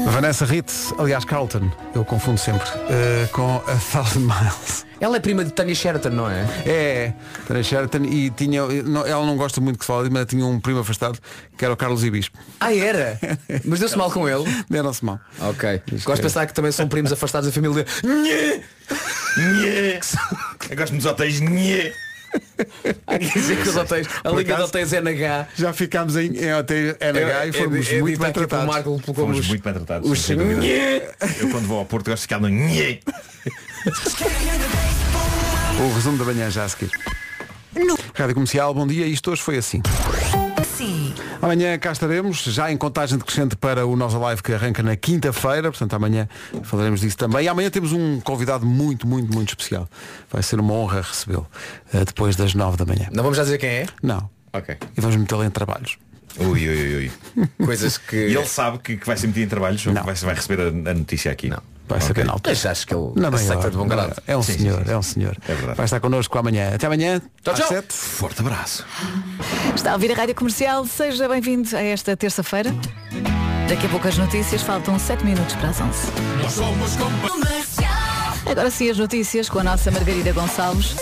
[0.07, 4.85] Vanessa Ritz, aliás Carlton, eu confundo sempre, eh, com A Thousand Miles.
[5.01, 6.47] Ela é prima de Tanya Sheraton, não é?
[6.65, 7.13] É,
[7.47, 10.61] Tânia Sheraton e tinha, não, ela não gosta muito que se fale, mas tinha um
[10.61, 11.19] primo afastado
[11.59, 12.39] que era o Carlos Ibispo.
[12.61, 13.19] Ah, era?
[13.65, 14.45] Mas deu-se mal com ele?
[14.71, 15.21] Deram-se mal.
[15.41, 15.83] Ok.
[16.05, 17.85] Gosto de pensar que também são primos afastados da família.
[18.03, 18.63] Nhê!
[19.37, 20.01] Nhê!
[20.71, 21.93] Eu gosto dos hotéis Nhê!
[23.07, 25.49] Há que dizer que os hotéis, a Por liga de acaso, hotéis NH.
[25.57, 28.67] Já ficámos em, em hotel NH e fomos é, é, muito bem tratados.
[28.67, 30.11] Marco Fomos os, muito bem tratados.
[30.11, 30.37] os sem.
[30.37, 31.03] Nhê!
[31.41, 33.01] Eu quando vou ao Porto gosto de ficar no Nhê!
[35.81, 36.91] O resumo da manhã já a seguir.
[38.15, 39.07] Rádio Comercial, bom dia.
[39.07, 39.83] Isto hoje foi assim.
[41.45, 45.71] Amanhã cá estaremos, já em contagem decrescente para o nosso live que arranca na quinta-feira,
[45.71, 46.27] portanto amanhã
[46.63, 47.45] falaremos disso também.
[47.45, 49.87] E amanhã temos um convidado muito, muito, muito especial.
[50.31, 51.47] Vai ser uma honra recebê-lo
[51.93, 53.09] eh, depois das nove da manhã.
[53.13, 53.87] Não vamos já dizer quem é?
[54.03, 54.31] Não.
[54.55, 54.75] Ok.
[54.97, 55.99] E vamos metê-lo em trabalhos.
[56.39, 57.47] Ui, ui, ui, ui.
[57.63, 58.17] Coisas que.
[58.17, 60.01] E ele sabe que, que vai ser metido em trabalhos ou Não.
[60.01, 61.51] que vai, vai receber a, a notícia aqui?
[61.51, 61.74] Não.
[61.87, 62.55] Vai saber na altura.
[62.55, 64.23] Mas acho que ele Na aceita maior, de bom grado.
[64.27, 64.93] É um Sim, senhor, sim, sim.
[64.93, 65.37] é um senhor.
[65.47, 65.77] É verdade.
[65.77, 66.75] Vai estar connosco amanhã.
[66.75, 67.21] Até amanhã.
[67.43, 67.69] Tchau, tchau.
[67.69, 67.93] sete.
[67.93, 68.85] Forte abraço.
[69.75, 70.87] Está a ouvir a Rádio Comercial.
[70.87, 72.75] Seja bem-vindo a esta terça-feira.
[73.69, 74.63] Daqui a pouco as notícias.
[74.63, 75.99] Faltam 7 minutos para as 11.
[78.51, 80.97] Agora sim as notícias com a nossa Margarida Gonçalves.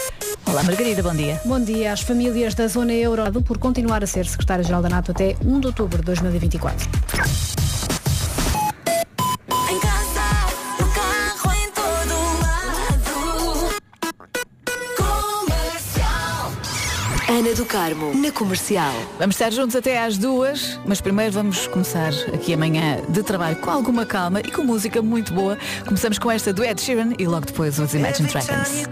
[0.47, 1.41] Olá Margarida, bom dia.
[1.45, 5.37] Bom dia às famílias da Zona Euro por continuar a ser secretária-geral da NATO até
[5.45, 6.89] 1 de outubro de 2024.
[17.33, 18.93] Ana do Carmo, na comercial.
[19.19, 23.71] Vamos estar juntos até às duas, mas primeiro vamos começar aqui amanhã de trabalho com
[23.71, 25.57] alguma calma e com música muito boa.
[25.87, 28.87] Começamos com esta do Ed Sheeran e logo depois os Imagine Dragons.